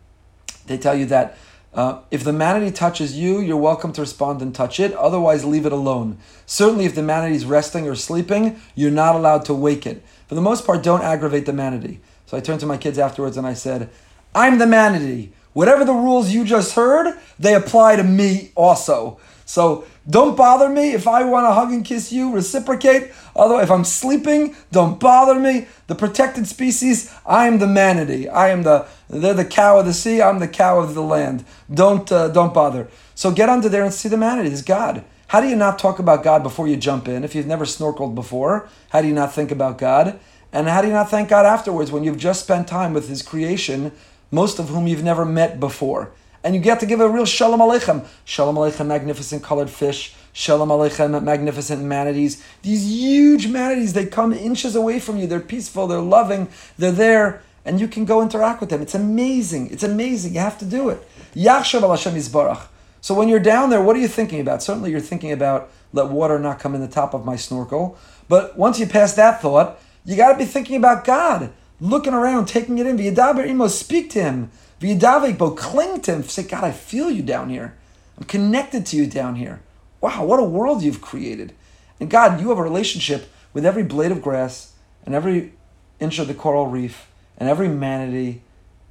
They 0.67 0.79
tell 0.79 0.97
you 0.97 1.07
that 1.07 1.37
uh, 1.75 2.01
if 2.11 2.25
the 2.25 2.33
manatee 2.33 2.73
touches 2.73 3.17
you, 3.17 3.41
you're 3.41 3.57
welcome 3.57 3.93
to 3.93 4.01
respond 4.01 4.41
and 4.43 4.55
touch 4.55 4.81
it. 4.81 4.93
Otherwise, 4.95 5.45
leave 5.45 5.67
it 5.67 5.73
alone. 5.73 6.19
Certainly, 6.47 6.87
if 6.87 6.95
the 6.95 7.03
manatee 7.03 7.37
is 7.37 7.45
resting 7.45 7.87
or 7.87 7.95
sleeping, 7.95 8.61
you're 8.75 8.91
not 8.91 9.15
allowed 9.15 9.45
to 9.47 9.55
wake 9.55 9.87
it. 9.87 10.03
For 10.27 10.35
the 10.35 10.41
most 10.41 10.67
part, 10.67 10.83
don't 10.83 11.03
aggravate 11.03 11.47
the 11.47 11.53
manatee. 11.53 12.01
So 12.27 12.37
I 12.37 12.41
turned 12.41 12.61
to 12.61 12.67
my 12.67 12.77
kids 12.77 12.99
afterwards 12.99 13.37
and 13.37 13.47
I 13.47 13.55
said, 13.55 13.91
I'm 14.35 14.59
the 14.59 14.67
manatee. 14.67 15.33
Whatever 15.53 15.85
the 15.85 15.95
rules 15.95 16.31
you 16.31 16.45
just 16.45 16.75
heard, 16.75 17.19
they 17.39 17.55
apply 17.55 17.97
to 17.97 18.05
me 18.05 18.53
also. 18.55 19.19
So 19.49 19.87
don't 20.09 20.37
bother 20.37 20.69
me. 20.69 20.93
If 20.93 21.09
I 21.09 21.25
want 21.25 21.47
to 21.47 21.53
hug 21.55 21.73
and 21.73 21.83
kiss 21.83 22.13
you, 22.13 22.31
reciprocate. 22.31 23.13
Although 23.35 23.61
if 23.61 23.71
I'm 23.71 23.83
sleeping, 23.83 24.55
don't 24.73 25.01
bother 25.01 25.41
me. 25.41 25.69
The 25.87 25.95
protected 25.95 26.47
species, 26.47 27.11
I 27.25 27.47
am 27.47 27.59
the 27.59 27.67
manatee. 27.67 28.29
I 28.29 28.51
am 28.51 28.63
the 28.63 28.87
they're 29.09 29.33
the 29.33 29.47
cow 29.47 29.79
of 29.79 29.87
the 29.87 29.95
sea. 29.95 30.21
I'm 30.21 30.39
the 30.39 30.49
cow 30.49 30.81
of 30.81 30.95
the 30.95 31.03
land. 31.03 31.47
Don't 31.73 32.13
uh, 32.13 32.29
don't 32.29 32.53
bother. 32.53 32.89
So 33.15 33.33
get 33.33 33.49
under 33.49 33.71
there 33.71 33.85
and 33.85 33.93
see 33.93 34.11
the 34.11 34.19
manatee. 34.19 34.51
It's 34.51 34.61
God. 34.61 35.03
How 35.29 35.41
do 35.41 35.49
you 35.49 35.57
not 35.57 35.79
talk 35.79 35.99
about 35.99 36.23
God 36.23 36.43
before 36.43 36.69
you 36.69 36.77
jump 36.77 37.09
in? 37.09 37.25
If 37.25 37.35
you've 37.35 37.47
never 37.47 37.65
snorkeled 37.65 38.15
before, 38.15 38.69
how 38.91 39.01
do 39.01 39.09
you 39.09 39.15
not 39.15 39.33
think 39.33 39.51
about 39.51 39.79
God? 39.79 40.21
And 40.53 40.69
how 40.69 40.83
do 40.83 40.89
you 40.89 40.93
not 40.93 41.11
thank 41.11 41.31
God 41.31 41.47
afterwards 41.47 41.91
when 41.91 42.05
you've 42.05 42.19
just 42.19 42.45
spent 42.45 42.69
time 42.69 42.93
with 42.93 43.09
His 43.09 43.23
creation, 43.23 43.93
most 44.31 44.59
of 44.59 44.69
whom 44.69 44.87
you've 44.87 45.03
never 45.03 45.25
met 45.25 45.59
before? 45.59 46.13
And 46.45 46.55
you 46.55 46.61
get 46.61 46.81
to 46.81 46.87
give 46.87 47.01
a 47.01 47.09
real 47.09 47.25
shalom 47.25 47.61
aleichem. 47.61 48.07
Shalom 48.25 48.57
aleichem, 48.57 48.87
magnificent 48.87 49.43
colored 49.43 49.71
fish. 49.71 50.15
Shalom 50.33 50.69
aleichem, 50.69 51.23
magnificent 51.23 51.83
manatees. 51.83 52.45
These 52.63 52.87
huge 52.87 53.49
manatees, 53.49 53.93
they 53.93 54.07
come 54.07 54.33
inches 54.33 54.77
away 54.77 55.01
from 55.01 55.17
you. 55.17 55.27
They're 55.27 55.41
peaceful, 55.41 55.87
they're 55.87 56.01
loving, 56.01 56.49
they're 56.79 56.93
there, 56.93 57.43
and 57.65 57.81
you 57.81 57.89
can 57.89 58.05
go 58.05 58.23
interact 58.23 58.61
with 58.61 58.71
them. 58.71 58.81
It's 58.81 58.95
amazing. 58.95 59.71
It's 59.71 59.83
amazing. 59.83 60.35
You 60.35 60.41
have 60.41 60.59
to 60.59 60.65
do 60.65 60.89
it. 60.91 61.07
Yachshav 61.35 61.83
al 61.83 61.91
Hashem 61.91 62.15
Yisbarach. 62.15 62.69
So 63.01 63.15
when 63.15 63.29
you're 63.29 63.41
down 63.41 63.71
there, 63.71 63.83
what 63.83 63.97
are 63.97 64.01
you 64.01 64.09
thinking 64.09 64.41
about? 64.41 64.63
Certainly 64.63 64.91
you're 64.91 65.01
thinking 65.01 65.33
about 65.33 65.71
let 65.93 66.09
water 66.09 66.39
not 66.39 66.59
come 66.59 66.75
in 66.75 66.81
the 66.81 66.89
top 66.89 67.15
of 67.15 67.25
my 67.25 67.37
snorkel. 67.37 67.97
But 68.29 68.59
once 68.59 68.79
you 68.79 68.87
pass 68.87 69.15
that 69.15 69.41
thought, 69.41 69.81
you 70.05 70.17
got 70.17 70.33
to 70.33 70.39
be 70.39 70.45
thinking 70.45 70.77
about 70.77 71.05
God, 71.05 71.51
looking 71.81 72.13
around, 72.13 72.47
taking 72.47 72.79
it 72.79 72.87
in. 72.87 72.97
V'yadaber 72.97 73.47
imo, 73.47 73.69
speak 73.69 74.11
to 74.11 74.23
Him. 74.23 74.51
V'yidavik 74.81 75.57
cling 75.57 76.01
to 76.03 76.15
him. 76.15 76.23
Say, 76.23 76.45
God, 76.45 76.65
I 76.65 76.71
feel 76.73 77.11
you 77.11 77.23
down 77.23 77.51
here. 77.51 77.75
I'm 78.17 78.25
connected 78.25 78.87
to 78.87 78.97
you 78.97 79.07
down 79.07 79.37
here. 79.37 79.61
Wow, 80.01 80.25
what 80.25 80.41
a 80.41 80.45
world 80.45 80.83
you've 80.83 81.01
created. 81.01 81.53
And 82.01 82.09
God, 82.11 82.41
you 82.41 82.49
have 82.51 82.59
a 82.59 82.63
relationship 82.63 83.29
with 83.53 83.67
every 83.67 83.83
blade 83.83 84.13
of 84.13 84.23
grass 84.23 84.73
and 85.05 85.15
every 85.15 85.53
inch 85.99 86.19
of 86.19 86.29
the 86.29 86.35
coral 86.35 86.67
reef 86.67 87.09
and 87.37 87.49
every 87.49 87.69
manatee 87.69 88.43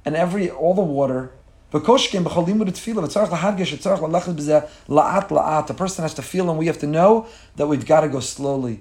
and 0.04 0.14
every 0.16 0.50
all 0.50 0.74
the 0.74 0.82
water. 0.82 1.32
The 1.70 1.80
person 1.80 2.24
has 6.02 6.14
to 6.14 6.22
feel 6.22 6.48
and 6.48 6.58
we 6.58 6.66
have 6.66 6.78
to 6.78 6.86
know 6.86 7.26
that 7.56 7.66
we've 7.66 7.86
got 7.86 8.00
to 8.00 8.08
go 8.08 8.20
slowly. 8.20 8.80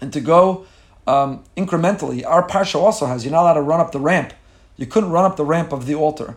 And 0.00 0.12
to 0.12 0.20
go 0.20 0.66
um, 1.06 1.44
incrementally. 1.56 2.24
Our 2.26 2.46
parsha 2.46 2.76
also 2.76 3.06
has 3.06 3.24
you're 3.24 3.32
not 3.32 3.42
allowed 3.42 3.54
to 3.54 3.62
run 3.62 3.80
up 3.80 3.92
the 3.92 4.00
ramp. 4.00 4.32
You 4.76 4.86
couldn't 4.86 5.10
run 5.10 5.24
up 5.24 5.36
the 5.36 5.44
ramp 5.44 5.72
of 5.72 5.86
the 5.86 5.94
altar. 5.94 6.36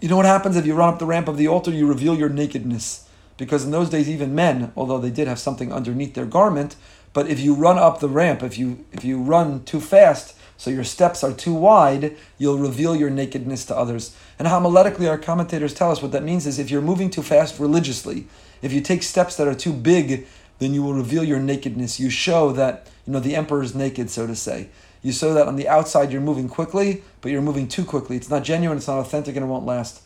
You 0.00 0.08
know 0.08 0.16
what 0.16 0.26
happens 0.26 0.56
if 0.56 0.66
you 0.66 0.74
run 0.74 0.92
up 0.92 0.98
the 0.98 1.06
ramp 1.06 1.28
of 1.28 1.36
the 1.36 1.48
altar? 1.48 1.70
You 1.70 1.86
reveal 1.86 2.14
your 2.16 2.28
nakedness. 2.28 3.08
Because 3.36 3.64
in 3.64 3.70
those 3.70 3.90
days, 3.90 4.08
even 4.08 4.34
men, 4.34 4.72
although 4.76 4.98
they 4.98 5.10
did 5.10 5.26
have 5.26 5.38
something 5.38 5.72
underneath 5.72 6.14
their 6.14 6.26
garment, 6.26 6.76
but 7.12 7.26
if 7.26 7.40
you 7.40 7.54
run 7.54 7.78
up 7.78 8.00
the 8.00 8.08
ramp, 8.08 8.42
if 8.42 8.58
you 8.58 8.84
if 8.92 9.04
you 9.04 9.20
run 9.20 9.64
too 9.64 9.80
fast, 9.80 10.36
so 10.56 10.70
your 10.70 10.84
steps 10.84 11.24
are 11.24 11.32
too 11.32 11.54
wide, 11.54 12.16
you'll 12.36 12.58
reveal 12.58 12.94
your 12.94 13.08
nakedness 13.08 13.64
to 13.64 13.76
others. 13.76 14.14
And 14.38 14.46
homiletically, 14.46 15.08
our 15.08 15.16
commentators 15.16 15.72
tell 15.72 15.90
us 15.90 16.02
what 16.02 16.12
that 16.12 16.22
means 16.22 16.46
is 16.46 16.58
if 16.58 16.70
you're 16.70 16.82
moving 16.82 17.08
too 17.08 17.22
fast 17.22 17.58
religiously, 17.58 18.26
if 18.60 18.72
you 18.72 18.82
take 18.82 19.02
steps 19.02 19.36
that 19.36 19.48
are 19.48 19.54
too 19.54 19.72
big, 19.72 20.26
then 20.58 20.74
you 20.74 20.82
will 20.82 20.92
reveal 20.92 21.24
your 21.24 21.40
nakedness. 21.40 21.98
You 21.98 22.10
show 22.10 22.52
that, 22.52 22.90
you 23.10 23.14
know, 23.14 23.18
the 23.20 23.34
emperor 23.34 23.60
is 23.60 23.74
naked, 23.74 24.08
so 24.08 24.28
to 24.28 24.36
say. 24.36 24.68
You 25.02 25.10
show 25.10 25.34
that 25.34 25.48
on 25.48 25.56
the 25.56 25.66
outside 25.66 26.12
you're 26.12 26.20
moving 26.20 26.48
quickly, 26.48 27.02
but 27.20 27.32
you're 27.32 27.42
moving 27.42 27.66
too 27.66 27.84
quickly. 27.84 28.14
It's 28.14 28.30
not 28.30 28.44
genuine, 28.44 28.78
it's 28.78 28.86
not 28.86 29.00
authentic, 29.00 29.34
and 29.34 29.44
it 29.44 29.48
won't 29.48 29.66
last. 29.66 30.02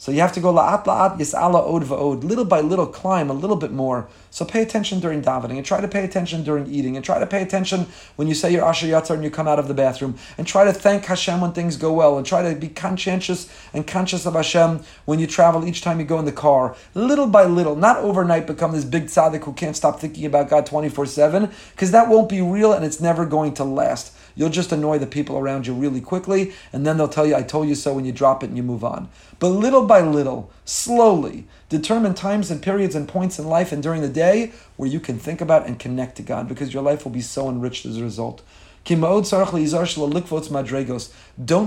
So 0.00 0.10
you 0.10 0.20
have 0.22 0.32
to 0.32 0.40
go 0.40 0.50
la'at 0.50 0.84
la'at 0.84 1.18
yis'ala 1.18 1.56
od 1.56 1.82
va'od, 1.82 2.24
little 2.24 2.46
by 2.46 2.62
little 2.62 2.86
climb 2.86 3.28
a 3.28 3.34
little 3.34 3.54
bit 3.54 3.70
more. 3.70 4.08
So 4.30 4.46
pay 4.46 4.62
attention 4.62 4.98
during 4.98 5.20
davening, 5.20 5.58
and 5.58 5.66
try 5.66 5.82
to 5.82 5.88
pay 5.88 6.02
attention 6.04 6.42
during 6.42 6.66
eating, 6.68 6.96
and 6.96 7.04
try 7.04 7.18
to 7.18 7.26
pay 7.26 7.42
attention 7.42 7.86
when 8.16 8.26
you 8.26 8.34
say 8.34 8.50
your 8.50 8.64
asher 8.64 8.86
yatzar 8.86 9.10
and 9.10 9.22
you 9.22 9.30
come 9.30 9.46
out 9.46 9.58
of 9.58 9.68
the 9.68 9.74
bathroom, 9.74 10.16
and 10.38 10.46
try 10.46 10.64
to 10.64 10.72
thank 10.72 11.04
Hashem 11.04 11.42
when 11.42 11.52
things 11.52 11.76
go 11.76 11.92
well, 11.92 12.16
and 12.16 12.26
try 12.26 12.40
to 12.50 12.58
be 12.58 12.68
conscientious 12.68 13.54
and 13.74 13.86
conscious 13.86 14.24
of 14.24 14.32
Hashem 14.32 14.82
when 15.04 15.18
you 15.18 15.26
travel 15.26 15.68
each 15.68 15.82
time 15.82 16.00
you 16.00 16.06
go 16.06 16.18
in 16.18 16.24
the 16.24 16.32
car. 16.32 16.74
Little 16.94 17.26
by 17.26 17.44
little, 17.44 17.76
not 17.76 17.98
overnight 17.98 18.46
become 18.46 18.72
this 18.72 18.86
big 18.86 19.08
tzaddik 19.08 19.44
who 19.44 19.52
can't 19.52 19.76
stop 19.76 20.00
thinking 20.00 20.24
about 20.24 20.48
God 20.48 20.66
24-7, 20.66 21.52
because 21.72 21.90
that 21.90 22.08
won't 22.08 22.30
be 22.30 22.40
real 22.40 22.72
and 22.72 22.86
it's 22.86 23.02
never 23.02 23.26
going 23.26 23.52
to 23.52 23.64
last. 23.64 24.14
You'll 24.40 24.48
just 24.48 24.72
annoy 24.72 24.96
the 24.96 25.06
people 25.06 25.36
around 25.36 25.66
you 25.66 25.74
really 25.74 26.00
quickly, 26.00 26.54
and 26.72 26.86
then 26.86 26.96
they'll 26.96 27.08
tell 27.08 27.26
you, 27.26 27.36
I 27.36 27.42
told 27.42 27.68
you 27.68 27.74
so 27.74 27.92
when 27.92 28.06
you 28.06 28.12
drop 28.12 28.42
it 28.42 28.46
and 28.46 28.56
you 28.56 28.62
move 28.62 28.82
on. 28.82 29.10
But 29.38 29.48
little 29.48 29.84
by 29.84 30.00
little, 30.00 30.50
slowly, 30.64 31.46
determine 31.68 32.14
times 32.14 32.50
and 32.50 32.62
periods 32.62 32.94
and 32.94 33.06
points 33.06 33.38
in 33.38 33.46
life 33.46 33.70
and 33.70 33.82
during 33.82 34.00
the 34.00 34.08
day 34.08 34.52
where 34.78 34.88
you 34.88 34.98
can 34.98 35.18
think 35.18 35.42
about 35.42 35.66
and 35.66 35.78
connect 35.78 36.16
to 36.16 36.22
God 36.22 36.48
because 36.48 36.72
your 36.72 36.82
life 36.82 37.04
will 37.04 37.12
be 37.12 37.20
so 37.20 37.50
enriched 37.50 37.84
as 37.84 37.98
a 37.98 38.02
result. 38.02 38.40
Don't 38.86 39.26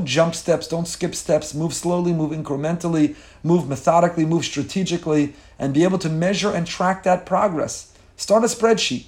jump 0.06 0.34
steps, 0.34 0.68
don't 0.68 0.88
skip 0.88 1.14
steps, 1.14 1.54
move 1.54 1.76
slowly, 1.76 2.12
move 2.12 2.32
incrementally, 2.32 3.16
move 3.44 3.70
methodically, 3.70 4.26
move 4.26 4.46
strategically, 4.46 5.36
and 5.60 5.76
be 5.76 5.84
able 5.84 6.00
to 6.00 6.10
measure 6.10 6.50
and 6.50 6.66
track 6.66 7.04
that 7.04 7.28
progress. 7.28 7.96
Start 8.18 8.44
a 8.44 8.48
spreadsheet. 8.48 9.06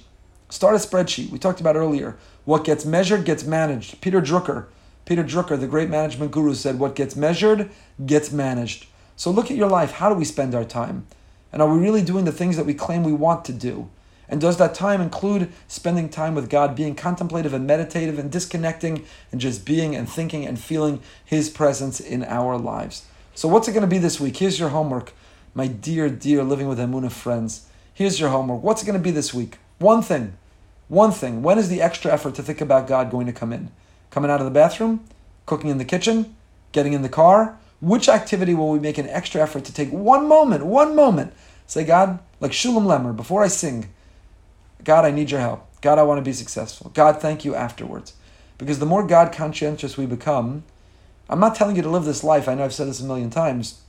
Start 0.50 0.76
a 0.76 0.78
spreadsheet. 0.78 1.30
We 1.30 1.40
talked 1.40 1.60
about 1.60 1.74
earlier. 1.74 2.16
What 2.46 2.62
gets 2.62 2.84
measured 2.84 3.24
gets 3.24 3.44
managed. 3.44 4.00
Peter 4.00 4.22
Drucker, 4.22 4.66
Peter 5.04 5.24
Drucker, 5.24 5.58
the 5.58 5.66
great 5.66 5.90
management 5.90 6.30
guru, 6.30 6.54
said, 6.54 6.78
What 6.78 6.94
gets 6.94 7.16
measured 7.16 7.70
gets 8.06 8.30
managed. 8.30 8.86
So 9.16 9.32
look 9.32 9.50
at 9.50 9.56
your 9.56 9.68
life. 9.68 9.90
How 9.90 10.08
do 10.08 10.14
we 10.14 10.24
spend 10.24 10.54
our 10.54 10.64
time? 10.64 11.08
And 11.52 11.60
are 11.60 11.68
we 11.68 11.80
really 11.80 12.02
doing 12.02 12.24
the 12.24 12.30
things 12.30 12.56
that 12.56 12.64
we 12.64 12.72
claim 12.72 13.02
we 13.02 13.12
want 13.12 13.44
to 13.46 13.52
do? 13.52 13.90
And 14.28 14.40
does 14.40 14.58
that 14.58 14.74
time 14.74 15.00
include 15.00 15.52
spending 15.66 16.08
time 16.08 16.36
with 16.36 16.48
God, 16.48 16.76
being 16.76 16.94
contemplative 16.94 17.52
and 17.52 17.66
meditative 17.66 18.16
and 18.16 18.30
disconnecting 18.30 19.04
and 19.32 19.40
just 19.40 19.64
being 19.64 19.96
and 19.96 20.08
thinking 20.08 20.46
and 20.46 20.58
feeling 20.58 21.00
His 21.24 21.50
presence 21.50 21.98
in 21.98 22.22
our 22.24 22.56
lives? 22.56 23.06
So, 23.34 23.48
what's 23.48 23.66
it 23.66 23.72
going 23.72 23.82
to 23.82 23.88
be 23.88 23.98
this 23.98 24.20
week? 24.20 24.36
Here's 24.36 24.60
your 24.60 24.68
homework, 24.68 25.12
my 25.52 25.66
dear, 25.66 26.08
dear 26.08 26.44
Living 26.44 26.68
with 26.68 26.78
Emunah 26.78 27.10
friends. 27.10 27.66
Here's 27.92 28.20
your 28.20 28.28
homework. 28.28 28.62
What's 28.62 28.84
it 28.84 28.86
going 28.86 28.98
to 28.98 29.02
be 29.02 29.10
this 29.10 29.34
week? 29.34 29.58
One 29.78 30.00
thing. 30.00 30.36
One 30.88 31.10
thing. 31.10 31.42
When 31.42 31.58
is 31.58 31.68
the 31.68 31.82
extra 31.82 32.12
effort 32.12 32.34
to 32.36 32.42
think 32.42 32.60
about 32.60 32.86
God 32.86 33.10
going 33.10 33.26
to 33.26 33.32
come 33.32 33.52
in? 33.52 33.70
Coming 34.10 34.30
out 34.30 34.40
of 34.40 34.44
the 34.44 34.52
bathroom? 34.52 35.04
Cooking 35.44 35.70
in 35.70 35.78
the 35.78 35.84
kitchen? 35.84 36.36
Getting 36.72 36.92
in 36.92 37.02
the 37.02 37.08
car? 37.08 37.58
Which 37.80 38.08
activity 38.08 38.54
will 38.54 38.70
we 38.70 38.78
make 38.78 38.98
an 38.98 39.08
extra 39.08 39.42
effort 39.42 39.64
to 39.64 39.72
take 39.72 39.90
one 39.90 40.28
moment, 40.28 40.64
one 40.64 40.94
moment? 40.94 41.32
Say, 41.66 41.84
God, 41.84 42.20
like 42.40 42.52
Shulem 42.52 42.86
Lemmer, 42.86 43.14
before 43.14 43.42
I 43.42 43.48
sing, 43.48 43.88
God, 44.84 45.04
I 45.04 45.10
need 45.10 45.30
your 45.30 45.40
help. 45.40 45.66
God, 45.80 45.98
I 45.98 46.04
want 46.04 46.18
to 46.18 46.22
be 46.22 46.32
successful. 46.32 46.90
God, 46.94 47.20
thank 47.20 47.44
you 47.44 47.54
afterwards. 47.54 48.14
Because 48.58 48.78
the 48.78 48.86
more 48.86 49.06
God 49.06 49.32
conscientious 49.32 49.96
we 49.96 50.06
become, 50.06 50.62
I'm 51.28 51.40
not 51.40 51.54
telling 51.54 51.76
you 51.76 51.82
to 51.82 51.90
live 51.90 52.04
this 52.04 52.24
life. 52.24 52.48
I 52.48 52.54
know 52.54 52.64
I've 52.64 52.72
said 52.72 52.88
this 52.88 53.00
a 53.00 53.04
million 53.04 53.30
times. 53.30 53.80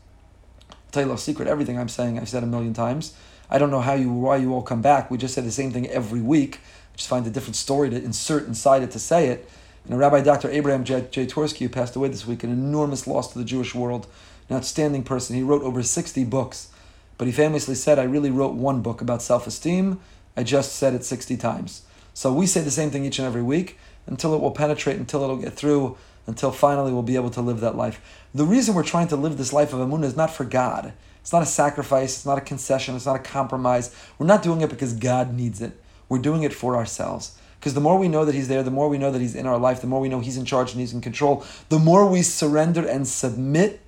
I'll 0.70 0.78
tell 0.92 1.04
you 1.04 1.08
a 1.08 1.10
little 1.10 1.18
secret. 1.18 1.48
Everything 1.48 1.78
I'm 1.80 1.90
saying, 1.90 2.20
I've 2.20 2.30
said 2.30 2.44
a 2.44 2.48
million 2.48 2.74
times. 2.74 3.16
I 3.50 3.58
don't 3.58 3.72
know 3.72 3.82
how 3.82 3.94
you 3.94 4.12
why 4.12 4.38
you 4.38 4.54
all 4.54 4.62
come 4.62 4.82
back. 4.82 5.10
We 5.10 5.18
just 5.18 5.34
say 5.34 5.42
the 5.42 5.52
same 5.52 5.72
thing 5.72 5.88
every 5.88 6.20
week. 6.20 6.60
Just 6.98 7.08
find 7.08 7.26
a 7.26 7.30
different 7.30 7.56
story 7.56 7.90
to 7.90 7.96
insert 7.96 8.48
inside 8.48 8.84
it 8.84 8.92
to 8.92 9.00
say 9.00 9.28
it. 9.28 9.50
You 9.86 9.92
know, 9.92 9.98
Rabbi 9.98 10.22
Dr. 10.22 10.50
Abraham 10.52 10.84
J. 10.84 11.08
J. 11.10 11.26
Twersky, 11.26 11.60
who 11.60 11.70
passed 11.70 11.96
away 11.96 12.10
this 12.10 12.28
week, 12.28 12.44
an 12.44 12.52
enormous 12.52 13.08
loss 13.08 13.32
to 13.32 13.40
the 13.40 13.46
Jewish 13.46 13.74
world, 13.74 14.08
an 14.50 14.58
outstanding 14.58 15.04
person. 15.04 15.36
He 15.36 15.44
wrote 15.44 15.62
over 15.62 15.82
60 15.82 16.26
books, 16.26 16.70
but 17.18 17.28
he 17.28 17.32
famously 17.32 17.76
said, 17.76 17.98
I 18.00 18.04
really 18.04 18.32
wrote 18.32 18.56
one 18.56 18.82
book 18.82 19.00
about 19.00 19.22
self 19.22 19.48
esteem. 19.48 20.02
I 20.36 20.44
just 20.44 20.76
said 20.76 20.94
it 20.94 21.06
60 21.06 21.38
times. 21.38 21.84
So 22.14 22.34
we 22.34 22.48
say 22.48 22.62
the 22.62 22.72
same 22.72 22.90
thing 22.90 23.06
each 23.06 23.20
and 23.20 23.28
every 23.28 23.44
week 23.44 23.78
until 24.08 24.34
it 24.34 24.42
will 24.42 24.52
penetrate, 24.52 24.98
until 24.98 25.24
it'll 25.24 25.38
get 25.38 25.54
through, 25.54 25.98
until 26.26 26.52
finally 26.52 26.92
we'll 26.92 27.04
be 27.04 27.16
able 27.16 27.30
to 27.30 27.42
live 27.42 27.60
that 27.60 27.78
life. 27.78 28.02
The 28.34 28.44
reason 28.44 28.74
we're 28.76 28.84
trying 28.84 29.08
to 29.10 29.16
live 29.16 29.38
this 29.38 29.54
life 29.54 29.72
of 29.72 29.80
Emunah 29.80 30.06
is 30.06 30.18
not 30.18 30.32
for 30.32 30.44
God. 30.44 30.94
It's 31.22 31.32
not 31.32 31.44
a 31.44 31.48
sacrifice, 31.48 32.16
it's 32.16 32.26
not 32.26 32.38
a 32.38 32.42
concession, 32.42 32.96
it's 32.96 33.06
not 33.06 33.18
a 33.18 33.20
compromise. 33.20 33.94
We're 34.18 34.28
not 34.28 34.44
doing 34.44 34.62
it 34.62 34.70
because 34.70 34.94
God 34.94 35.34
needs 35.34 35.62
it. 35.62 35.80
We're 36.10 36.20
doing 36.20 36.44
it 36.44 36.54
for 36.54 36.76
ourselves. 36.76 37.38
Because 37.60 37.74
the 37.74 37.82
more 37.82 37.98
we 37.98 38.08
know 38.08 38.24
that 38.24 38.36
He's 38.36 38.48
there, 38.48 38.64
the 38.64 38.72
more 38.72 38.88
we 38.88 38.98
know 38.98 39.12
that 39.12 39.22
He's 39.22 39.36
in 39.36 39.48
our 39.48 39.58
life, 39.58 39.82
the 39.82 39.88
more 39.88 40.00
we 40.00 40.10
know 40.10 40.20
He's 40.20 40.38
in 40.38 40.46
charge 40.46 40.72
and 40.72 40.80
He's 40.80 40.94
in 40.94 41.02
control, 41.02 41.44
the 41.70 41.80
more 41.80 42.06
we 42.06 42.22
surrender 42.22 42.88
and 42.88 43.08
submit, 43.08 43.82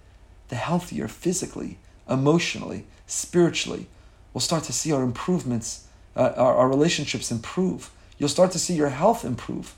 the 0.49 0.55
healthier 0.55 1.07
physically, 1.07 1.77
emotionally, 2.09 2.85
spiritually. 3.05 3.87
We'll 4.33 4.41
start 4.41 4.63
to 4.65 4.73
see 4.73 4.91
our 4.91 5.03
improvements, 5.03 5.87
uh, 6.15 6.33
our, 6.35 6.55
our 6.55 6.69
relationships 6.69 7.31
improve. 7.31 7.91
You'll 8.17 8.29
start 8.29 8.51
to 8.51 8.59
see 8.59 8.73
your 8.73 8.89
health 8.89 9.23
improve. 9.23 9.75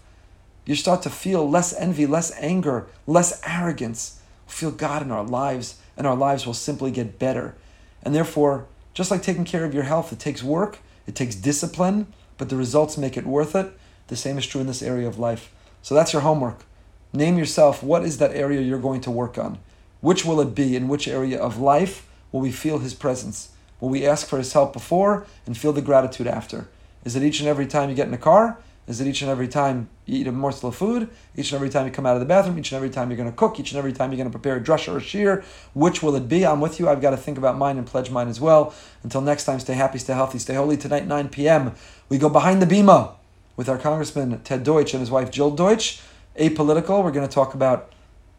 You 0.66 0.76
start 0.76 1.02
to 1.04 1.10
feel 1.10 1.50
less 1.50 1.74
envy, 1.74 2.06
less 2.06 2.32
anger, 2.40 2.88
less 3.08 3.42
arrogance. 3.46 4.22
feel 4.48 4.72
God 4.72 5.02
in 5.02 5.12
our 5.12 5.24
lives, 5.24 5.80
and 5.98 6.06
our 6.06 6.16
lives 6.16 6.46
will 6.46 6.54
simply 6.54 6.92
get 6.92 7.20
better. 7.20 7.56
And 8.04 8.16
therefore, 8.16 8.66
just 8.94 9.12
like 9.12 9.24
taking 9.24 9.46
care 9.46 9.66
of 9.66 9.74
your 9.74 9.84
health, 9.84 10.12
it 10.12 10.20
takes 10.20 10.44
work, 10.44 10.80
it 11.08 11.16
takes 11.16 11.36
discipline, 11.36 12.08
but 12.42 12.50
the 12.50 12.56
results 12.56 12.98
make 12.98 13.18
it 13.18 13.28
worth 13.28 13.56
it. 13.56 13.72
The 14.08 14.16
same 14.16 14.40
is 14.40 14.48
true 14.48 14.62
in 14.62 14.66
this 14.66 14.82
area 14.82 15.08
of 15.08 15.20
life. 15.20 15.54
So 15.84 15.94
that's 15.94 16.12
your 16.12 16.24
homework. 16.24 16.66
Name 17.14 17.38
yourself 17.38 17.84
what 17.84 18.04
is 18.04 18.18
that 18.18 18.34
area 18.34 18.62
you're 18.62 18.80
going 18.80 19.02
to 19.02 19.12
work 19.12 19.38
on? 19.38 19.60
Which 20.00 20.26
will 20.26 20.42
it 20.42 20.56
be? 20.56 20.76
In 20.76 20.88
which 20.88 21.08
area 21.08 21.40
of 21.40 21.60
life 21.60 22.10
will 22.32 22.40
we 22.40 22.52
feel 22.52 22.80
His 22.80 22.96
presence? 22.96 23.52
Will 23.80 23.90
we 23.90 24.08
ask 24.08 24.26
for 24.26 24.40
His 24.40 24.54
help 24.54 24.74
before 24.74 25.28
and 25.46 25.56
feel 25.56 25.72
the 25.72 25.84
gratitude 25.84 26.26
after? 26.26 26.68
Is 27.06 27.16
it 27.16 27.22
each 27.22 27.42
and 27.42 27.48
every 27.48 27.68
time 27.68 27.90
you 27.92 27.96
get 27.96 28.08
in 28.08 28.14
a 28.16 28.18
car? 28.18 28.58
Is 28.88 29.00
it 29.00 29.08
each 29.08 29.22
and 29.22 29.30
every 29.30 29.48
time 29.48 29.90
you 30.06 30.20
eat 30.20 30.28
a 30.28 30.32
morsel 30.32 30.70
of 30.70 30.76
food? 30.76 31.10
Each 31.36 31.52
and 31.52 31.58
every 31.58 31.70
time 31.70 31.86
you 31.86 31.92
come 31.92 32.06
out 32.06 32.16
of 32.16 32.20
the 32.20 32.26
bathroom? 32.26 32.58
Each 32.58 32.72
and 32.72 32.78
every 32.78 32.90
time 32.90 33.10
you're 33.10 33.18
going 33.18 33.30
to 33.30 33.36
cook? 33.36 33.60
Each 33.60 33.72
and 33.72 33.78
every 33.78 33.94
time 33.94 34.12
you're 34.12 34.18
going 34.18 34.32
to 34.32 34.38
prepare 34.38 34.58
a 34.58 34.62
drush 34.62 34.92
or 34.92 34.98
a 34.98 35.02
shiur? 35.02 35.44
Which 35.74 36.02
will 36.02 36.16
it 36.16 36.28
be? 36.28 36.46
I'm 36.46 36.60
with 36.60 36.80
you. 36.80 36.90
I've 36.90 37.02
got 37.02 37.12
to 37.12 37.18
think 37.18 37.38
about 37.38 37.58
mine 37.58 37.78
and 37.78 37.86
pledge 37.86 38.10
mine 38.10 38.28
as 38.28 38.42
well. 38.42 38.74
Until 39.04 39.22
next 39.22 39.46
time, 39.46 39.60
stay 39.60 39.74
happy, 39.74 40.00
stay 40.00 40.14
healthy, 40.14 40.40
stay 40.40 40.56
holy. 40.56 40.78
Tonight, 40.78 41.06
9 41.06 41.30
p.m., 41.30 41.74
we 42.10 42.18
go 42.18 42.28
behind 42.28 42.62
the 42.62 42.66
bima 42.66 43.14
with 43.56 43.70
our 43.70 43.78
Congressman 43.78 44.42
Ted 44.42 44.64
Deutch 44.64 44.94
and 44.94 45.00
his 45.00 45.12
wife 45.12 45.30
Jill 45.30 45.52
Deutch. 45.52 46.02
Apolitical. 46.40 47.04
We're 47.04 47.12
going 47.12 47.28
to 47.28 47.34
talk 47.34 47.54
about 47.54 47.94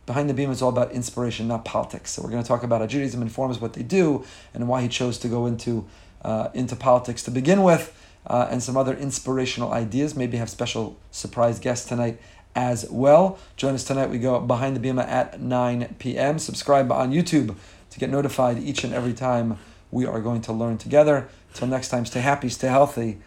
behind 0.06 0.28
the 0.28 0.34
bima 0.34 0.50
is 0.50 0.60
all 0.60 0.70
about 0.70 0.90
inspiration, 0.92 1.46
not 1.46 1.64
politics. 1.64 2.10
So 2.10 2.22
we're 2.22 2.30
going 2.30 2.42
to 2.42 2.48
talk 2.48 2.62
about 2.64 2.80
how 2.80 2.86
Judaism 2.86 3.22
informs 3.22 3.60
what 3.60 3.74
they 3.74 3.82
do 3.82 4.24
and 4.52 4.66
why 4.66 4.82
he 4.82 4.88
chose 4.88 5.18
to 5.18 5.28
go 5.28 5.46
into 5.46 5.86
uh, 6.22 6.48
into 6.54 6.76
politics 6.76 7.22
to 7.24 7.30
begin 7.30 7.62
with 7.62 7.96
uh, 8.26 8.48
and 8.50 8.62
some 8.62 8.76
other 8.76 8.94
inspirational 8.96 9.72
ideas. 9.72 10.14
Maybe 10.14 10.36
have 10.36 10.50
special 10.50 10.96
surprise 11.10 11.58
guests 11.58 11.88
tonight 11.88 12.20
as 12.54 12.88
well. 12.90 13.38
Join 13.56 13.74
us 13.74 13.84
tonight. 13.84 14.10
We 14.10 14.18
go 14.18 14.38
behind 14.40 14.76
the 14.76 14.80
bima 14.80 15.06
at 15.06 15.40
9 15.40 15.96
p.m. 15.98 16.38
Subscribe 16.38 16.92
on 16.92 17.12
YouTube 17.12 17.56
to 17.90 17.98
get 17.98 18.10
notified 18.10 18.58
each 18.58 18.84
and 18.84 18.92
every 18.92 19.14
time 19.14 19.58
we 19.90 20.06
are 20.06 20.20
going 20.20 20.40
to 20.42 20.52
learn 20.52 20.78
together. 20.78 21.28
Till 21.54 21.68
next 21.68 21.88
time, 21.88 22.06
stay 22.06 22.20
happy, 22.20 22.48
stay 22.48 22.68
healthy, 22.68 23.18